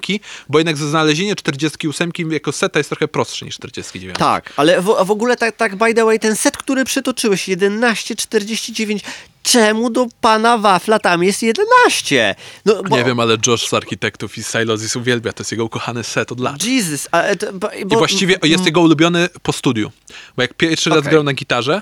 bo 0.49 0.59
jednak 0.59 0.77
znalezienie 0.77 1.35
48 1.35 2.11
jako 2.31 2.51
seta 2.51 2.79
jest 2.79 2.89
trochę 2.89 3.07
prostsze 3.07 3.45
niż 3.45 3.55
49. 3.55 4.17
Tak, 4.19 4.53
ale 4.57 4.81
w, 4.81 4.85
w 4.85 5.11
ogóle 5.11 5.37
tak, 5.37 5.55
tak 5.55 5.75
by 5.75 5.93
the 5.93 6.05
way, 6.05 6.19
ten 6.19 6.35
set, 6.35 6.57
który 6.57 6.85
przytoczyłeś, 6.85 7.47
11,49, 7.49 8.99
czemu 9.43 9.89
do 9.89 10.07
pana 10.21 10.57
wafla 10.57 10.99
tam 10.99 11.23
jest 11.23 11.43
11? 11.43 12.35
No, 12.65 12.83
bo, 12.83 12.97
Nie 12.97 13.03
wiem, 13.03 13.19
ale 13.19 13.37
Josh 13.47 13.67
z 13.67 13.73
Architektów 13.73 14.37
i 14.37 14.43
Silosis 14.43 14.95
uwielbia, 14.95 15.33
to 15.33 15.41
jest 15.41 15.51
jego 15.51 15.65
ukochany 15.65 16.03
set 16.03 16.31
od 16.31 16.39
lat. 16.39 16.63
Jesus, 16.63 17.07
a, 17.11 17.21
e, 17.21 17.35
to, 17.35 17.53
bo, 17.53 17.71
I 17.71 17.85
właściwie 17.85 18.37
jest 18.43 18.65
jego 18.65 18.81
ulubiony 18.81 19.29
po 19.43 19.53
studiu. 19.53 19.91
Bo 20.35 20.41
jak 20.41 20.53
pierwszy 20.53 20.89
raz 20.89 20.99
Okej. 20.99 21.11
grał 21.11 21.23
na 21.23 21.33
gitarze, 21.33 21.81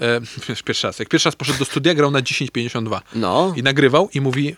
e, 0.00 0.20
pierwszy 0.64 0.86
raz, 0.86 0.98
jak 0.98 1.08
pierwszy 1.08 1.28
raz 1.28 1.36
poszedł 1.36 1.58
do 1.58 1.64
studia, 1.64 1.94
grał 1.94 2.10
na 2.10 2.20
10.52 2.22 3.00
No. 3.14 3.54
i 3.56 3.62
nagrywał 3.62 4.08
i 4.14 4.20
mówi, 4.20 4.56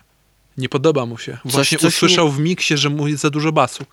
nie 0.57 0.69
podoba 0.69 1.07
mu 1.07 1.19
się. 1.19 1.39
Właśnie 1.45 1.79
coś 1.79 1.95
usłyszał 1.95 2.31
w 2.31 2.39
miksie, 2.41 2.77
że 2.77 2.91
mu 2.91 3.09
jest 3.09 3.23
za 3.23 3.31
dużo 3.31 3.53
basu. 3.53 3.85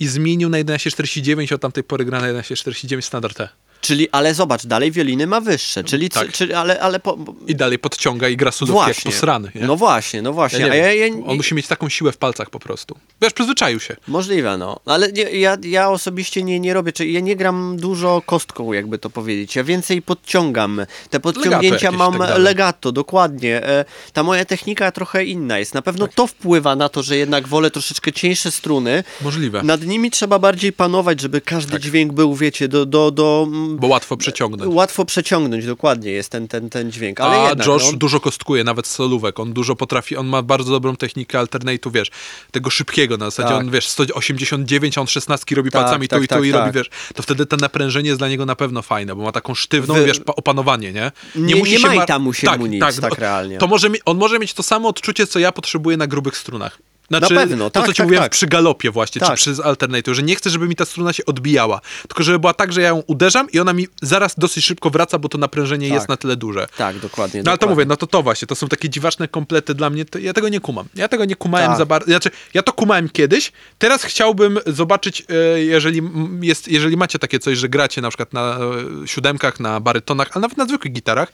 I 0.00 0.06
zmienił 0.06 0.48
na 0.48 0.58
11.49, 0.58 1.54
od 1.54 1.60
tamtej 1.60 1.84
pory 1.84 2.04
gra 2.04 2.20
na 2.20 2.26
11.49 2.32 3.00
standard 3.02 3.36
T. 3.36 3.48
Czyli, 3.86 4.10
ale 4.12 4.34
zobacz, 4.34 4.66
dalej 4.66 4.92
wioliny 4.92 5.26
ma 5.26 5.40
wyższe, 5.40 5.84
czyli, 5.84 6.08
Tak. 6.10 6.32
czyli 6.32 6.52
ale, 6.54 6.80
ale 6.80 7.00
po, 7.00 7.18
I 7.46 7.56
dalej 7.56 7.78
podciąga 7.78 8.28
i 8.28 8.36
gra 8.36 8.52
sudówki 8.52 8.88
jak 8.88 8.96
posrany. 9.04 9.50
Nie? 9.54 9.66
no 9.66 9.76
właśnie, 9.76 10.22
no 10.22 10.30
ja 10.30 10.34
właśnie, 10.34 10.60
ja, 10.66 10.72
wiem. 10.72 11.18
ja, 11.18 11.26
On 11.26 11.36
musi 11.36 11.54
mieć 11.54 11.66
taką 11.66 11.88
siłę 11.88 12.12
w 12.12 12.16
palcach 12.16 12.50
po 12.50 12.58
prostu. 12.58 12.96
Wiesz, 13.22 13.32
przyzwyczaił 13.32 13.80
się. 13.80 13.96
Możliwe, 14.08 14.58
no. 14.58 14.80
Ale 14.86 15.10
ja, 15.32 15.56
ja 15.62 15.90
osobiście 15.90 16.42
nie, 16.42 16.60
nie 16.60 16.74
robię, 16.74 16.92
czyli 16.92 17.12
ja 17.12 17.20
nie 17.20 17.36
gram 17.36 17.76
dużo 17.76 18.22
kostką, 18.26 18.72
jakby 18.72 18.98
to 18.98 19.10
powiedzieć. 19.10 19.56
Ja 19.56 19.64
więcej 19.64 20.02
podciągam. 20.02 20.80
Te 21.10 21.20
podciągnięcia 21.20 21.86
jakieś, 21.86 21.98
mam 21.98 22.18
tak 22.18 22.38
legato, 22.38 22.92
dokładnie. 22.92 23.62
E, 23.66 23.84
Ta 24.12 24.22
moja 24.22 24.44
technika 24.44 24.92
trochę 24.92 25.24
inna 25.24 25.58
jest. 25.58 25.74
Na 25.74 25.82
pewno 25.82 26.08
to 26.08 26.26
wpływa 26.26 26.76
na 26.76 26.88
to, 26.88 27.02
że 27.02 27.16
jednak 27.16 27.48
wolę 27.48 27.70
troszeczkę 27.70 28.12
cieńsze 28.12 28.50
struny. 28.50 29.04
Możliwe. 29.22 29.62
Nad 29.62 29.82
nimi 29.82 30.10
trzeba 30.10 30.38
bardziej 30.38 30.72
panować, 30.72 31.20
żeby 31.20 31.40
każdy 31.40 31.72
Tak. 31.72 31.82
dźwięk 31.82 32.12
był, 32.12 32.34
wiecie, 32.34 32.68
do... 32.68 32.86
do, 32.86 33.10
do 33.10 33.48
Bo 33.80 33.86
łatwo 33.86 34.16
przeciągnąć. 34.16 34.74
Łatwo 34.74 35.04
przeciągnąć, 35.04 35.66
dokładnie 35.66 36.10
jest 36.10 36.30
ten, 36.30 36.48
ten, 36.48 36.70
ten 36.70 36.92
dźwięk. 36.92 37.20
Ale 37.20 37.36
A 37.42 37.48
jednak, 37.48 37.66
Josh 37.66 37.92
no, 37.92 37.98
dużo 37.98 38.20
kostkuje, 38.20 38.64
nawet 38.64 38.86
solówek. 38.86 39.40
On 39.40 39.52
dużo 39.52 39.76
potrafi, 39.76 40.16
on 40.16 40.26
ma 40.26 40.42
bardzo 40.42 40.70
dobrą 40.70 40.96
technikę 40.96 41.38
alternate'u, 41.38 41.92
wiesz, 41.92 42.10
tego 42.50 42.70
szybkiego 42.70 43.16
na 43.16 43.24
zasadzie. 43.24 43.48
Tak. 43.48 43.58
On, 43.58 43.70
wiesz, 43.70 43.88
189, 43.88 44.98
a 44.98 45.00
on 45.00 45.06
16 45.06 45.54
robi 45.56 45.70
Tak, 45.70 45.82
palcami 45.82 46.08
tak, 46.08 46.18
tu 46.18 46.24
i 46.24 46.28
tu 46.28 46.34
tak, 46.34 46.44
i 46.44 46.52
tak. 46.52 46.60
robi, 46.60 46.72
wiesz, 46.72 46.90
to 47.14 47.22
wtedy 47.22 47.46
to 47.46 47.56
naprężenie 47.56 48.08
jest 48.08 48.20
dla 48.20 48.28
niego 48.28 48.46
na 48.46 48.56
pewno 48.56 48.82
fajne, 48.82 49.16
bo 49.16 49.22
ma 49.22 49.32
taką 49.32 49.54
sztywną, 49.54 49.94
Wy- 49.94 50.04
wiesz, 50.04 50.20
pa- 50.20 50.34
opanowanie, 50.34 50.92
nie? 50.92 51.12
Nie- 51.36 51.62
nie 51.62 51.78
mar- 51.78 51.96
majta 51.96 52.18
mu 52.18 52.32
się 52.32 52.58
mu 52.58 52.66
nic, 52.66 52.80
tak 52.80 53.00
no, 53.02 53.08
realnie. 53.18 53.58
To 53.58 53.66
może 53.66 53.88
on 54.04 54.16
może 54.16 54.38
mieć 54.38 54.54
to 54.54 54.62
samo 54.62 54.88
odczucie, 54.88 55.26
co 55.26 55.38
ja 55.38 55.52
potrzebuję 55.52 55.96
na 55.96 56.06
grubych 56.06 56.36
strunach. 56.36 56.78
Znaczy, 57.08 57.34
Na 57.34 57.40
pewno, 57.40 57.64
to, 57.64 57.80
tak, 57.80 57.86
co 57.86 57.92
ci 57.92 57.96
tak, 57.96 58.06
mówiłem 58.06 58.22
tak. 58.24 58.32
przy 58.32 58.46
galopie 58.46 58.90
właśnie, 58.90 59.20
Tak. 59.20 59.38
czy 59.38 59.52
przy 59.52 59.64
alternator, 59.64 60.14
że 60.14 60.22
nie 60.22 60.36
chcę, 60.36 60.50
żeby 60.50 60.68
mi 60.68 60.76
ta 60.76 60.84
struna 60.84 61.12
się 61.12 61.24
odbijała, 61.24 61.80
tylko 62.08 62.22
żeby 62.22 62.38
była 62.38 62.54
tak, 62.54 62.72
że 62.72 62.80
ja 62.82 62.88
ją 62.88 63.02
uderzam 63.06 63.50
i 63.50 63.58
ona 63.60 63.72
mi 63.72 63.86
zaraz 64.02 64.34
dosyć 64.38 64.64
szybko 64.64 64.90
wraca, 64.90 65.18
bo 65.18 65.28
to 65.28 65.38
naprężenie 65.38 65.88
Tak. 65.88 65.94
jest 65.94 66.08
na 66.08 66.16
tyle 66.16 66.36
duże. 66.36 66.66
Tak, 66.76 66.98
dokładnie. 66.98 67.42
No 67.42 67.50
ale 67.50 67.58
to 67.58 67.60
dokładnie. 67.60 67.74
mówię, 67.74 67.86
no 67.88 67.96
to 67.96 68.06
to 68.06 68.22
właśnie, 68.22 68.48
to 68.48 68.54
są 68.54 68.68
takie 68.68 68.88
dziwaczne 68.88 69.28
komplety 69.28 69.74
dla 69.74 69.90
mnie, 69.90 70.04
to 70.04 70.18
ja 70.18 70.32
tego 70.32 70.48
nie 70.48 70.60
kumam. 70.60 70.86
Ja 70.94 71.08
tego 71.08 71.24
nie 71.24 71.36
kumałem 71.36 71.68
Tak. 71.68 71.78
za 71.78 71.86
bardzo, 71.86 72.10
znaczy 72.10 72.30
ja 72.54 72.62
to 72.62 72.72
kumałem 72.72 73.08
kiedyś, 73.08 73.52
teraz 73.78 74.02
chciałbym 74.04 74.58
zobaczyć, 74.66 75.22
e, 75.28 75.64
jeżeli, 75.64 76.02
jest, 76.40 76.68
jeżeli 76.68 76.96
macie 76.96 77.18
takie 77.18 77.38
coś, 77.38 77.58
że 77.58 77.68
gracie 77.68 78.00
na 78.00 78.08
przykład 78.08 78.32
na 78.32 78.58
e, 79.04 79.08
siódemkach, 79.08 79.60
na 79.60 79.80
barytonach, 79.80 80.28
ale 80.32 80.40
nawet 80.42 80.58
na 80.58 80.64
zwykłych 80.66 80.92
gitarach 80.92 81.32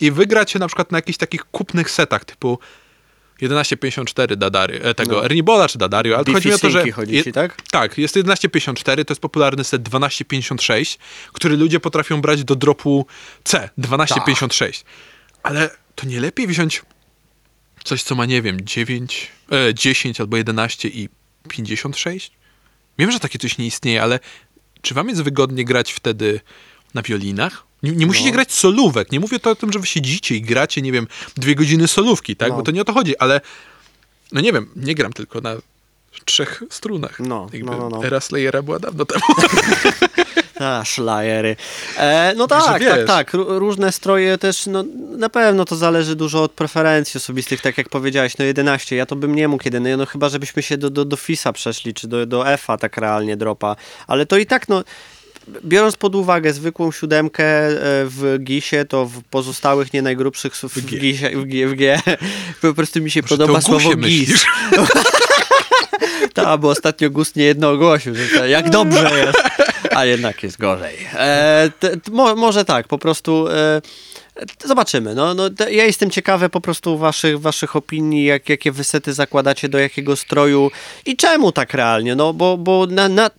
i 0.00 0.10
wy 0.10 0.26
gracie 0.26 0.58
na 0.58 0.66
przykład 0.66 0.92
na 0.92 0.98
jakichś 0.98 1.18
takich 1.18 1.44
kupnych 1.44 1.90
setach 1.90 2.24
typu 2.24 2.58
1154 3.38 4.36
Dadary, 4.36 4.82
e, 4.82 4.94
tego 4.94 5.12
No. 5.12 5.24
Ernie 5.24 5.42
Bola 5.42 5.68
czy 5.68 5.78
Dadario, 5.78 6.16
ale 6.16 6.24
chodzi 6.32 6.48
mi 6.48 6.54
o 6.54 6.58
to, 6.58 6.70
że... 6.70 6.92
Chodzi 6.92 7.24
ci, 7.24 7.32
tak? 7.32 7.62
Tak, 7.70 7.98
jest 7.98 8.14
1154, 8.14 9.04
to 9.04 9.12
jest 9.12 9.22
popularny 9.22 9.64
set 9.64 9.84
1256, 9.84 10.98
który 11.32 11.56
ludzie 11.56 11.80
potrafią 11.80 12.20
brać 12.20 12.44
do 12.44 12.54
dropu 12.54 13.06
C, 13.44 13.70
1256. 13.82 14.84
Ale 15.42 15.70
to 15.94 16.06
nie 16.06 16.20
lepiej 16.20 16.46
wziąć 16.46 16.82
coś, 17.84 18.02
co 18.02 18.14
ma, 18.14 18.26
nie 18.26 18.42
wiem, 18.42 18.60
9, 18.60 19.30
e, 19.52 19.74
10 19.74 20.20
albo 20.20 20.36
11 20.36 20.88
i 20.88 21.08
56? 21.48 22.32
Wiem, 22.98 23.10
że 23.12 23.20
takie 23.20 23.38
coś 23.38 23.58
nie 23.58 23.66
istnieje, 23.66 24.02
ale 24.02 24.20
czy 24.82 24.94
wam 24.94 25.08
jest 25.08 25.22
wygodnie 25.22 25.64
grać 25.64 25.92
wtedy 25.92 26.40
na 26.94 27.02
wiolinach? 27.02 27.65
Nie, 27.82 27.92
nie 27.92 28.06
musicie 28.06 28.26
No. 28.28 28.32
grać 28.32 28.52
solówek. 28.52 29.12
Nie 29.12 29.20
mówię 29.20 29.38
to 29.38 29.50
o 29.50 29.54
tym, 29.54 29.72
że 29.72 29.78
wy 29.78 29.86
siedzicie 29.86 30.34
i 30.34 30.42
gracie, 30.42 30.82
nie 30.82 30.92
wiem, 30.92 31.06
dwie 31.36 31.54
godziny 31.54 31.88
solówki, 31.88 32.36
tak? 32.36 32.48
No. 32.50 32.56
Bo 32.56 32.62
to 32.62 32.70
nie 32.70 32.80
o 32.80 32.84
to 32.84 32.92
chodzi, 32.92 33.18
ale 33.18 33.40
no 34.32 34.40
nie 34.40 34.52
wiem, 34.52 34.68
nie 34.76 34.94
gram 34.94 35.12
tylko 35.12 35.40
na 35.40 35.54
trzech 36.24 36.62
strunach. 36.70 37.20
No, 37.20 37.46
Jakby 37.52 37.70
no, 37.70 37.78
no, 37.78 37.88
no. 37.90 38.04
Era 38.04 38.20
Slayera 38.20 38.62
była 38.62 38.78
dawno 38.78 39.04
temu. 39.04 39.22
A, 40.60 40.84
szlajery. 40.84 41.56
E, 41.98 42.34
no 42.36 42.46
tak, 42.46 42.82
tak, 42.84 43.06
tak. 43.06 43.32
Ró- 43.34 43.58
Różne 43.58 43.92
stroje 43.92 44.38
też, 44.38 44.66
no 44.66 44.84
na 45.18 45.28
pewno 45.28 45.64
to 45.64 45.76
zależy 45.76 46.16
dużo 46.16 46.42
od 46.42 46.52
preferencji 46.52 47.18
osobistych, 47.18 47.60
tak 47.60 47.78
jak 47.78 47.88
powiedziałeś, 47.88 48.38
no 48.38 48.44
11. 48.44 48.96
Ja 48.96 49.06
to 49.06 49.16
bym 49.16 49.34
nie 49.34 49.48
mógł 49.48 49.62
jedyny, 49.64 49.96
no 49.96 50.06
chyba 50.06 50.28
żebyśmy 50.28 50.62
się 50.62 50.78
do, 50.78 50.90
do, 50.90 51.04
do 51.04 51.16
FISA 51.16 51.52
przeszli, 51.52 51.94
czy 51.94 52.08
do, 52.08 52.26
do 52.26 52.48
F-a 52.48 52.78
tak 52.78 52.96
realnie 52.96 53.36
dropa. 53.36 53.76
Ale 54.06 54.26
to 54.26 54.36
i 54.36 54.46
tak, 54.46 54.68
no 54.68 54.84
biorąc 55.64 55.96
pod 55.96 56.14
uwagę 56.14 56.52
zwykłą 56.52 56.92
siódemkę 56.92 57.44
e, 57.44 57.72
w 58.04 58.38
GIS-ie, 58.44 58.84
to 58.84 59.06
w 59.06 59.22
pozostałych 59.30 59.92
nie 59.92 60.02
najgrubszych 60.02 60.56
w 60.56 60.86
G. 60.86 60.98
GIS-ie, 60.98 61.36
w 61.36 61.44
G, 61.44 61.68
w 61.68 61.74
G 61.74 62.00
po 62.62 62.74
prostu 62.74 63.00
mi 63.02 63.10
się 63.10 63.22
Może 63.22 63.28
podoba 63.28 63.60
słowo 63.60 63.96
GIS. 63.96 64.44
Tak, 66.34 66.60
bo 66.60 66.68
ostatnio 66.68 67.10
Gust 67.10 67.36
nie 67.36 67.44
jedno 67.44 67.70
ogłosił, 67.70 68.14
że 68.14 68.38
to 68.38 68.46
jak 68.46 68.70
dobrze 68.70 69.10
jest, 69.18 69.38
a 69.94 70.04
jednak 70.04 70.42
jest 70.42 70.58
gorzej. 70.58 70.96
E, 71.14 71.70
t, 71.80 71.96
t, 71.96 72.10
mo, 72.10 72.36
może 72.36 72.64
tak, 72.64 72.88
po 72.88 72.98
prostu 72.98 73.48
e, 73.48 73.82
zobaczymy. 74.64 75.14
No, 75.14 75.34
no, 75.34 75.50
ja 75.70 75.84
jestem 75.84 76.10
ciekawy 76.10 76.48
po 76.48 76.60
prostu 76.60 76.98
waszych, 76.98 77.40
waszych 77.40 77.76
opinii, 77.76 78.24
jak, 78.24 78.48
jakie 78.48 78.72
wysety 78.72 79.12
zakładacie 79.12 79.68
do 79.68 79.78
jakiego 79.78 80.16
stroju 80.16 80.70
i 81.06 81.16
czemu 81.16 81.52
tak 81.52 81.74
realnie, 81.74 82.14
no 82.14 82.32
bo, 82.32 82.56
bo 82.56 82.86
na, 82.86 83.08
na, 83.08 83.30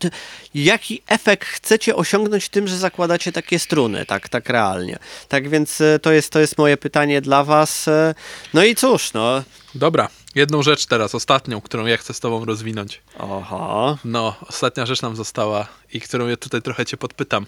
jaki 0.56 1.02
efekt 1.08 1.48
chcecie 1.48 1.96
osiągnąć 1.96 2.50
tym, 2.50 2.68
że 2.68 2.78
zakładacie 2.78 3.32
takie 3.32 3.60
struny, 3.60 4.06
tak, 4.06 4.30
tak 4.30 4.50
realnie. 4.50 5.00
Tak 5.30 5.50
więc 5.50 5.82
e, 5.82 6.00
to 6.00 6.12
jest, 6.12 6.30
to 6.30 6.40
jest 6.40 6.58
moje 6.58 6.78
pytanie 6.78 7.22
dla 7.22 7.44
was. 7.44 7.88
E, 7.88 8.16
No 8.54 8.64
i 8.64 8.76
cóż, 8.76 9.14
no, 9.14 9.44
Dobra, 9.76 10.10
jedną 10.38 10.64
rzecz 10.64 10.86
teraz, 10.86 11.16
ostatnią, 11.16 11.62
którą 11.62 11.86
ja 11.86 11.98
chcę 11.98 12.14
z 12.14 12.20
tobą 12.20 12.46
rozwinąć. 12.46 13.02
oho. 13.20 13.98
No, 14.06 14.36
ostatnia 14.48 14.86
rzecz 14.86 15.02
nam 15.02 15.16
została 15.16 15.68
i 15.94 16.02
którą 16.02 16.28
ja 16.28 16.38
tutaj 16.38 16.62
trochę 16.62 16.86
cię 16.86 16.98
podpytam. 16.98 17.46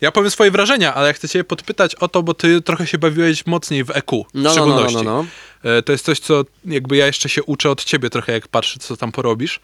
Ja 0.00 0.12
powiem 0.12 0.30
swoje 0.30 0.50
wrażenia, 0.50 0.94
ale 0.94 1.06
ja 1.08 1.12
chcę 1.12 1.28
cię 1.28 1.44
podpytać 1.44 1.94
o 1.94 2.08
to, 2.08 2.22
bo 2.22 2.34
ty 2.34 2.62
trochę 2.62 2.86
się 2.86 2.98
bawiłeś 2.98 3.46
mocniej 3.46 3.84
w 3.84 3.90
EQ. 3.90 4.24
w 4.24 4.34
No, 4.34 4.42
no, 4.42 4.42
no, 4.42 4.66
no, 4.66 4.72
szczególności. 4.72 4.94
no, 5.06 5.24
no. 5.64 5.70
E, 5.70 5.82
To 5.82 5.92
jest 5.92 6.04
coś, 6.04 6.18
co 6.20 6.44
jakby 6.64 6.96
ja 6.96 7.06
jeszcze 7.06 7.28
się 7.28 7.42
uczę 7.42 7.70
od 7.70 7.84
ciebie 7.84 8.10
trochę, 8.10 8.32
jak 8.32 8.48
patrzę, 8.48 8.78
co 8.80 8.96
tam 8.96 9.12
porobisz. 9.12 9.60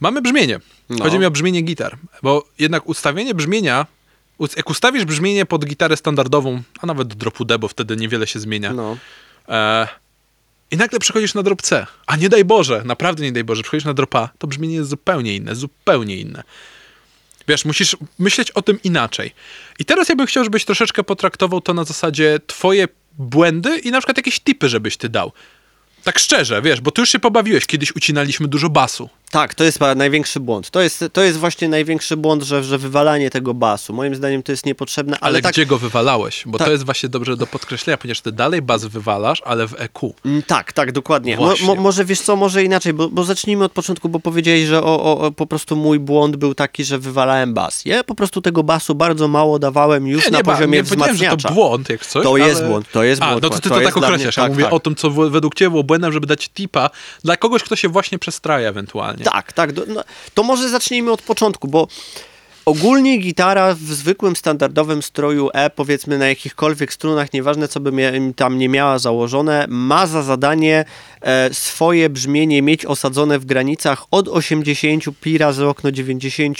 Mamy 0.00 0.22
brzmienie. 0.22 0.60
No. 0.90 1.04
Chodzi 1.04 1.18
mi 1.18 1.24
o 1.26 1.30
brzmienie 1.30 1.62
gitar, 1.62 1.96
bo 2.22 2.44
jednak 2.58 2.86
ustawienie 2.88 3.34
brzmienia, 3.34 3.86
jak 4.56 4.70
ustawisz 4.70 5.04
brzmienie 5.04 5.46
pod 5.46 5.64
gitarę 5.66 5.96
standardową, 5.96 6.62
a 6.80 6.86
nawet 6.86 7.08
do 7.08 7.14
dropu 7.14 7.44
D, 7.44 7.58
bo 7.58 7.68
wtedy 7.68 7.96
niewiele 7.96 8.26
się 8.26 8.40
zmienia, 8.40 8.72
no. 8.72 8.96
e, 9.48 9.88
i 10.70 10.76
nagle 10.76 10.98
przechodzisz 10.98 11.34
na 11.34 11.42
drop 11.42 11.62
C, 11.62 11.86
a 12.06 12.16
nie 12.16 12.28
daj 12.28 12.44
Boże, 12.44 12.82
naprawdę 12.84 13.24
nie 13.24 13.32
daj 13.32 13.44
Boże, 13.44 13.62
przechodzisz 13.62 13.84
na 13.84 13.94
drop 13.94 14.14
A, 14.14 14.28
to 14.38 14.46
brzmienie 14.46 14.74
jest 14.74 14.90
zupełnie 14.90 15.36
inne, 15.36 15.54
zupełnie 15.54 16.16
inne. 16.16 16.42
Wiesz, 17.48 17.64
musisz 17.64 17.96
myśleć 18.18 18.50
o 18.50 18.62
tym 18.62 18.82
inaczej. 18.84 19.34
I 19.78 19.84
teraz 19.84 20.08
ja 20.08 20.16
bym 20.16 20.26
chciał, 20.26 20.44
żebyś 20.44 20.64
troszeczkę 20.64 21.04
potraktował 21.04 21.60
to 21.60 21.74
na 21.74 21.84
zasadzie 21.84 22.40
twoje 22.46 22.88
błędy 23.18 23.78
i 23.78 23.90
na 23.90 24.00
przykład 24.00 24.16
jakieś 24.16 24.40
tipy, 24.40 24.68
żebyś 24.68 24.96
ty 24.96 25.08
dał. 25.08 25.32
Tak 26.04 26.18
szczerze, 26.18 26.62
wiesz, 26.62 26.80
bo 26.80 26.90
ty 26.90 27.02
już 27.02 27.10
się 27.10 27.18
pobawiłeś, 27.18 27.66
kiedyś 27.66 27.96
ucinaliśmy 27.96 28.48
dużo 28.48 28.70
basu. 28.70 29.08
Tak, 29.36 29.54
to 29.54 29.64
jest 29.64 29.80
największy 29.96 30.40
błąd. 30.40 30.70
To 30.70 30.80
jest, 30.80 31.04
to 31.12 31.22
jest 31.22 31.38
właśnie 31.38 31.68
największy 31.68 32.16
błąd, 32.16 32.42
że, 32.42 32.64
że 32.64 32.78
wywalanie 32.78 33.30
tego 33.30 33.54
basu. 33.54 33.92
Moim 33.92 34.14
zdaniem 34.14 34.42
to 34.42 34.52
jest 34.52 34.66
niepotrzebne, 34.66 35.16
ale, 35.20 35.30
Ale, 35.30 35.42
tak, 35.42 35.52
gdzie 35.52 35.66
go 35.66 35.78
wywalałeś? 35.78 36.42
Bo 36.46 36.58
Tak. 36.58 36.66
to 36.66 36.72
jest 36.72 36.84
właśnie 36.84 37.08
dobrze 37.08 37.36
do 37.36 37.46
podkreślenia, 37.46 37.96
ponieważ 37.96 38.20
ty 38.20 38.32
dalej 38.32 38.62
bas 38.62 38.84
wywalasz, 38.84 39.42
ale 39.44 39.68
w 39.68 39.74
EQ. 39.80 40.14
Mm, 40.24 40.42
Tak, 40.42 40.72
tak, 40.72 40.92
dokładnie. 40.92 41.36
Mo, 41.36 41.54
mo, 41.66 41.74
może 41.74 42.04
wiesz 42.04 42.20
co, 42.20 42.36
może 42.36 42.64
inaczej, 42.64 42.92
bo, 42.92 43.08
bo 43.08 43.24
zacznijmy 43.24 43.64
od 43.64 43.72
początku, 43.72 44.08
bo 44.08 44.20
powiedziałeś, 44.20 44.64
że 44.64 44.82
o, 44.82 45.02
o, 45.02 45.18
o, 45.20 45.32
po 45.32 45.46
prostu 45.46 45.76
mój 45.76 45.98
błąd 45.98 46.36
był 46.36 46.54
taki, 46.54 46.84
że 46.84 46.98
wywalałem 46.98 47.54
bas. 47.54 47.84
Ja 47.84 48.04
po 48.04 48.14
prostu 48.14 48.42
tego 48.42 48.62
basu 48.62 48.94
bardzo 48.94 49.28
mało 49.28 49.58
dawałem 49.58 50.06
już 50.06 50.30
na 50.30 50.42
ba- 50.42 50.52
poziomie 50.52 50.78
nie 50.78 50.84
powiedziałem, 50.84 51.16
że 51.16 51.24
wzmacniacza. 51.26 51.48
to 51.48 51.54
błąd, 51.54 51.88
jak 51.88 52.06
coś. 52.06 52.22
To 52.24 52.30
ale... 52.34 52.48
jest 52.48 52.64
błąd, 52.64 52.86
to 52.92 53.02
jest 53.04 53.22
A, 53.22 53.26
błąd. 53.30 53.42
no 53.42 53.50
to 53.50 53.56
ty 53.56 53.62
To 53.62 53.74
to, 53.74 53.80
tak 53.80 53.96
mnie- 53.96 54.06
określasz. 54.06 54.36
Ja 54.36 54.42
tak, 54.42 54.52
mówię 54.52 54.64
tak. 54.64 54.72
o 54.72 54.80
tym, 54.80 54.94
co 54.94 55.10
według 55.10 55.54
ciebie 55.54 55.70
było 55.70 55.84
błędem, 55.84 56.12
żeby 56.12 56.26
dać 56.26 56.48
tipa 56.48 56.90
dla 57.24 57.36
kogoś, 57.36 57.62
kto 57.62 57.76
się 57.76 57.88
właśnie 57.88 58.18
przestraja 58.18 58.68
ewentualnie. 58.68 59.25
Tak, 59.30 59.52
tak. 59.52 59.70
No, 59.86 60.04
to 60.34 60.42
może 60.42 60.68
zacznijmy 60.68 61.12
od 61.12 61.22
początku, 61.22 61.68
bo 61.68 61.88
ogólnie 62.66 63.18
gitara 63.18 63.74
w 63.74 63.78
zwykłym, 63.80 64.36
standardowym 64.36 65.02
stroju 65.02 65.50
E, 65.54 65.70
powiedzmy 65.70 66.18
na 66.18 66.28
jakichkolwiek 66.28 66.92
strunach, 66.92 67.32
nieważne 67.32 67.68
co 67.68 67.80
by 67.80 67.92
tam 68.36 68.58
nie 68.58 68.68
miała 68.68 68.98
założone, 68.98 69.66
ma 69.68 70.06
za 70.06 70.22
zadanie 70.22 70.84
e, 71.20 71.54
swoje 71.54 72.10
brzmienie 72.10 72.62
mieć 72.62 72.86
osadzone 72.86 73.38
w 73.38 73.44
granicach 73.44 74.04
od 74.10 74.28
80 74.28 75.04
pi 75.20 75.38
razy 75.38 75.66
okno 75.66 75.92
90 75.92 76.58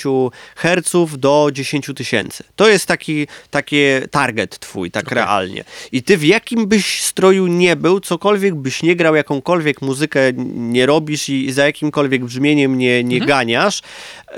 Hz 0.57 0.93
do 1.19 1.49
10 1.53 1.91
tysięcy. 1.97 2.45
To 2.57 2.69
jest 2.69 2.87
taki, 2.87 3.27
taki 3.51 3.77
target 4.11 4.59
twój, 4.59 4.91
tak 4.91 5.11
realnie. 5.13 5.65
I 5.93 6.03
ty 6.03 6.17
w 6.17 6.25
jakim 6.25 6.67
byś 6.67 7.03
stroju 7.03 7.47
nie 7.47 7.77
był, 7.77 8.01
cokolwiek 8.01 8.55
byś 8.55 8.83
nie 8.83 8.97
grał, 8.97 9.15
jakąkolwiek 9.15 9.83
muzykę 9.83 10.21
nie 10.57 10.87
robisz 10.87 11.29
i 11.29 11.53
za 11.53 11.67
jakimkolwiek 11.67 12.25
brzmieniem 12.25 12.79
nie, 12.79 13.05
nie 13.05 13.21
ganiasz, 13.21 13.83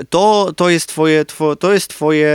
to, 0.09 0.53
to 0.55 0.69
jest 0.69 0.87
twoje, 0.87 1.25
two, 1.25 1.55
to 1.59 1.73
jest 1.73 1.87
twoje, 1.87 2.29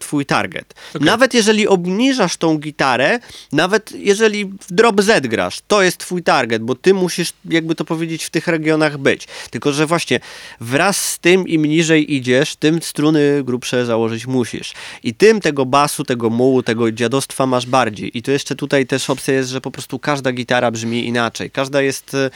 twój 0.00 0.26
target. 0.26 0.74
Nawet 1.00 1.34
jeżeli 1.34 1.68
obniżasz 1.68 2.36
tą 2.36 2.58
gitarę, 2.58 3.18
nawet 3.52 3.92
jeżeli 3.92 4.44
w 4.44 4.72
drop 4.72 5.02
Z 5.02 5.26
grasz, 5.26 5.60
to 5.68 5.82
jest 5.82 5.98
twój 5.98 6.22
target, 6.22 6.62
bo 6.62 6.74
ty 6.74 6.94
musisz, 6.94 7.32
jakby 7.44 7.74
to 7.74 7.84
powiedzieć, 7.84 8.24
w 8.24 8.30
tych 8.30 8.46
regionach 8.46 8.98
być. 8.98 9.26
Tylko, 9.50 9.72
że 9.72 9.86
właśnie 9.86 10.20
wraz 10.60 11.04
z 11.04 11.18
tym 11.18 11.48
im 11.48 11.64
niżej 11.64 12.14
idziesz, 12.14 12.56
tym 12.56 12.82
struny 12.82 13.42
grubsze 13.44 13.86
założyć 13.86 14.26
musisz. 14.26 14.72
I 15.02 15.14
tym 15.14 15.40
tego 15.40 15.66
basu, 15.66 16.04
tego 16.04 16.30
mułu, 16.30 16.62
tego 16.62 16.92
dziadostwa 16.92 17.46
masz 17.46 17.66
bardziej. 17.66 18.18
I 18.18 18.22
to 18.22 18.30
jeszcze 18.30 18.54
tutaj 18.56 18.86
też 18.86 19.10
opcja 19.10 19.34
jest, 19.34 19.50
że 19.50 19.60
po 19.60 19.70
prostu 19.70 19.98
każda 19.98 20.32
gitara 20.32 20.70
brzmi 20.70 21.06
inaczej. 21.06 21.50
Każda 21.50 21.82
jest 21.82 22.14
e, 22.14 22.30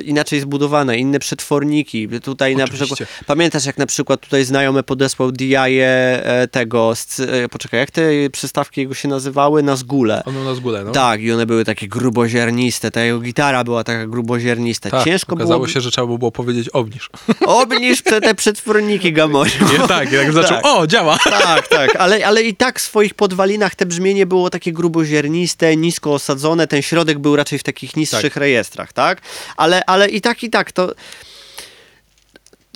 inaczej 0.00 0.40
zbudowana, 0.40 0.94
inne 0.94 1.18
przetworniki. 1.18 2.08
Tutaj 2.08 2.56
na 2.56 2.64
Oczywiście. 2.64 2.94
przykład, 2.96 3.24
pamiętasz 3.26 3.64
jak 3.64 3.78
na 3.78 3.86
przykład 3.86 4.20
tutaj 4.20 4.44
znajomy 4.44 4.82
podesłał 4.82 5.19
DI 5.32 5.54
e, 5.56 6.48
tego, 6.50 6.92
e, 7.18 7.48
poczekaj, 7.48 7.80
jak 7.80 7.90
te 7.90 8.02
przystawki 8.32 8.80
jego 8.80 8.94
się 8.94 9.08
nazywały? 9.08 9.62
Na 9.62 9.76
zgule. 9.76 10.22
On 10.26 10.34
miał 10.34 10.44
na 10.44 10.54
zgulę, 10.54 10.84
no. 10.84 10.92
Tak, 10.92 11.20
i 11.22 11.32
one 11.32 11.46
były 11.46 11.64
takie 11.64 11.88
grubozierniste, 11.88 12.90
ta 12.90 13.00
jego 13.00 13.20
gitara 13.20 13.64
była 13.64 13.84
taka 13.84 14.06
gruboziernista. 14.06 14.90
Tak, 14.90 15.04
Ciężko 15.04 15.34
okazało 15.34 15.58
było 15.60 15.68
się, 15.68 15.80
że 15.80 15.90
trzeba 15.90 16.06
było 16.06 16.32
powiedzieć 16.32 16.68
obniż. 16.68 17.10
obniż 17.46 18.02
te, 18.02 18.20
te 18.20 18.34
przetworniki 18.34 19.12
gamoniu. 19.12 19.50
Nie, 19.72 19.88
tak, 19.88 20.12
jak 20.12 20.32
zaczął, 20.42 20.56
Tak. 20.56 20.66
o, 20.66 20.86
działa. 20.86 21.18
Tak, 21.50 21.68
tak, 21.68 21.96
ale, 21.96 22.26
ale 22.26 22.42
i 22.42 22.56
tak 22.56 22.78
w 22.78 22.82
swoich 22.82 23.14
podwalinach 23.14 23.74
te 23.74 23.86
brzmienie 23.86 24.26
było 24.26 24.50
takie 24.50 24.72
grubozierniste, 24.72 25.76
nisko 25.76 26.12
osadzone, 26.14 26.66
ten 26.66 26.82
środek 26.82 27.18
był 27.18 27.36
raczej 27.36 27.58
w 27.58 27.62
takich 27.62 27.96
niższych 27.96 28.32
Tak. 28.34 28.36
rejestrach, 28.36 28.92
tak? 28.92 29.20
Ale, 29.56 29.84
ale 29.84 30.08
i 30.08 30.20
tak, 30.20 30.42
i 30.42 30.50
tak 30.50 30.72
to... 30.72 30.94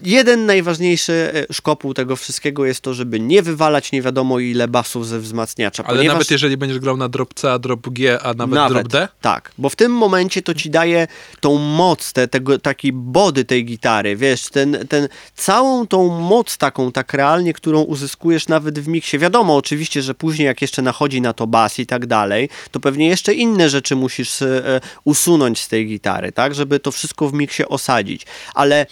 jeden 0.05 0.47
najważniejszy 0.47 1.33
e, 1.35 1.53
szkopuł 1.53 1.95
tego 1.95 2.17
wszystkiego 2.17 2.65
jest 2.65 2.81
to, 2.81 2.95
żeby 2.95 3.21
nie 3.21 3.43
wywalać 3.43 3.93
nie 3.93 4.03
wiadomo 4.03 4.39
ile 4.39 4.69
basów 4.69 5.07
ze 5.07 5.21
wzmacniacza. 5.21 5.85
Ale 5.85 6.05
nawet 6.05 6.31
jeżeli 6.31 6.57
będziesz 6.57 6.79
grał 6.79 6.97
na 6.97 7.09
drop 7.09 7.35
C, 7.35 7.53
a 7.53 7.59
drop 7.59 7.89
G, 7.89 8.23
a 8.23 8.35
nawet, 8.35 8.73
drop 8.73 8.89
D? 8.89 9.09
Tak, 9.21 9.53
bo 9.59 9.69
w 9.69 9.77
tym 9.77 9.93
momencie 9.93 10.43
to 10.43 10.55
ci 10.55 10.71
daje 10.71 11.07
tą 11.41 11.59
moc, 11.59 12.13
te, 12.13 12.29
tego, 12.29 12.59
taki 12.59 12.93
body 12.93 13.45
tej 13.45 13.65
gitary, 13.65 14.17
wiesz, 14.17 14.49
ten, 14.49 14.87
ten, 14.89 15.09
całą 15.35 15.87
tą 15.87 16.21
moc 16.21 16.57
taką, 16.57 16.93
tak 16.93 17.15
realnie, 17.15 17.53
którą 17.53 17.81
uzyskujesz 17.83 18.49
nawet 18.49 18.79
w 18.79 18.89
miksie. 18.89 19.19
Wiadomo 19.19 19.57
oczywiście, 19.57 20.03
że 20.03 20.15
później 20.15 20.47
jak 20.47 20.63
jeszcze 20.63 20.83
nachodzi 20.83 21.21
na 21.21 21.33
to 21.33 21.47
bas 21.47 21.79
i 21.79 21.87
tak 21.87 22.07
dalej, 22.07 22.49
to 22.71 22.81
pewnie 22.81 23.09
jeszcze 23.09 23.35
inne 23.35 23.69
rzeczy 23.69 23.97
musisz 23.97 24.43
e, 24.43 24.81
usunąć 25.05 25.61
z 25.61 25.69
tej 25.69 25.87
gitary, 25.87 26.33
tak, 26.33 26.55
żeby 26.55 26.81
to 26.81 26.93
wszystko 26.93 27.29
w 27.29 27.33
miksie 27.33 27.65
osadzić, 27.69 28.27
ale 28.55 28.87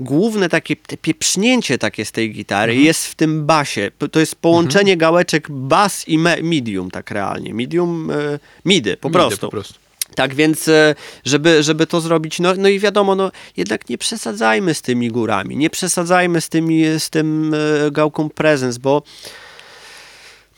główne 0.00 0.48
takie 0.48 0.76
pieprznięcie 0.76 1.78
takie 1.78 2.04
z 2.04 2.12
tej 2.12 2.32
gitary 2.32 2.72
Mhm. 2.72 2.86
jest 2.86 3.06
w 3.06 3.14
tym 3.14 3.46
basie. 3.46 3.90
To 4.12 4.20
jest 4.20 4.36
połączenie 4.36 4.96
gałeczek 4.96 5.50
bas 5.50 6.08
i 6.08 6.18
me- 6.18 6.42
medium, 6.42 6.90
tak 6.90 7.10
realnie. 7.10 7.54
Medium, 7.54 8.10
e, 8.10 8.38
midy, 8.64 8.96
po 8.96 9.08
Idę 9.08 9.18
prostu. 9.18 9.40
po 9.40 9.48
prostu. 9.50 9.74
Tak 10.14 10.34
więc, 10.34 10.68
e, 10.68 10.94
żeby, 11.24 11.62
żeby 11.62 11.86
to 11.86 12.00
zrobić, 12.00 12.40
no, 12.40 12.54
no 12.56 12.68
i 12.68 12.78
wiadomo, 12.78 13.14
no, 13.14 13.30
jednak 13.56 13.88
nie 13.88 13.98
przesadzajmy 13.98 14.74
z 14.74 14.82
tymi 14.82 15.08
górami, 15.08 15.56
nie 15.56 15.70
przesadzajmy 15.70 16.40
z, 16.40 16.48
tymi, 16.48 16.84
z 16.98 17.10
tym 17.10 17.54
e, 17.86 17.90
gałką 17.90 18.28
Presence, 18.30 18.78
bo 18.80 19.02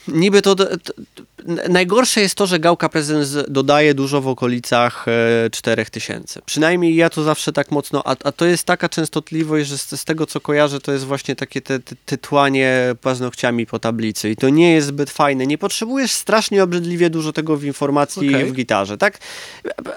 niby 0.09 0.43
to, 0.43 0.55
to, 0.55 0.67
to 0.67 0.93
najgorsze 1.69 2.21
jest 2.21 2.35
to, 2.35 2.47
że 2.47 2.59
gałka 2.59 2.89
Presence 2.89 3.45
dodaje 3.49 3.95
dużo 3.95 4.21
w 4.21 4.29
okolicach 4.29 5.07
e, 5.09 5.51
4000. 5.51 6.43
Przynajmniej 6.47 6.97
ja 6.97 7.11
to 7.11 7.23
zawsze 7.23 7.53
tak 7.53 7.71
mocno, 7.71 8.03
a, 8.05 8.17
a 8.25 8.33
to 8.33 8.47
jest 8.47 8.65
taka 8.65 8.89
częstotliwość, 8.89 9.69
że 9.69 9.79
z, 9.79 10.01
z 10.01 10.05
tego 10.05 10.27
co 10.27 10.41
kojarzę, 10.41 10.81
to 10.81 10.93
jest 10.93 11.05
właśnie 11.05 11.37
takie 11.37 11.61
te, 11.61 11.81
te, 11.81 11.97
tytłanie 12.07 12.95
paznokciami 13.01 13.67
po 13.67 13.79
tablicy 13.79 14.31
i 14.31 14.37
to 14.37 14.49
nie 14.49 14.73
jest 14.73 14.87
zbyt 14.87 15.11
fajne. 15.11 15.47
Nie 15.47 15.59
potrzebujesz 15.59 16.13
strasznie 16.13 16.63
obrzydliwie 16.63 17.11
dużo 17.11 17.33
tego 17.33 17.57
w 17.57 17.65
informacji 17.65 18.29
Okej. 18.29 18.45
w 18.45 18.53
gitarze, 18.53 18.99
tak? 18.99 19.19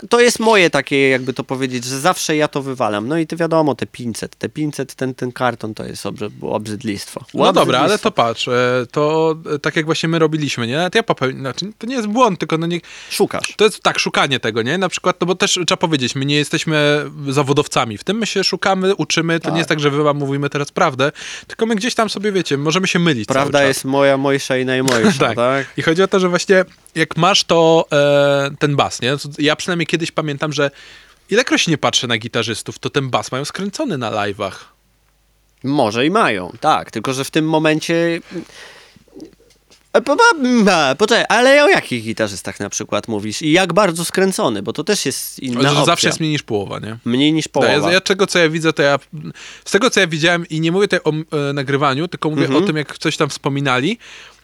To 0.10 0.20
jest 0.20 0.40
moje 0.40 0.70
takie, 0.70 1.10
jakby 1.10 1.34
to 1.34 1.44
powiedzieć, 1.44 1.86
że 1.86 2.00
zawsze 2.00 2.36
ja 2.36 2.48
to 2.48 2.62
wywalam. 2.62 3.08
No 3.08 3.18
i 3.18 3.28
to 3.28 3.38
wiadomo, 3.38 3.76
te 3.76 3.86
500, 3.86 4.36
te 4.36 4.50
500, 4.50 4.96
ten, 4.96 5.16
ten 5.16 5.32
karton 5.32 5.74
to 5.74 5.86
jest 5.86 6.04
obrzydlistwo. 6.42 7.26
No 7.34 7.54
dobra, 7.54 7.80
ale 7.80 8.00
to 8.00 8.12
patrz, 8.12 8.48
e, 8.48 8.86
to 8.92 9.36
e, 9.56 9.60
tak 9.60 9.76
jak 9.76 9.86
właśnie 9.94 10.10
my 10.10 10.20
robiliśmy, 10.20 10.68
nie? 10.68 10.90
To 10.92 10.98
ja 10.98 11.04
popełniłem, 11.04 11.42
znaczy, 11.42 11.66
to 11.78 11.88
nie 11.88 11.96
jest 11.96 12.08
błąd, 12.08 12.40
tylko 12.40 12.58
no 12.58 12.68
nie, 12.68 12.80
Szukasz. 13.10 13.54
to 13.58 13.66
jest 13.66 13.84
tak, 13.84 14.00
szukanie 14.00 14.40
tego, 14.40 14.62
nie? 14.62 14.78
Na 14.78 14.90
przykład, 14.90 15.22
no 15.22 15.28
bo 15.28 15.36
też 15.36 15.52
trzeba 15.52 15.78
powiedzieć, 15.78 16.16
my 16.16 16.26
nie 16.26 16.36
jesteśmy 16.36 17.06
zawodowcami, 17.30 17.98
w 17.98 18.04
tym 18.04 18.18
my 18.18 18.26
się 18.26 18.44
szukamy, 18.44 18.96
uczymy, 18.96 19.40
to 19.40 19.44
Tak. 19.44 19.54
nie 19.54 19.58
jest 19.60 19.70
tak, 19.70 19.80
że 19.80 19.90
wy 19.90 20.04
wam 20.04 20.18
mówimy 20.18 20.50
teraz 20.50 20.72
prawdę, 20.72 21.12
tylko 21.48 21.66
my 21.66 21.76
gdzieś 21.76 21.96
tam 21.96 22.10
sobie, 22.10 22.32
wiecie, 22.32 22.58
możemy 22.58 22.88
się 22.88 23.00
mylić 23.00 23.28
Prawda 23.28 23.64
jest 23.64 23.86
moja, 23.86 24.18
mojsza 24.18 24.58
i 24.58 24.66
najmojsza, 24.66 25.20
tak. 25.28 25.36
tak? 25.36 25.68
I 25.78 25.82
chodzi 25.82 26.04
o 26.04 26.08
to, 26.08 26.20
że 26.20 26.30
właśnie 26.30 26.66
jak 26.96 27.18
masz 27.18 27.44
to, 27.44 27.86
e, 27.92 28.52
ten 28.60 28.76
bas, 28.76 29.02
nie? 29.02 29.16
Ja 29.40 29.56
przynajmniej 29.56 29.88
kiedyś 29.88 30.12
pamiętam, 30.12 30.54
że 30.54 30.72
ilekroć 31.30 31.68
nie 31.68 31.78
patrzę 31.78 32.08
na 32.08 32.18
gitarzystów, 32.18 32.80
to 32.80 32.90
ten 32.90 33.10
bas 33.10 33.32
mają 33.32 33.46
skręcony 33.46 33.98
na 33.98 34.12
live'ach. 34.12 34.54
Może 35.64 36.06
i 36.06 36.10
mają, 36.10 36.52
tak, 36.60 36.92
tylko 36.92 37.14
że 37.14 37.24
w 37.24 37.32
tym 37.32 37.50
momencie... 37.50 38.20
E, 39.94 40.02
po- 40.02 40.16
po- 40.18 40.96
Poczekaj, 40.98 41.26
ale 41.30 41.64
o 41.64 41.70
jakich 41.70 42.04
gitarzystach 42.04 42.60
na 42.60 42.70
przykład 42.70 43.08
mówisz? 43.08 43.42
I 43.42 43.52
jak 43.52 43.74
bardzo 43.74 44.06
skręcony, 44.06 44.62
bo 44.64 44.74
to 44.74 44.84
też 44.84 45.06
jest 45.06 45.40
inna 45.40 45.62
że 45.62 45.70
opcja. 45.70 45.86
zawsze 45.86 46.08
jest 46.08 46.20
mniej 46.20 46.32
niż 46.32 46.44
połowa, 46.44 46.80
nie? 46.80 46.98
Mniej 47.06 47.34
niż 47.34 47.48
połowa. 47.48 47.72
ja, 47.72 47.92
ja 47.92 48.02
czego 48.02 48.28
co 48.28 48.40
ja 48.40 48.50
widzę, 48.50 48.74
to 48.74 48.82
ja 48.84 49.00
z 49.66 49.72
tego 49.72 49.90
co 49.90 50.00
ja 50.00 50.08
widziałem 50.08 50.48
i 50.50 50.60
nie 50.62 50.72
mówię 50.72 50.88
tutaj 50.88 51.00
o 51.14 51.38
e, 51.50 51.54
nagrywaniu, 51.54 52.08
tylko 52.08 52.30
mówię 52.30 52.46
Mhm. 52.46 52.64
o 52.64 52.68
tym, 52.68 52.78
jak 52.78 52.98
coś 52.98 53.18
tam 53.18 53.30
wspominali, 53.30 53.98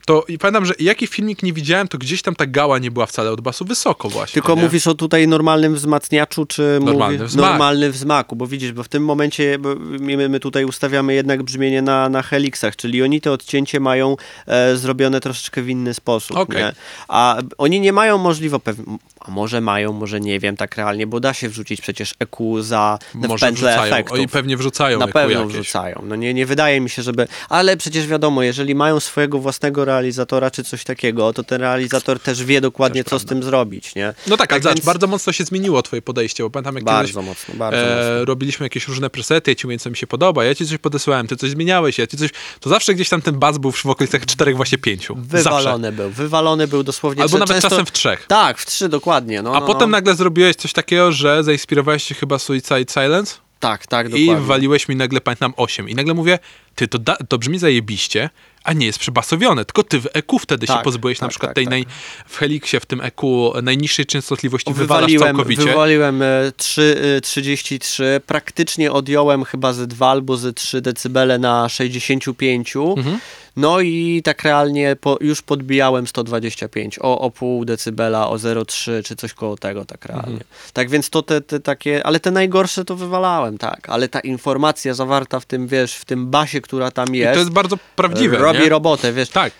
to 0.09 0.23
i 0.27 0.37
pamiętam, 0.37 0.65
że 0.65 0.73
jaki 0.79 1.07
filmik 1.07 1.43
nie 1.43 1.53
widziałem, 1.53 1.87
to 1.87 1.97
gdzieś 1.97 2.21
tam 2.21 2.35
ta 2.35 2.45
gała 2.45 2.79
nie 2.79 2.91
była 2.91 3.05
wcale 3.05 3.31
od 3.31 3.41
basu 3.41 3.65
wysoko 3.65 4.09
właśnie. 4.09 4.33
Tylko 4.33 4.55
nie? 4.55 4.61
mówisz 4.61 4.87
o 4.87 4.93
tutaj 4.93 5.27
normalnym 5.27 5.75
wzmacniaczu, 5.75 6.45
czy 6.45 6.79
Normalny 6.83 7.17
mówisz 7.17 7.31
wzmak. 7.31 7.49
normalny 7.49 7.91
wzmaku, 7.91 8.35
bo 8.35 8.47
widzisz, 8.47 8.71
bo 8.71 8.83
w 8.83 8.87
tym 8.87 9.05
momencie 9.05 9.57
my, 9.99 10.29
my 10.29 10.39
tutaj 10.39 10.65
ustawiamy 10.65 11.13
jednak 11.13 11.43
brzmienie 11.43 11.81
na, 11.81 12.09
na 12.09 12.21
heliksach, 12.21 12.75
czyli 12.75 13.03
oni 13.03 13.21
te 13.21 13.31
odcięcie 13.31 13.79
mają 13.79 14.15
e, 14.47 14.77
zrobione 14.77 15.19
troszeczkę 15.19 15.61
w 15.61 15.69
inny 15.69 15.93
sposób, 15.93 16.37
nie? 16.59 16.73
A 17.07 17.37
oni 17.57 17.79
nie 17.79 17.93
mają 17.93 18.17
możliwe, 18.17 18.57
pew- 18.59 18.97
a 19.19 19.31
może 19.31 19.61
mają, 19.61 19.93
może 19.93 20.19
nie 20.19 20.39
wiem 20.39 20.57
tak 20.57 20.75
realnie, 20.75 21.07
bo 21.07 21.19
da 21.19 21.33
się 21.33 21.49
wrzucić 21.49 21.81
przecież 21.81 22.13
EQ 22.19 22.61
za 22.61 22.99
Może 23.13 23.45
pętlę 23.45 23.51
wrzucają, 23.69 23.93
efektów. 23.93 24.17
oni 24.17 24.27
pewnie 24.27 24.57
wrzucają 24.57 24.99
Na 24.99 25.05
EQ 25.05 25.13
pewno 25.13 25.39
jakieś. 25.39 25.53
wrzucają. 25.55 26.01
No 26.05 26.15
nie, 26.15 26.33
nie 26.33 26.45
wydaje 26.45 26.81
mi 26.81 26.89
się, 26.89 27.03
żeby. 27.03 27.27
Ale 27.49 27.77
przecież 27.77 28.07
wiadomo, 28.07 28.43
jeżeli 28.43 28.75
mają 28.75 28.99
swojego 28.99 29.39
własnego 29.39 29.85
realizatora 29.85 30.51
czy 30.51 30.63
coś 30.63 30.83
takiego, 30.83 31.33
to 31.33 31.43
ten 31.43 31.61
realizator 31.61 32.19
też 32.19 32.43
wie 32.43 32.61
dokładnie, 32.61 33.03
Też 33.03 33.09
co 33.09 33.19
z 33.19 33.25
tym 33.25 33.43
zrobić, 33.43 33.95
nie? 33.95 34.13
No 34.27 34.37
tak, 34.37 34.51
ale 34.53 34.59
Tak 34.59 34.63
zobacz, 34.63 34.77
więc- 34.77 34.85
bardzo 34.85 35.07
mocno 35.07 35.33
się 35.33 35.43
zmieniło 35.45 35.81
twoje 35.81 36.01
podejście, 36.01 36.43
bo 36.43 36.49
pamiętam 36.49 36.75
jak 36.75 36.83
Bardzo 36.83 37.01
kiedyś 37.13 37.27
mocno, 37.27 37.53
bardzo 37.57 37.77
e, 37.77 37.95
mocno. 37.95 38.25
robiliśmy 38.25 38.65
jakieś 38.65 38.87
różne 38.87 39.09
presety, 39.09 39.51
ja 39.51 39.55
ci 39.55 39.67
mówię, 39.67 39.79
co 39.79 39.89
mi 39.89 39.97
się 39.97 40.07
podoba, 40.07 40.45
ja 40.45 40.55
ci 40.55 40.67
coś 40.67 40.77
podesłałem, 40.77 41.27
ty 41.27 41.35
coś 41.35 41.49
zmieniałeś, 41.49 41.97
ja 41.97 42.07
ci 42.07 42.17
coś, 42.17 42.29
to 42.59 42.69
zawsze 42.69 42.93
gdzieś 42.93 43.09
tam 43.09 43.21
ten 43.21 43.39
bas 43.39 43.57
był 43.57 43.71
w 43.71 43.85
okolicach 43.85 44.25
czterech, 44.25 44.55
właśnie 44.55 44.77
pięciu. 44.77 45.15
Zawsze. 45.15 45.37
Wywalony 45.37 45.91
był, 45.91 46.09
wywalony 46.09 46.67
był 46.67 46.83
dosłownie. 46.83 47.21
Albo 47.23 47.37
nawet 47.37 47.55
często... 47.55 47.69
czasem 47.69 47.85
w 47.85 47.91
trzech. 47.91 48.25
Tak, 48.27 48.57
w 48.57 48.65
trzy 48.65 48.89
dokładnie. 48.89 49.08
No, 49.43 49.55
A 49.55 49.59
no, 49.59 49.65
potem 49.67 49.89
no. 49.91 49.97
nagle 49.97 50.15
zrobiłeś 50.15 50.55
coś 50.55 50.73
takiego, 50.73 51.11
że 51.11 51.43
zainspirowałeś 51.43 52.03
się 52.03 52.15
chyba 52.15 52.39
Suicide 52.39 52.93
Silence 52.93 53.35
Tak, 53.59 53.87
tak, 53.87 54.07
i 54.07 54.25
dokładnie. 54.25 54.47
waliłeś 54.47 54.87
mi 54.87 54.95
nagle, 54.95 55.21
pamiętam, 55.21 55.53
8. 55.57 55.89
I 55.89 55.95
nagle 55.95 56.13
mówię, 56.13 56.39
ty, 56.75 56.87
to, 56.87 56.99
da, 56.99 57.15
to 57.15 57.37
brzmi 57.37 57.59
zajebiście, 57.59 58.29
a 58.63 58.73
nie 58.73 58.85
jest 58.85 58.99
przebasowione, 58.99 59.65
tylko 59.65 59.83
ty 59.83 60.01
w 60.01 60.07
EQ 60.13 60.39
wtedy 60.39 60.67
się 60.67 60.73
Tak, 60.73 60.83
pozbyłeś 60.83 61.21
na 61.21 61.27
tak, 61.27 61.29
przykład 61.29 61.49
tak, 61.49 61.55
tej 61.55 61.65
tak. 61.65 61.71
Naj, 61.71 61.85
w 62.27 62.37
Heliksie, 62.37 62.79
w 62.79 62.85
tym 62.85 63.01
EQ 63.01 63.53
najniższej 63.63 64.05
częstotliwości 64.05 64.73
wywalasz 64.73 65.01
Wywaliłem, 65.11 65.35
całkowicie. 65.35 65.63
wywaliłem 65.63 66.21
e, 66.21 66.51
3, 66.57 67.01
e, 67.17 67.21
33, 67.21 68.21
praktycznie 68.25 68.91
odjąłem 68.91 69.43
chyba 69.43 69.73
ze 69.73 69.87
2 69.87 70.07
albo 70.09 70.37
ze 70.37 70.53
3 70.53 70.81
decybele 70.81 71.37
na 71.39 71.69
65. 71.69 72.75
Mhm. 72.97 73.19
No 73.57 73.79
i 73.79 74.21
tak 74.23 74.43
realnie 74.43 74.95
po, 74.95 75.17
już 75.21 75.41
podbijałem 75.41 76.07
125 76.07 76.99
o, 77.01 77.19
o 77.19 77.31
pół 77.31 77.65
decybela, 77.65 78.29
o 78.29 78.35
0,3 78.35 79.03
czy 79.03 79.15
coś 79.15 79.33
koło 79.33 79.57
tego 79.57 79.85
tak 79.85 80.05
realnie. 80.05 80.31
Mhm. 80.31 80.49
Tak 80.73 80.89
więc 80.89 81.09
to 81.09 81.21
te, 81.21 81.41
te 81.41 81.59
takie, 81.59 82.05
ale 82.05 82.19
te 82.19 82.31
najgorsze 82.31 82.85
to 82.85 82.95
wywalałem, 82.95 83.57
tak. 83.57 83.89
Ale 83.89 84.07
ta 84.07 84.19
informacja 84.19 84.93
zawarta 84.93 85.39
w 85.39 85.45
tym, 85.45 85.67
wiesz, 85.67 85.95
w 85.95 86.05
tym 86.05 86.27
basie, 86.27 86.61
która 86.61 86.91
tam 86.91 87.15
I 87.15 87.17
jest, 87.17 87.33
to 87.33 87.39
jest 87.39 87.51
bardzo 87.51 87.77
prawdziwe, 87.95 88.37
robi 88.37 88.59
nie? 88.59 88.69
robotę, 88.69 89.13
wiesz. 89.13 89.29
Tak. 89.29 89.53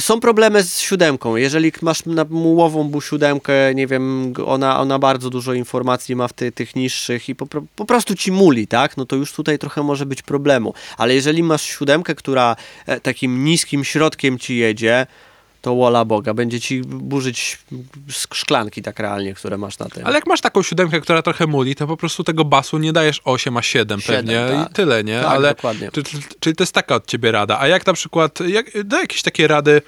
Są 0.00 0.20
problemy 0.20 0.62
z 0.62 0.80
siódemką. 0.80 1.36
Jeżeli 1.36 1.72
masz 1.82 2.06
na 2.06 2.24
mułową 2.30 2.88
bu 2.88 3.00
siódemkę, 3.00 3.74
nie 3.74 3.86
wiem, 3.86 4.32
ona, 4.46 4.80
ona 4.80 4.98
bardzo 4.98 5.30
dużo 5.30 5.52
informacji 5.52 6.16
ma 6.16 6.28
w 6.28 6.32
ty, 6.32 6.52
tych 6.52 6.76
niższych 6.76 7.28
i 7.28 7.34
po, 7.34 7.46
po 7.76 7.84
prostu 7.84 8.14
ci 8.14 8.32
muli, 8.32 8.66
tak? 8.66 8.96
No 8.96 9.06
to 9.06 9.16
już 9.16 9.32
tutaj 9.32 9.58
trochę 9.58 9.82
może 9.82 10.06
być 10.06 10.22
problemu. 10.22 10.74
Ale 10.96 11.14
jeżeli 11.14 11.42
masz 11.42 11.62
siódemkę, 11.62 12.14
która 12.14 12.56
e, 12.86 13.00
takim 13.00 13.44
niskim 13.44 13.84
środkiem 13.84 14.38
ci 14.38 14.56
jedzie, 14.56 15.06
to 15.60 15.74
wola 15.74 16.04
Boga, 16.04 16.34
będzie 16.34 16.60
ci 16.60 16.80
burzyć 16.82 17.58
szklanki 18.32 18.82
tak 18.82 18.98
realnie, 18.98 19.34
które 19.34 19.58
masz 19.58 19.78
na 19.78 19.88
tym. 19.88 20.06
Ale 20.06 20.14
jak 20.14 20.26
masz 20.26 20.40
taką 20.40 20.62
siódemkę, 20.62 21.00
która 21.00 21.22
trochę 21.22 21.46
muli, 21.46 21.76
to 21.76 21.86
po 21.86 21.96
prostu 21.96 22.24
tego 22.24 22.44
basu 22.44 22.78
nie 22.78 22.92
dajesz 22.92 23.20
8, 23.24 23.56
a 23.56 23.62
7 23.62 24.00
Siedem, 24.00 24.16
pewnie 24.16 24.56
tak. 24.56 24.70
i 24.70 24.74
tyle, 24.74 25.04
nie? 25.04 25.20
Tak, 25.20 25.30
Ale, 25.30 25.48
dokładnie. 25.48 25.90
Czyli, 26.40 26.56
to 26.56 26.62
jest 26.62 26.72
taka 26.72 26.94
od 26.94 27.06
ciebie 27.06 27.32
rada. 27.32 27.58
A 27.60 27.68
jak 27.68 27.86
na 27.86 27.92
przykład, 27.92 28.38
jak, 28.40 28.66
jakieś 28.92 29.22
takie 29.22 29.48
rady, 29.48 29.82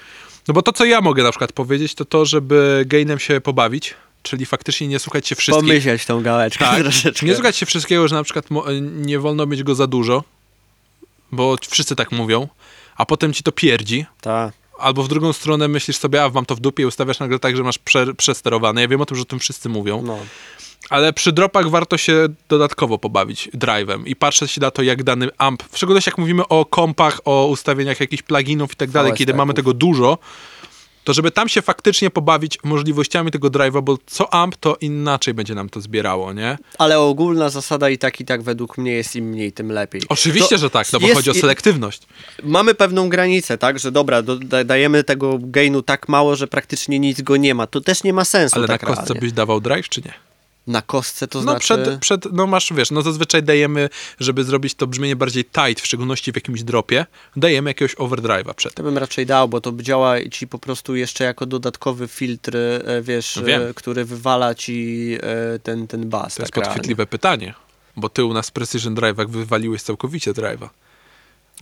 no 0.47 0.53
bo 0.53 0.61
to, 0.61 0.73
co 0.73 0.85
ja 0.85 1.01
mogę 1.01 1.23
na 1.23 1.29
przykład 1.29 1.51
powiedzieć, 1.51 1.95
to 1.95 2.05
to, 2.05 2.25
żeby 2.25 2.83
gainem 2.87 3.19
się 3.19 3.41
pobawić, 3.41 3.93
czyli 4.23 4.45
faktycznie 4.45 4.87
nie 4.87 4.99
słuchać 4.99 5.27
się 5.27 5.35
wszystkich. 5.35 5.67
Pomyśleć 5.67 6.05
tą 6.05 6.23
gałeczkę 6.23 6.65
Tak, 6.65 6.81
troszeczkę. 6.81 7.25
nie 7.25 7.33
słuchać 7.33 7.57
się 7.57 7.65
wszystkiego, 7.65 8.07
że 8.07 8.15
na 8.15 8.23
przykład 8.23 8.45
nie 8.81 9.19
wolno 9.19 9.45
mieć 9.45 9.63
go 9.63 9.75
za 9.75 9.87
dużo, 9.87 10.23
bo 11.31 11.55
wszyscy 11.69 11.95
tak 11.95 12.11
mówią, 12.11 12.47
a 12.95 13.05
potem 13.05 13.33
ci 13.33 13.43
to 13.43 13.51
pierdzi. 13.51 14.05
Tak. 14.21 14.53
Albo 14.83 15.03
w 15.03 15.07
drugą 15.07 15.33
stronę 15.33 15.67
myślisz 15.67 15.97
sobie, 15.97 16.23
a 16.23 16.29
mam 16.29 16.45
to 16.45 16.55
w 16.55 16.59
dupie 16.59 16.83
i 16.83 16.85
ustawiasz 16.85 17.19
nagle 17.19 17.39
tak, 17.39 17.57
że 17.57 17.63
masz 17.63 17.77
prze, 17.77 18.13
przesterowane. 18.13 18.81
Ja 18.81 18.87
wiem 18.87 19.01
o 19.01 19.05
tym, 19.05 19.17
że 19.17 19.21
o 19.21 19.25
tym 19.25 19.39
wszyscy 19.39 19.69
mówią. 19.69 20.01
No. 20.01 20.17
Ale 20.89 21.13
przy 21.13 21.31
dropach 21.31 21.69
warto 21.69 21.97
się 21.97 22.27
dodatkowo 22.49 22.97
pobawić 22.97 23.49
drive'em 23.53 24.03
i 24.05 24.15
patrzeć 24.15 24.57
na 24.57 24.71
to, 24.71 24.81
jak 24.81 25.03
dany 25.03 25.29
amp, 25.37 25.63
w 25.71 25.77
szczególności 25.77 26.09
jak 26.09 26.17
mówimy 26.17 26.47
o 26.47 26.65
kompach, 26.65 27.19
o 27.25 27.47
ustawieniach 27.47 27.99
jakichś 27.99 28.23
pluginów 28.23 28.73
i 28.73 28.75
tak 28.75 28.89
dalej, 28.89 29.13
kiedy 29.13 29.33
mamy 29.33 29.53
tego 29.53 29.73
dużo, 29.73 30.17
to 31.03 31.13
żeby 31.13 31.31
tam 31.31 31.49
się 31.49 31.61
faktycznie 31.61 32.09
pobawić 32.09 32.57
możliwościami 32.63 33.31
tego 33.31 33.47
drive'a, 33.49 33.81
bo 33.81 33.97
co 34.05 34.33
amp, 34.33 34.55
to 34.55 34.77
inaczej 34.81 35.33
będzie 35.33 35.55
nam 35.55 35.69
to 35.69 35.81
zbierało, 35.81 36.33
nie? 36.33 36.57
Ale 36.77 36.99
ogólna 36.99 37.49
zasada 37.49 37.89
i 37.89 37.97
tak, 37.97 38.19
i 38.21 38.25
tak 38.25 38.41
według 38.43 38.77
mnie 38.77 38.91
jest 38.91 39.15
im 39.15 39.25
mniej, 39.25 39.51
tym 39.51 39.71
lepiej. 39.71 40.01
Oczywiście, 40.09 40.55
To 40.55 40.57
że 40.57 40.69
tak, 40.69 40.93
no 40.93 40.99
bo 40.99 41.07
jest- 41.07 41.15
chodzi 41.17 41.29
o 41.29 41.33
selektywność. 41.33 42.01
mamy 42.43 42.73
pewną 42.75 43.09
granicę, 43.09 43.57
tak, 43.57 43.79
że 43.79 43.91
dobra, 43.91 44.21
do, 44.21 44.35
da, 44.35 44.63
dajemy 44.63 45.03
tego 45.03 45.37
gainu 45.41 45.81
tak 45.81 46.09
mało, 46.09 46.35
że 46.35 46.47
praktycznie 46.47 46.99
nic 46.99 47.21
go 47.21 47.37
nie 47.37 47.55
ma. 47.55 47.67
To 47.67 47.81
też 47.81 48.03
nie 48.03 48.13
ma 48.13 48.25
sensu 48.25 48.55
Ale 48.55 48.67
tak 48.67 48.81
na 48.81 48.87
kostce 48.87 49.03
realnie. 49.05 49.21
byś 49.21 49.31
dawał 49.31 49.61
drive, 49.61 49.89
czy 49.89 50.01
nie? 50.05 50.13
Na 50.67 50.81
kostce 50.81 51.27
to 51.27 51.39
No, 51.39 51.43
znaczy... 51.43 51.59
przed, 51.59 51.99
przed, 51.99 52.33
no 52.33 52.47
masz, 52.47 52.73
wiesz, 52.73 52.91
no 52.91 53.01
zazwyczaj 53.01 53.43
dajemy, 53.43 53.89
żeby 54.19 54.43
zrobić 54.43 54.75
to 54.75 54.87
brzmienie 54.87 55.15
bardziej 55.15 55.45
tight, 55.45 55.81
w 55.81 55.85
szczególności 55.85 56.31
w 56.31 56.35
jakimś 56.35 56.63
dropie, 56.63 57.05
dajemy 57.35 57.69
jakiegoś 57.69 57.95
overdrive'a 57.95 58.53
przed. 58.53 58.73
To 58.73 58.83
bym 58.83 58.97
raczej 58.97 59.25
dał, 59.25 59.49
bo 59.49 59.61
to 59.61 59.71
działa 59.79 60.15
ci 60.31 60.47
po 60.47 60.59
prostu 60.59 60.95
jeszcze 60.95 61.23
jako 61.23 61.45
dodatkowy 61.45 62.07
filtr, 62.07 62.57
e, 62.57 63.01
wiesz, 63.01 63.39
Wiem. 63.45 63.61
e, 63.61 63.73
który 63.73 64.05
wywala 64.05 64.55
ci 64.55 65.09
e, 65.21 65.59
ten, 65.59 65.87
ten 65.87 66.09
bas. 66.09 66.35
To 66.35 66.43
jest 66.43 66.53
tak 66.53 66.63
podchwytliwe 66.63 67.05
pytanie, 67.05 67.53
bo 67.95 68.09
ty 68.09 68.25
u 68.25 68.33
nas 68.33 68.49
w 68.49 68.51
Precision 68.51 68.95
Drive'ach 68.95 69.29
wywaliłeś 69.29 69.81
całkowicie 69.81 70.31
drive'a. 70.33 70.69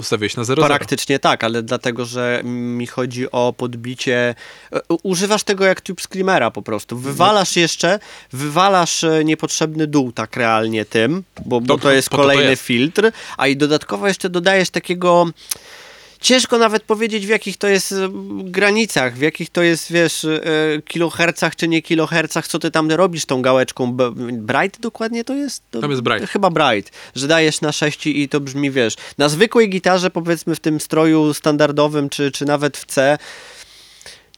Ustawiłeś 0.02 0.36
na 0.36 0.44
0 0.44 0.64
Praktycznie 0.66 1.20
tak, 1.20 1.44
ale 1.44 1.64
dlatego, 1.64 2.06
że 2.06 2.42
mi 2.44 2.88
chodzi 2.88 3.32
o 3.32 3.54
podbicie. 3.58 4.36
e, 4.74 4.80
Używasz 5.04 5.44
tego 5.44 5.66
jak 5.66 5.82
tube 5.82 6.02
screamera 6.02 6.52
po 6.52 6.62
prostu. 6.62 6.98
Wywalasz 6.98 7.56
jeszcze, 7.56 8.00
wywalasz 8.34 9.04
e, 9.04 9.24
niepotrzebny 9.26 9.88
dół 9.88 10.12
tak 10.12 10.36
realnie 10.38 10.86
tym, 10.86 11.24
bo, 11.46 11.62
bo 11.62 11.78
To- 11.78 11.84
to 11.84 11.92
jest 11.92 12.10
to 12.10 12.18
to 12.18 12.22
kolejny 12.24 12.50
jest. 12.50 12.64
filtr, 12.64 13.12
a 13.38 13.48
i 13.48 13.58
dodatkowo 13.58 14.08
jeszcze 14.08 14.30
dodajesz 14.30 14.70
takiego. 14.70 15.26
Ciężko 16.22 16.58
nawet 16.58 16.84
powiedzieć, 16.84 17.26
w 17.26 17.30
jakich 17.30 17.58
to 17.58 17.68
jest 17.68 17.94
granicach, 18.44 19.14
w 19.14 19.22
jakich 19.22 19.50
to 19.50 19.64
jest, 19.64 19.92
wiesz, 19.92 20.26
e, 20.26 20.42
kilohercach 20.86 21.56
czy 21.56 21.68
nie 21.68 21.82
kilohercach, 21.82 22.48
co 22.48 22.60
ty 22.60 22.72
tam 22.72 22.92
robisz 22.92 23.26
tą 23.26 23.42
gałeczką. 23.42 23.98
Bright 24.32 24.80
dokładnie 24.80 25.24
to 25.24 25.36
jest? 25.36 25.64
To, 25.72 25.82
Tam 25.82 25.92
jest 25.92 26.02
bright. 26.02 26.30
Chyba 26.30 26.50
bright, 26.50 26.92
że 27.16 27.28
dajesz 27.28 27.62
na 27.62 27.72
6 27.72 28.08
i 28.08 28.30
to 28.30 28.40
brzmi, 28.40 28.72
wiesz, 28.72 28.96
na 29.18 29.30
zwykłej 29.30 29.70
gitarze, 29.70 30.10
powiedzmy 30.10 30.56
w 30.56 30.60
tym 30.60 30.80
stroju 30.80 31.34
standardowym, 31.34 32.10
czy, 32.10 32.32
czy 32.32 32.46
nawet 32.46 32.78
w 32.78 32.86
C, 32.86 33.18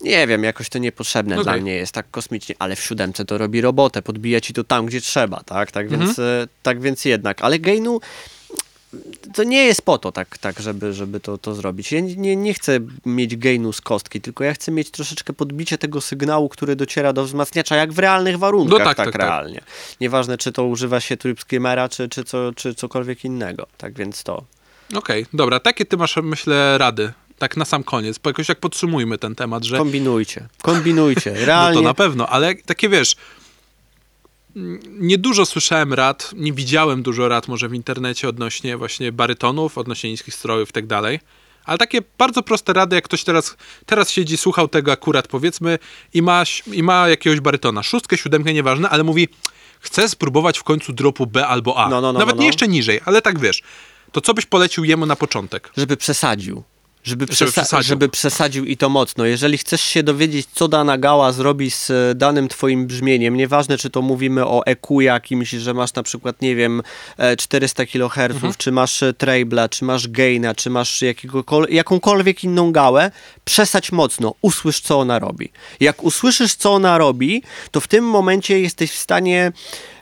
nie 0.02 0.28
wiem, 0.28 0.44
jakoś 0.44 0.70
to 0.70 0.80
niepotrzebne 0.80 1.36
Okej. 1.36 1.44
dla 1.44 1.58
mnie 1.58 1.76
jest 1.76 1.94
tak 1.94 2.12
kosmicznie, 2.12 2.56
ale 2.60 2.76
w 2.76 2.82
siódemce 2.82 3.26
to 3.26 3.38
robi 3.38 3.62
robotę, 3.62 4.02
podbija 4.02 4.42
ci 4.42 4.54
to 4.54 4.64
tam, 4.64 4.86
gdzie 4.86 5.02
trzeba, 5.02 5.44
tak? 5.44 5.72
Tak 5.72 5.90
więc, 5.90 6.20
e, 6.20 6.48
tak 6.64 6.82
więc 6.82 7.06
jednak, 7.06 7.42
ale 7.42 7.60
gainu 7.60 8.00
to 9.34 9.44
nie 9.44 9.66
jest 9.66 9.82
po 9.82 9.98
to, 9.98 10.12
tak, 10.12 10.38
tak 10.38 10.60
żeby, 10.60 10.94
żeby 10.94 11.20
to, 11.20 11.38
to 11.38 11.56
zrobić. 11.56 11.92
Ja 11.92 12.00
nie- 12.00 12.36
nie, 12.36 12.54
chcę 12.54 12.80
mieć 13.06 13.36
gainu 13.38 13.74
z 13.74 13.82
kostki, 13.82 14.22
tylko 14.22 14.44
ja 14.44 14.54
chcę 14.54 14.72
mieć 14.72 14.92
troszeczkę 14.92 15.34
podbicie 15.34 15.78
tego 15.78 16.02
sygnału, 16.02 16.50
który 16.50 16.76
dociera 16.76 17.14
do 17.14 17.24
wzmacniacza, 17.24 17.76
jak 17.76 17.94
w 17.94 18.00
realnych 18.00 18.40
warunkach, 18.40 18.80
No 18.80 18.86
tak, 18.86 18.98
tak, 18.98 19.06
tak, 19.06 19.14
tak. 19.14 19.22
realnie. 19.22 19.62
Nieważne, 20.02 20.38
czy 20.38 20.52
to 20.52 20.66
używa 20.66 21.00
się 21.00 21.18
tryb 21.18 21.40
screamera, 21.42 21.90
czy, 21.90 22.10
czy, 22.10 22.24
co, 22.24 22.52
czy 22.56 22.76
cokolwiek 22.76 23.26
innego. 23.26 23.68
Tak 23.78 23.94
więc 23.94 24.24
to. 24.24 24.44
Okej, 24.96 25.26
dobra, 25.34 25.60
takie 25.60 25.86
ty 25.86 25.98
masz, 25.98 26.16
myślę, 26.24 26.78
rady. 26.78 27.14
Tak 27.38 27.58
na 27.58 27.66
sam 27.66 27.84
koniec, 27.84 28.18
bo 28.18 28.30
jakoś 28.30 28.50
jak 28.50 28.60
podsumujmy 28.60 29.18
ten 29.18 29.36
temat, 29.36 29.64
że 29.64 29.78
Kombinujcie, 29.78 30.48
kombinujcie. 30.62 31.32
no 31.40 31.46
Realnie. 31.46 31.78
to 31.78 31.82
na 31.84 31.94
pewno, 31.94 32.28
ale 32.28 32.56
takie 32.56 32.90
wiesz, 32.90 33.16
niedużo 35.00 35.46
słyszałem 35.46 35.94
rad, 35.94 36.32
nie 36.36 36.54
widziałem 36.54 37.04
dużo 37.04 37.28
rad 37.28 37.48
może 37.48 37.70
w 37.70 37.74
internecie 37.74 38.30
odnośnie 38.30 38.78
właśnie 38.78 39.12
barytonów, 39.12 39.78
odnośnie 39.78 40.10
niskich 40.10 40.34
strojów 40.36 40.70
i 40.70 40.74
tak 40.74 40.88
dalej. 40.88 41.20
Ale 41.66 41.78
takie 41.78 42.00
bardzo 42.18 42.44
proste 42.44 42.74
rady, 42.74 42.96
jak 42.96 43.06
ktoś 43.06 43.24
teraz, 43.24 43.58
teraz 43.86 44.10
siedzi, 44.10 44.38
słuchał 44.38 44.68
tego 44.68 44.92
akurat 44.92 45.28
powiedzmy 45.28 45.80
i 46.14 46.22
ma, 46.22 46.44
i 46.72 46.84
ma 46.84 47.10
jakiegoś 47.10 47.40
barytona, 47.40 47.84
szóstkę, 47.84 48.18
siódemkę, 48.18 48.54
nieważne, 48.54 48.90
ale 48.90 49.04
mówi, 49.04 49.28
chcę 49.80 50.10
spróbować 50.10 50.60
w 50.60 50.64
końcu 50.64 50.94
dropu 50.94 51.28
B 51.28 51.48
albo 51.48 51.78
A. 51.78 51.90
No, 51.90 52.02
no, 52.02 52.14
no, 52.14 52.20
Nawet 52.20 52.36
no, 52.36 52.40
nie 52.42 52.46
no. 52.46 52.50
jeszcze 52.50 52.68
niżej, 52.68 53.00
ale 53.06 53.22
tak 53.22 53.40
wiesz. 53.40 53.62
To 54.12 54.22
co 54.22 54.34
byś 54.34 54.46
polecił 54.46 54.84
jemu 54.84 55.06
na 55.06 55.16
początek? 55.16 55.72
żeby 55.78 55.98
przesadził. 55.98 56.64
Żeby, 57.04 57.26
Żeby 57.26 57.34
przesa- 57.34 57.52
przesadził. 57.52 57.88
żeby 57.88 58.10
przesadził 58.10 58.66
i 58.66 58.78
to 58.78 58.90
mocno. 58.90 59.26
Jeżeli 59.26 59.58
chcesz 59.58 59.82
się 59.82 60.04
dowiedzieć, 60.04 60.48
co 60.54 60.68
dana 60.68 60.98
gała 60.98 61.32
zrobi 61.32 61.72
z 61.72 61.90
e, 61.92 62.16
danym 62.16 62.48
twoim 62.48 62.88
brzmieniem, 62.88 63.38
nieważne 63.38 63.78
czy 63.78 63.90
to 63.90 64.02
mówimy 64.02 64.46
o 64.46 64.66
EQ 64.66 65.02
jakimś, 65.02 65.50
że 65.50 65.74
masz 65.74 65.94
na 65.94 66.04
przykład, 66.04 66.42
nie 66.42 66.56
wiem, 66.56 66.82
e, 67.18 67.36
400 67.38 67.86
kHz, 67.86 68.18
Mhm. 68.18 68.54
czy 68.58 68.72
masz 68.72 69.04
e, 69.04 69.14
trebla, 69.14 69.70
czy 69.70 69.86
masz 69.86 70.08
gaina, 70.08 70.56
czy 70.56 70.70
masz 70.70 71.04
jakąkolwiek 71.70 72.44
inną 72.44 72.72
gałę, 72.72 73.12
przesadź 73.46 73.92
mocno, 73.92 74.34
usłysz 74.42 74.80
co 74.80 75.00
ona 75.00 75.20
robi. 75.20 75.50
Jak 75.80 76.04
usłyszysz 76.04 76.56
co 76.56 76.74
ona 76.74 76.98
robi, 76.98 77.44
to 77.72 77.82
w 77.82 77.88
tym 77.88 78.06
momencie 78.06 78.60
jesteś 78.60 78.92
w 78.92 78.98
stanie 78.98 79.52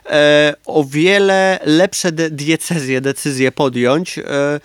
e, 0.06 0.54
o 0.66 0.84
wiele 0.84 1.60
lepsze 1.64 2.12
de- 2.12 2.30
diecezje, 2.30 3.00
decyzje 3.00 3.52
podjąć. 3.52 4.18
E, 4.18 4.24
e, 4.24 4.60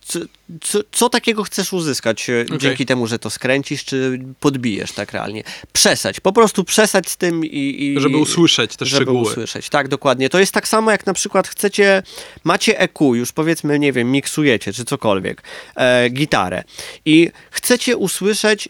co, 0.00 0.18
co, 0.60 0.78
co 0.92 1.08
takiego 1.08 1.42
chcesz 1.42 1.72
uzyskać 1.72 2.30
e, 2.30 2.44
dzięki 2.58 2.86
temu, 2.86 3.06
że 3.06 3.18
to 3.18 3.30
skręcisz, 3.30 3.84
czy 3.84 4.20
podbijesz 4.40 4.92
tak 4.92 5.12
realnie? 5.12 5.42
Przesać, 5.72 6.20
po 6.20 6.32
prostu 6.32 6.64
przesać 6.64 7.08
z 7.08 7.16
tym 7.16 7.44
i... 7.44 7.84
i 7.84 8.00
Żeby 8.00 8.16
usłyszeć 8.16 8.76
te 8.76 8.84
żeby 8.86 9.02
szczegóły. 9.04 9.30
usłyszeć, 9.30 9.68
tak, 9.68 9.88
dokładnie. 9.88 10.28
To 10.28 10.38
jest 10.38 10.52
tak 10.52 10.68
samo, 10.68 10.90
jak 10.90 11.06
na 11.06 11.14
przykład 11.14 11.48
chcecie, 11.48 12.02
macie 12.44 12.80
EQ, 12.80 13.14
już 13.14 13.32
powiedzmy, 13.32 13.78
nie 13.78 13.92
wiem, 13.92 14.10
miksujecie, 14.10 14.72
czy 14.72 14.84
cokolwiek, 14.84 15.42
e, 15.76 16.10
gitarę 16.10 16.64
i 17.04 17.30
chcecie 17.50 17.96
usłyszeć, 17.96 18.68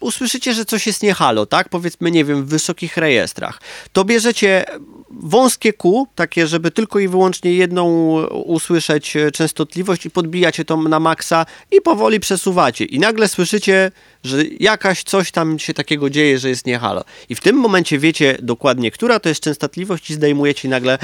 usłyszycie, 0.00 0.54
że 0.54 0.64
coś 0.64 0.86
jest 0.86 1.02
nie 1.02 1.14
halo, 1.14 1.46
tak, 1.46 1.68
powiedzmy, 1.68 2.10
nie 2.10 2.24
wiem, 2.24 2.44
w 2.44 2.48
wysokich 2.48 2.96
rejestrach. 2.96 3.60
To 3.92 4.04
bierzecie 4.04 4.64
wąskie 5.10 5.57
Q, 5.58 6.06
takie, 6.14 6.46
żeby 6.46 6.70
tylko 6.70 6.98
i 6.98 7.08
wyłącznie 7.08 7.52
jedną 7.52 7.86
usłyszeć 8.26 9.16
e, 9.16 9.30
częstotliwość 9.30 10.06
i 10.06 10.10
podbijacie 10.10 10.64
to 10.64 10.76
na 10.76 11.00
maksa 11.00 11.46
i 11.72 11.80
powoli 11.80 12.20
przesuwacie 12.20 12.84
i 12.84 12.98
nagle 12.98 13.28
słyszycie, 13.28 13.92
że 14.24 14.44
jakaś 14.60 15.02
coś 15.02 15.30
tam 15.30 15.58
się 15.58 15.74
takiego 15.74 16.10
dzieje, 16.10 16.38
że 16.38 16.48
jest 16.48 16.66
nie 16.66 16.78
halo. 16.78 17.04
I 17.28 17.34
w 17.34 17.40
tym 17.40 17.56
momencie 17.56 17.98
wiecie 17.98 18.38
dokładnie, 18.42 18.90
która 18.90 19.20
to 19.20 19.28
jest 19.28 19.40
częstotliwość 19.40 20.10
i 20.10 20.14
zdejmujecie 20.14 20.68
i 20.68 20.70
nagle 20.70 20.98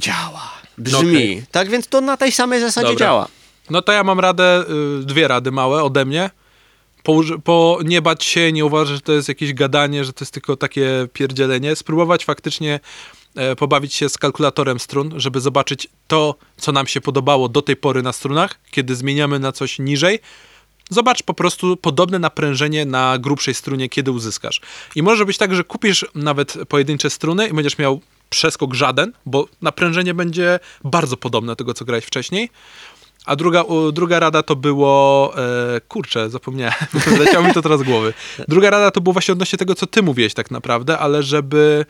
działa, 0.00 0.52
brzmi. 0.78 1.16
Okej. 1.16 1.42
Tak 1.50 1.70
więc 1.70 1.86
to 1.86 2.00
na 2.00 2.16
tej 2.16 2.32
samej 2.32 2.60
zasadzie 2.60 2.88
Dobra. 2.88 3.06
działa. 3.06 3.28
No 3.70 3.82
to 3.82 3.92
ja 3.92 4.04
mam 4.04 4.20
radę, 4.20 4.64
y, 5.00 5.04
dwie 5.04 5.28
rady 5.28 5.52
małe 5.52 5.82
ode 5.82 6.04
mnie. 6.04 6.30
Po, 7.02 7.20
po 7.44 7.78
nie 7.84 8.02
bać 8.02 8.24
się, 8.24 8.52
nie 8.52 8.64
uważać, 8.64 8.94
że 8.94 9.00
to 9.00 9.12
jest 9.12 9.28
jakieś 9.28 9.54
gadanie, 9.54 10.04
że 10.04 10.12
to 10.12 10.24
jest 10.24 10.34
tylko 10.34 10.56
takie 10.56 11.08
pierdzielenie. 11.12 11.76
Spróbować 11.76 12.24
faktycznie 12.24 12.80
pobawić 13.58 13.94
się 13.94 14.08
z 14.08 14.18
kalkulatorem 14.18 14.80
strun, 14.80 15.12
żeby 15.16 15.40
zobaczyć 15.40 15.88
to, 16.06 16.34
co 16.56 16.72
nam 16.72 16.86
się 16.86 17.00
podobało 17.00 17.48
do 17.48 17.62
tej 17.62 17.76
pory 17.76 18.02
na 18.02 18.12
strunach, 18.12 18.58
kiedy 18.70 18.96
zmieniamy 18.96 19.38
na 19.38 19.52
coś 19.52 19.78
niżej. 19.78 20.20
Zobacz 20.90 21.22
po 21.22 21.34
prostu 21.34 21.76
podobne 21.76 22.18
naprężenie 22.18 22.84
na 22.84 23.18
grubszej 23.18 23.54
strunie, 23.54 23.88
kiedy 23.88 24.10
uzyskasz. 24.10 24.60
I 24.94 25.02
może 25.02 25.26
być 25.26 25.38
tak, 25.38 25.54
że 25.54 25.64
kupisz 25.64 26.06
nawet 26.14 26.58
pojedyncze 26.68 27.10
struny 27.10 27.48
i 27.48 27.52
będziesz 27.52 27.78
miał 27.78 28.00
przeskok 28.30 28.74
żaden, 28.74 29.12
bo 29.26 29.48
naprężenie 29.62 30.14
będzie 30.14 30.60
bardzo 30.84 31.16
podobne 31.16 31.52
do 31.52 31.56
tego, 31.56 31.74
co 31.74 31.84
grałeś 31.84 32.04
wcześniej. 32.04 32.50
A 33.26 33.36
druga, 33.36 33.64
druga 33.92 34.20
rada 34.20 34.42
to 34.42 34.56
było. 34.56 35.32
E, 35.76 35.80
kurczę, 35.80 36.30
zapomniałem. 36.30 36.74
Leciało 37.18 37.46
mi 37.46 37.54
to 37.54 37.62
teraz 37.62 37.80
z 37.80 37.82
głowy. 37.82 38.14
Druga 38.48 38.70
rada 38.70 38.90
to 38.90 39.00
było 39.00 39.12
właśnie 39.12 39.32
odnośnie 39.32 39.58
tego, 39.58 39.74
co 39.74 39.86
ty 39.86 40.02
mówiłeś 40.02 40.34
tak 40.34 40.50
naprawdę, 40.50 40.98
ale 40.98 41.22
żeby 41.22 41.84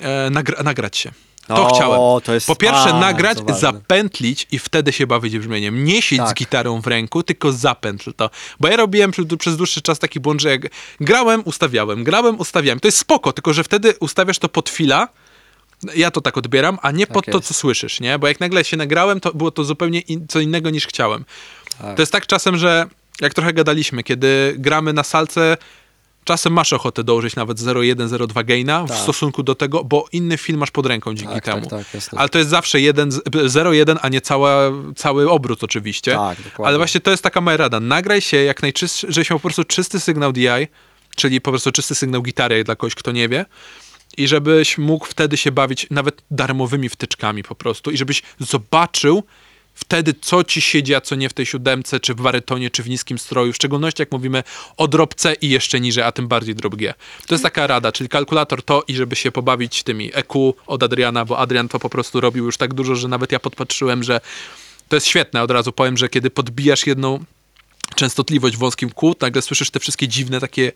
e, 0.00 0.30
nagra, 0.30 0.62
nagrać 0.62 0.96
się. 0.96 1.10
To 1.46 1.66
O, 1.68 1.74
chciałem. 1.74 2.00
to 2.24 2.34
jest 2.34 2.46
po 2.46 2.56
pierwsze, 2.56 2.84
bardzo 2.84 2.98
nagrać, 3.00 3.38
zapętlić 3.60 4.46
i 4.52 4.58
wtedy 4.58 4.92
się 4.92 5.06
bawić 5.06 5.38
brzmieniem. 5.38 5.84
Nie 5.84 6.02
siedź 6.02 6.20
z 6.20 6.24
Tak. 6.24 6.36
gitarą 6.36 6.80
w 6.80 6.86
ręku, 6.86 7.22
tylko 7.22 7.52
zapętl 7.52 8.12
to. 8.16 8.30
Bo 8.60 8.68
ja 8.68 8.76
robiłem 8.76 9.10
przy, 9.10 9.24
przez 9.38 9.56
dłuższy 9.56 9.82
czas 9.82 9.98
taki 9.98 10.20
błąd, 10.20 10.40
że 10.40 10.50
jak 10.50 10.62
grałem, 11.00 11.42
ustawiałem, 11.44 12.04
grałem, 12.04 12.40
ustawiałem. 12.40 12.80
To 12.80 12.88
jest 12.88 12.98
spoko, 12.98 13.32
tylko 13.32 13.52
że 13.52 13.64
wtedy 13.64 13.94
ustawiasz 14.00 14.38
to 14.38 14.48
pod 14.48 14.68
fila. 14.68 15.08
Ja 15.94 16.10
to 16.10 16.20
tak 16.20 16.38
odbieram, 16.38 16.78
a 16.82 16.90
nie 16.90 17.06
pod 17.06 17.26
to, 17.26 17.38
jest. 17.38 17.48
co 17.48 17.54
słyszysz, 17.54 18.00
nie? 18.00 18.18
Bo 18.18 18.28
jak 18.28 18.40
nagle 18.40 18.64
się 18.64 18.76
nagrałem, 18.76 19.20
to 19.20 19.32
było 19.32 19.50
to 19.50 19.64
zupełnie 19.64 20.00
in, 20.00 20.26
co 20.28 20.40
innego 20.40 20.70
niż 20.70 20.86
chciałem. 20.86 21.24
Tak. 21.78 21.96
To 21.96 22.02
jest 22.02 22.12
tak 22.12 22.26
czasem, 22.26 22.56
że 22.56 22.86
jak 23.20 23.34
trochę 23.34 23.52
gadaliśmy, 23.52 24.02
kiedy 24.02 24.54
gramy 24.58 24.92
na 24.92 25.02
salce, 25.02 25.56
czasem 26.24 26.52
masz 26.52 26.72
ochotę 26.72 27.04
dołożyć 27.04 27.36
nawet 27.36 27.58
0,1, 27.58 28.08
0,2 28.08 28.44
gaina 28.44 28.84
w 28.84 28.88
Tak. 28.88 28.98
stosunku 28.98 29.42
do 29.42 29.54
tego, 29.54 29.84
bo 29.84 30.04
inny 30.12 30.38
film 30.38 30.58
masz 30.58 30.70
pod 30.70 30.86
ręką 30.86 31.14
dzięki 31.14 31.34
Tak, 31.34 31.44
temu. 31.44 31.60
tak, 31.66 31.70
tak, 31.84 31.94
jasne. 31.94 32.18
Ale 32.18 32.28
to 32.28 32.38
jest 32.38 32.50
zawsze 32.50 32.80
jeden 32.80 33.12
z- 33.12 33.22
0,1, 33.46 33.96
a 34.02 34.08
nie 34.08 34.20
cała, 34.20 34.56
cały 34.96 35.30
obrót 35.30 35.64
oczywiście. 35.64 36.12
Tak. 36.14 36.38
Ale 36.64 36.76
właśnie 36.78 37.00
to 37.00 37.10
jest 37.10 37.22
taka 37.22 37.40
moja 37.40 37.56
rada. 37.56 37.80
Nagraj 37.80 38.20
się 38.20 38.36
jak 38.36 38.62
najczystszy, 38.62 39.06
żebyś 39.12 39.30
miał 39.30 39.38
po 39.38 39.42
prostu 39.48 39.64
czysty 39.64 40.00
sygnał 40.00 40.32
DI, 40.32 40.48
czyli 41.16 41.40
po 41.40 41.50
prostu 41.50 41.72
czysty 41.72 41.94
sygnał 41.94 42.22
gitary 42.22 42.64
dla 42.64 42.76
kogoś, 42.76 42.94
kto 42.94 43.12
nie 43.12 43.28
wie. 43.28 43.44
I 44.16 44.28
żebyś 44.28 44.78
mógł 44.78 45.06
wtedy 45.06 45.36
się 45.36 45.52
bawić 45.52 45.86
nawet 45.90 46.22
darmowymi 46.30 46.88
wtyczkami 46.88 47.42
po 47.42 47.54
prostu. 47.54 47.90
I 47.90 47.96
żebyś 47.96 48.22
zobaczył 48.38 49.22
wtedy, 49.74 50.14
co 50.20 50.44
ci 50.44 50.60
siedzi, 50.60 50.94
a 50.94 51.00
co 51.00 51.14
nie 51.14 51.28
w 51.28 51.32
tej 51.32 51.46
siódemce, 51.46 52.00
czy 52.00 52.14
w 52.14 52.22
barytonie, 52.22 52.70
czy 52.70 52.82
w 52.82 52.88
niskim 52.88 53.18
stroju. 53.18 53.52
W 53.52 53.56
szczególności 53.56 54.02
jak 54.02 54.12
mówimy 54.12 54.42
o 54.76 54.88
drop 54.88 55.14
C 55.14 55.34
i 55.34 55.48
jeszcze 55.48 55.80
niżej, 55.80 56.04
a 56.04 56.12
tym 56.12 56.28
bardziej 56.28 56.54
drop. 56.54 56.74
To 57.26 57.34
jest 57.34 57.44
taka 57.44 57.66
rada, 57.66 57.92
czyli 57.92 58.08
kalkulator 58.08 58.62
to 58.62 58.82
i 58.88 58.94
żeby 58.94 59.16
się 59.16 59.32
pobawić 59.32 59.82
tymi 59.82 60.10
EQ 60.14 60.54
od 60.66 60.82
Adriana, 60.82 61.24
bo 61.24 61.38
Adrian 61.38 61.68
to 61.68 61.78
po 61.78 61.90
prostu 61.90 62.20
robił 62.20 62.44
już 62.44 62.56
tak 62.56 62.74
dużo, 62.74 62.94
że 62.94 63.08
nawet 63.08 63.32
ja 63.32 63.40
podpatrzyłem, 63.40 64.02
że 64.02 64.20
to 64.88 64.96
jest 64.96 65.06
świetne. 65.06 65.42
Od 65.42 65.50
razu 65.50 65.72
powiem, 65.72 65.96
że 65.96 66.08
kiedy 66.08 66.30
podbijasz 66.30 66.86
jedną 66.86 67.24
częstotliwość 67.94 68.56
w 68.56 68.58
wąskim 68.58 68.90
kół, 68.90 69.14
nagle 69.20 69.42
słyszysz 69.42 69.70
te 69.70 69.80
wszystkie 69.80 70.08
dziwne 70.08 70.40
takie 70.40 70.72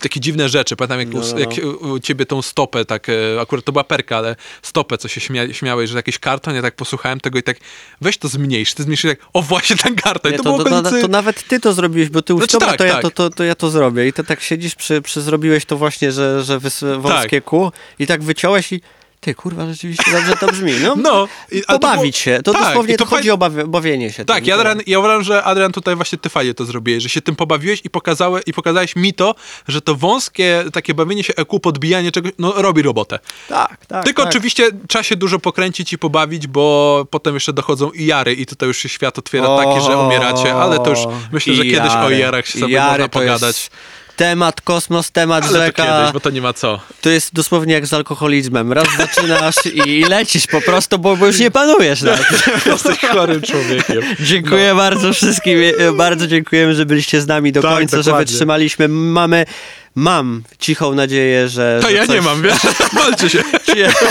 takie 0.00 0.20
dziwne 0.20 0.48
rzeczy. 0.48 0.76
Pamiętam, 0.76 0.98
jak, 0.98 1.08
No, 1.08 1.20
u, 1.20 1.32
no, 1.34 1.38
jak 1.38 1.50
u- 1.82 1.90
u 1.92 1.98
ciebie 1.98 2.26
tą 2.26 2.42
stopę, 2.42 2.84
tak, 2.84 3.08
e, 3.08 3.40
akurat 3.40 3.64
to 3.64 3.72
była 3.72 3.84
perka, 3.84 4.16
ale 4.16 4.36
stopę, 4.62 4.98
co 4.98 5.08
się 5.08 5.20
śmia, 5.20 5.52
śmiałeś, 5.54 5.90
że 5.90 5.96
jakiś 5.96 6.18
karton, 6.18 6.54
ja 6.54 6.62
tak 6.62 6.76
posłuchałem 6.76 7.20
tego 7.20 7.38
i 7.38 7.42
tak, 7.42 7.56
weź 8.00 8.18
to 8.18 8.28
zmniejsz, 8.28 8.74
ty 8.74 8.82
zmniejszysz 8.82 9.10
tak, 9.10 9.28
o 9.32 9.42
właśnie 9.42 9.76
ten 9.76 9.94
karton. 9.94 10.32
Nie, 10.32 10.36
I 10.36 10.38
to, 10.38 10.44
to, 10.44 10.50
było 10.50 10.64
to, 10.64 10.82
to, 10.82 10.88
okolicy... 10.88 11.08
nawet 11.08 11.48
ty 11.48 11.60
to 11.60 11.72
zrobiłeś, 11.72 12.08
bo 12.08 12.22
ty 12.22 12.32
już 12.32 12.42
Znaczy 12.42 12.58
tak, 12.58 12.78
to, 12.78 12.84
ja, 12.84 12.92
tak. 12.92 13.02
to, 13.02 13.10
to, 13.10 13.30
to 13.30 13.44
ja 13.44 13.54
to 13.54 13.70
zrobię. 13.70 14.08
I 14.08 14.12
to 14.12 14.24
tak 14.24 14.40
siedzisz, 14.40 14.74
przy, 14.74 15.02
przy 15.02 15.20
zrobiłeś 15.22 15.64
to 15.64 15.76
właśnie, 15.76 16.12
że, 16.12 16.44
że 16.44 16.58
wys, 16.58 16.84
wąskie 16.98 17.40
kół 17.40 17.70
i 17.98 18.06
tak 18.06 18.22
wyciąłeś 18.22 18.72
i 18.72 18.80
ty, 19.24 19.34
kurwa, 19.34 19.66
rzeczywiście 19.66 20.12
dobrze 20.12 20.36
to 20.36 20.46
brzmi. 20.46 20.72
No, 20.82 20.94
No, 20.96 21.28
i- 21.52 21.60
to 21.62 21.66
pobawić 21.72 22.00
było- 22.00 22.12
się. 22.36 22.40
To 22.44 22.52
tak, 22.52 22.62
dosłownie 22.62 22.96
to 22.96 23.04
to 23.04 23.10
chodzi 23.10 23.30
o 23.30 23.36
bawi- 23.38 23.66
bawienie 23.68 24.12
się. 24.12 24.24
Tak, 24.24 24.36
tym, 24.38 24.46
ja, 24.46 24.54
to- 24.54 24.60
Adrian, 24.60 24.80
ja 24.86 24.98
uważam, 24.98 25.22
że 25.22 25.42
Adrian 25.44 25.72
tutaj 25.72 25.96
właśnie 25.96 26.18
ty 26.18 26.28
fajnie 26.28 26.54
to 26.54 26.64
zrobiłeś, 26.64 27.02
że 27.02 27.08
się 27.08 27.22
tym 27.22 27.36
pobawiłeś 27.36 27.80
i, 27.84 27.90
pokazałeś, 27.90 28.42
i 28.46 28.52
pokazałeś 28.52 28.96
mi 28.96 29.14
to, 29.14 29.34
że 29.68 29.80
to 29.80 29.94
wąskie 29.94 30.64
takie 30.72 30.94
bawienie 30.94 31.24
się 31.24 31.34
EQ, 31.36 31.60
podbijanie 31.60 32.12
czegoś, 32.12 32.32
no 32.38 32.52
robi 32.56 32.82
robotę. 32.82 33.18
Tak, 33.48 33.86
tak. 33.86 34.04
Tylko 34.04 34.22
tak. 34.22 34.30
oczywiście 34.30 34.70
trzeba 34.88 35.02
się 35.02 35.16
dużo 35.16 35.38
pokręcić 35.38 35.92
i 35.92 35.98
pobawić, 35.98 36.46
bo 36.46 37.06
potem 37.10 37.34
jeszcze 37.34 37.52
dochodzą 37.52 37.90
i 37.90 38.06
jary 38.06 38.34
i 38.34 38.46
tutaj 38.46 38.66
już 38.68 38.78
się 38.78 38.88
świat 38.88 39.18
otwiera 39.18 39.56
taki, 39.56 39.80
że 39.80 39.98
umieracie, 39.98 40.54
ale 40.54 40.78
to 40.78 40.90
już 40.90 40.98
myślę, 41.32 41.54
że 41.54 41.62
kiedyś 41.64 41.92
o 41.94 42.10
jarach 42.10 42.46
się 42.46 42.58
sobie 42.58 42.72
jary 42.74 42.88
można 42.90 43.08
to 43.08 43.18
pogadać. 43.18 43.56
Jest 43.56 43.70
temat 44.16 44.60
kosmos, 44.60 45.10
temat 45.10 45.44
Ale 45.44 45.52
to 45.52 45.64
rzeka. 45.66 45.98
kiedyś, 45.98 46.12
bo 46.12 46.20
to 46.20 46.30
nie 46.30 46.42
ma 46.42 46.52
co. 46.52 46.80
To 47.00 47.10
jest 47.10 47.34
dosłownie 47.34 47.74
jak 47.74 47.86
z 47.86 47.92
alkoholizmem. 47.92 48.72
Raz 48.72 48.88
zaczynasz 48.98 49.54
i 49.86 50.04
lecisz 50.04 50.46
po 50.46 50.60
prostu, 50.60 50.98
bo, 50.98 51.16
bo 51.16 51.26
już 51.26 51.38
nie 51.38 51.50
panujesz 51.50 52.02
na 52.02 52.16
tym. 52.16 52.24
Jesteś 52.72 52.98
chorym 52.98 53.42
człowiekiem. 53.42 54.02
Dziękuję 54.20 54.74
bardzo 54.74 55.12
wszystkim. 55.12 55.58
Bardzo 55.96 56.26
dziękujemy, 56.26 56.74
że 56.74 56.86
byliście 56.86 57.20
z 57.20 57.26
nami 57.26 57.52
do 57.52 57.62
Tak, 57.62 57.74
końca, 57.74 57.96
że 57.96 58.02
dokładnie. 58.02 58.26
wytrzymaliśmy. 58.26 58.88
Mamy, 58.88 59.46
mam 59.94 60.42
cichą 60.58 60.94
nadzieję, 60.94 61.48
że. 61.48 61.78
To 61.82 61.88
że 61.88 61.94
ja 61.94 62.06
coś, 62.06 62.14
nie 62.14 62.22
mam, 62.22 62.42
wiesz? 62.42 62.58
Walczy 63.04 63.30
się. 63.30 63.42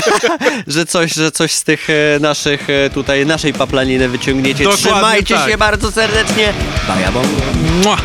że 0.67 0.85
coś, 0.85 1.13
że 1.13 1.31
coś 1.31 1.51
z 1.51 1.63
tych 1.63 1.89
e, 1.89 1.93
naszych 2.19 2.69
e, 2.69 2.89
tutaj, 2.89 3.25
naszej 3.25 3.53
paplaniny 3.53 4.09
wyciągniecie. 4.09 4.63
Dokładnie 4.63 4.91
Trzymajcie 4.91 5.35
tak. 5.35 5.51
się 5.51 5.57
bardzo 5.57 5.91
serdecznie. 5.91 6.53
Baja 6.87 7.11
bom. 7.11 7.27
Mua. 7.83 7.97